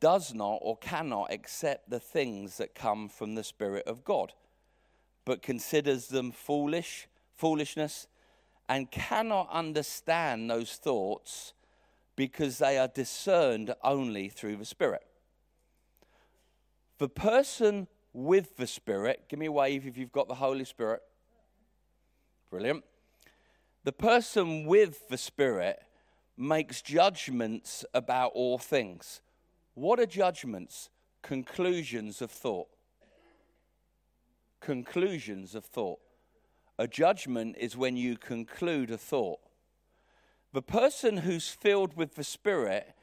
does 0.01 0.33
not 0.33 0.61
or 0.63 0.79
cannot 0.79 1.31
accept 1.31 1.91
the 1.91 2.01
things 2.01 2.57
that 2.57 2.75
come 2.75 3.11
from 3.11 3.35
the 3.35 3.45
Spirit 3.45 3.87
of 3.87 4.03
God, 4.03 4.33
but 5.25 5.43
considers 5.43 6.09
them 6.09 6.33
foolish, 6.33 7.09
foolishness, 7.35 8.07
and 8.69 8.91
cannot 8.91 9.49
understand 9.51 10.51
those 10.51 10.75
thoughts 10.75 11.53
because 12.17 12.59
they 12.59 12.79
are 12.79 12.89
discerned 12.89 13.75
only 13.83 14.29
through 14.29 14.57
the 14.57 14.65
Spirit. 14.65 15.03
The 16.99 17.09
person 17.09 17.89
with 18.13 18.57
the 18.57 18.67
Spirit, 18.67 19.25
give 19.29 19.39
me 19.39 19.47
a 19.47 19.53
wave 19.53 19.87
if 19.87 19.97
you've 19.97 20.13
got 20.13 20.29
the 20.29 20.35
Holy 20.35 20.65
Spirit. 20.65 21.01
Brilliant. 22.51 22.85
The 23.85 23.93
person 23.93 24.67
with 24.67 25.09
the 25.09 25.17
Spirit 25.17 25.83
makes 26.37 26.83
judgments 26.83 27.85
about 27.95 28.33
all 28.35 28.59
things. 28.59 29.21
What 29.75 29.99
are 29.99 30.07
judgments? 30.07 30.91
Conclusions 31.23 32.21
of 32.21 32.31
thought. 32.31 32.69
Conclusions 34.61 35.55
of 35.55 35.65
thought. 35.65 36.01
A 36.79 36.87
judgment 36.87 37.57
is 37.59 37.77
when 37.77 37.97
you 37.97 38.17
conclude 38.17 38.91
a 38.91 38.99
thought. 38.99 39.41
The 40.53 40.63
person 40.63 41.19
who's 41.19 41.49
filled 41.49 41.97
with 41.97 42.15
the 42.15 42.25
Spirit 42.25 42.95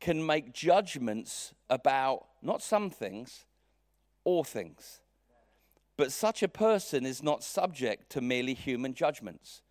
can 0.00 0.24
make 0.26 0.52
judgments 0.52 1.54
about 1.70 2.26
not 2.42 2.62
some 2.62 2.90
things, 2.90 3.44
all 4.24 4.44
things. 4.44 5.00
But 5.96 6.12
such 6.12 6.42
a 6.42 6.48
person 6.48 7.06
is 7.06 7.22
not 7.22 7.44
subject 7.44 8.10
to 8.10 8.20
merely 8.20 8.54
human 8.54 8.94
judgments. 8.94 9.62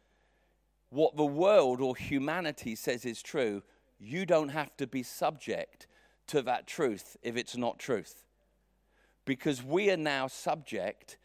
What 0.90 1.16
the 1.16 1.26
world 1.26 1.82
or 1.82 1.96
humanity 1.96 2.76
says 2.76 3.06
is 3.06 3.22
true, 3.22 3.64
you 4.00 4.26
don't 4.26 4.50
have 4.50 4.76
to 4.78 4.88
be 4.88 5.04
subject 5.04 5.88
to 6.28 6.42
that 6.44 6.68
truth 6.68 7.18
if 7.22 7.36
it's 7.36 7.58
not 7.58 7.80
truth. 7.80 8.26
Because 9.26 9.64
we 9.64 9.92
are 9.92 9.98
now 9.98 10.28
subject 10.28 11.18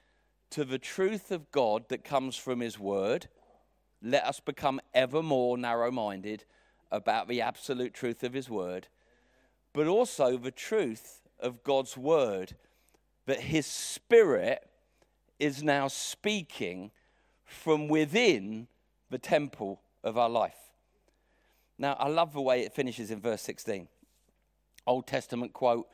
to 0.57 0.65
the 0.65 0.79
truth 0.79 1.31
of 1.31 1.51
God 1.51 1.89
that 1.89 2.05
comes 2.05 2.37
from 2.37 2.61
His 2.61 2.79
Word. 2.79 3.29
Let 4.03 4.25
us 4.25 4.41
become 4.41 4.81
ever 4.93 5.23
more 5.23 5.57
narrow 5.57 5.91
minded 5.91 6.45
about 6.91 7.29
the 7.29 7.41
absolute 7.41 7.95
truth 7.95 8.23
of 8.23 8.33
His 8.35 8.51
Word 8.51 8.89
but 9.77 9.87
also 9.87 10.39
the 10.39 10.51
truth 10.51 11.21
of 11.39 11.63
God's 11.63 11.99
word 11.99 12.57
that 13.27 13.41
his 13.41 13.67
spirit 13.67 14.67
is 15.39 15.63
now 15.63 15.87
speaking 15.87 16.91
from 17.45 17.87
within 17.87 18.69
the 19.11 19.19
temple 19.19 19.83
of 20.03 20.17
our 20.17 20.31
life. 20.31 20.73
Now, 21.79 21.93
I 21.99 22.09
love 22.09 22.33
the 22.33 22.41
way 22.41 22.63
it 22.63 22.73
finishes 22.73 23.11
in 23.11 23.21
verse 23.21 23.43
16. 23.43 23.87
Old 24.87 25.07
Testament 25.07 25.53
quote, 25.53 25.89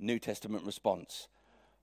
New 0.00 0.18
Testament 0.18 0.64
response. 0.66 1.28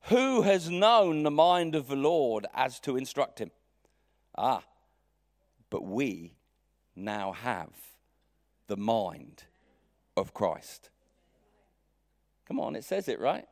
Who 0.09 0.43
has 0.43 0.69
known 0.69 1.23
the 1.23 1.31
mind 1.31 1.73
of 1.73 1.87
the 1.87 1.95
Lord 1.95 2.45
as 2.53 2.79
to 2.81 2.95
instruct 2.95 3.39
him? 3.39 3.49
Ah, 4.37 4.63
but 5.69 5.83
we 5.83 6.35
now 6.95 7.31
have 7.31 7.71
the 8.67 8.77
mind 8.77 9.45
of 10.15 10.33
Christ. 10.33 10.89
Come 12.47 12.59
on, 12.59 12.75
it 12.75 12.83
says 12.83 13.07
it, 13.07 13.19
right? 13.19 13.47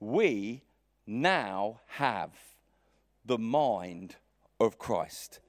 We 0.00 0.62
now 1.06 1.80
have 1.86 2.30
the 3.24 3.38
mind 3.38 4.16
of 4.58 4.78
Christ. 4.78 5.40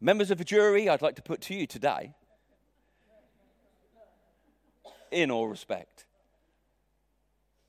Members 0.00 0.32
of 0.32 0.38
the 0.38 0.44
jury, 0.44 0.88
I'd 0.88 1.02
like 1.02 1.14
to 1.16 1.22
put 1.22 1.40
to 1.42 1.54
you 1.54 1.66
today, 1.66 2.14
in 5.12 5.30
all 5.30 5.46
respect, 5.46 6.05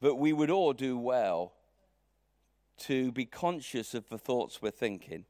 that 0.01 0.15
we 0.15 0.33
would 0.33 0.49
all 0.49 0.73
do 0.73 0.97
well 0.97 1.53
to 2.77 3.11
be 3.11 3.25
conscious 3.25 3.93
of 3.93 4.07
the 4.09 4.17
thoughts 4.17 4.61
we're 4.61 4.71
thinking, 4.71 5.25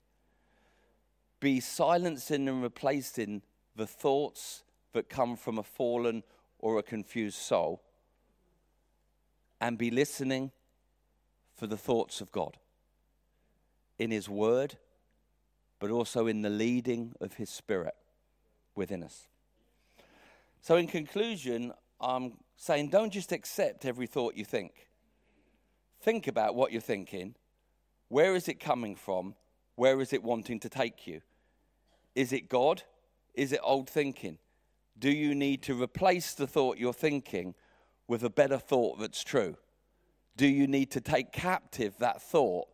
be 1.39 1.59
silencing 1.59 2.47
and 2.47 2.61
replacing 2.61 3.41
the 3.75 3.87
thoughts 3.87 4.63
that 4.93 5.09
come 5.09 5.35
from 5.35 5.57
a 5.57 5.63
fallen 5.63 6.23
or 6.59 6.77
a 6.77 6.83
confused 6.83 7.37
soul 7.37 7.81
and 9.61 9.77
be 9.77 9.89
listening 9.89 10.51
for 11.55 11.67
the 11.67 11.77
thoughts 11.77 12.21
of 12.21 12.31
God 12.31 12.57
in 13.97 14.11
His 14.11 14.29
Word, 14.29 14.77
but 15.79 15.89
also 15.89 16.27
in 16.27 16.41
the 16.41 16.49
leading 16.49 17.13
of 17.19 17.35
His 17.35 17.49
Spirit 17.49 17.95
within 18.75 19.03
us. 19.03 19.27
So, 20.61 20.75
in 20.75 20.87
conclusion, 20.87 21.71
I'm 21.99 22.33
saying 22.57 22.89
don't 22.89 23.13
just 23.13 23.31
accept 23.31 23.85
every 23.85 24.07
thought 24.07 24.35
you 24.35 24.43
think. 24.43 24.89
Think 26.01 26.27
about 26.27 26.55
what 26.55 26.71
you're 26.71 26.81
thinking. 26.81 27.35
Where 28.09 28.35
is 28.35 28.47
it 28.47 28.59
coming 28.59 28.95
from? 28.95 29.35
Where 29.75 30.01
is 30.01 30.11
it 30.11 30.23
wanting 30.23 30.59
to 30.61 30.69
take 30.69 31.07
you? 31.07 31.21
Is 32.15 32.33
it 32.33 32.49
God? 32.49 32.83
Is 33.35 33.51
it 33.51 33.59
old 33.63 33.87
thinking? 33.89 34.39
Do 34.97 35.11
you 35.11 35.35
need 35.35 35.61
to 35.63 35.81
replace 35.81 36.33
the 36.33 36.47
thought 36.47 36.77
you're 36.77 36.93
thinking 36.93 37.53
with 38.07 38.23
a 38.23 38.29
better 38.29 38.57
thought 38.57 38.99
that's 38.99 39.23
true? 39.23 39.55
Do 40.35 40.47
you 40.47 40.65
need 40.65 40.89
to 40.91 41.01
take 41.01 41.31
captive 41.31 41.95
that 41.99 42.21
thought 42.21 42.67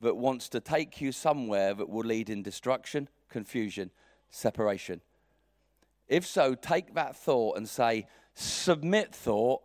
that 0.00 0.16
wants 0.16 0.48
to 0.50 0.60
take 0.60 1.00
you 1.00 1.10
somewhere 1.10 1.74
that 1.74 1.88
will 1.88 2.04
lead 2.04 2.30
in 2.30 2.42
destruction, 2.42 3.08
confusion, 3.28 3.90
separation? 4.30 5.00
If 6.06 6.24
so, 6.24 6.54
take 6.54 6.94
that 6.94 7.16
thought 7.16 7.56
and 7.56 7.68
say, 7.68 8.06
submit 8.36 9.14
thought 9.14 9.62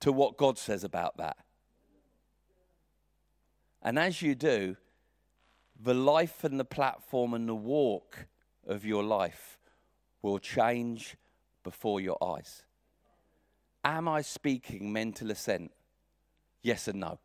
to 0.00 0.12
what 0.12 0.36
God 0.36 0.58
says 0.58 0.84
about 0.84 1.16
that. 1.16 1.38
And 3.82 3.98
as 3.98 4.20
you 4.20 4.34
do, 4.34 4.76
the 5.80 5.94
life 5.94 6.44
and 6.44 6.60
the 6.60 6.64
platform 6.64 7.32
and 7.32 7.48
the 7.48 7.54
walk 7.54 8.26
of 8.66 8.84
your 8.84 9.02
life 9.02 9.58
will 10.20 10.38
change 10.38 11.16
before 11.64 12.00
your 12.00 12.22
eyes. 12.22 12.64
Am 13.84 14.06
I 14.06 14.20
speaking 14.20 14.92
mental 14.92 15.30
assent? 15.30 15.70
Yes 16.62 16.88
and 16.88 17.00
no. 17.00 17.18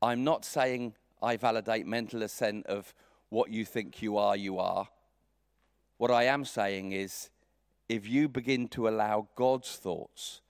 I'm 0.00 0.24
not 0.24 0.44
saying 0.44 0.94
I 1.22 1.36
validate 1.36 1.86
mental 1.86 2.22
assent 2.24 2.66
of 2.66 2.92
what 3.28 3.50
you 3.50 3.64
think 3.64 4.02
you 4.02 4.16
are, 4.16 4.36
you 4.36 4.58
are. 4.58 4.88
What 5.98 6.10
I 6.10 6.24
am 6.24 6.44
saying 6.44 6.90
is 6.92 7.30
if 7.92 8.08
you 8.08 8.26
begin 8.26 8.68
to 8.68 8.88
allow 8.88 9.28
God's 9.36 9.76
thoughts 9.76 10.40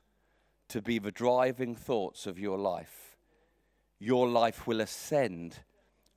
to 0.68 0.80
be 0.80 1.00
the 1.00 1.10
driving 1.10 1.74
thoughts 1.74 2.24
of 2.24 2.38
your 2.38 2.56
life, 2.56 3.16
your 3.98 4.28
life 4.28 4.64
will 4.64 4.80
ascend 4.80 5.58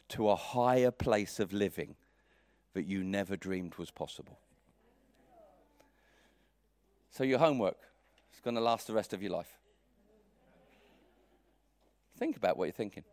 to 0.10 0.30
a 0.30 0.36
higher 0.36 0.92
place 0.92 1.40
of 1.40 1.52
living 1.52 1.96
that 2.74 2.86
you 2.86 3.04
never 3.04 3.36
dreamed 3.36 3.74
was 3.76 3.90
possible. 3.90 4.38
So, 7.10 7.24
your 7.24 7.40
homework 7.40 7.78
is 8.32 8.40
going 8.42 8.56
to 8.56 8.62
last 8.62 8.86
the 8.86 8.94
rest 8.94 9.12
of 9.12 9.24
your 9.24 9.32
life. 9.32 9.58
Think 12.18 12.38
about 12.38 12.56
what 12.56 12.66
you're 12.66 12.74
thinking. 12.74 13.04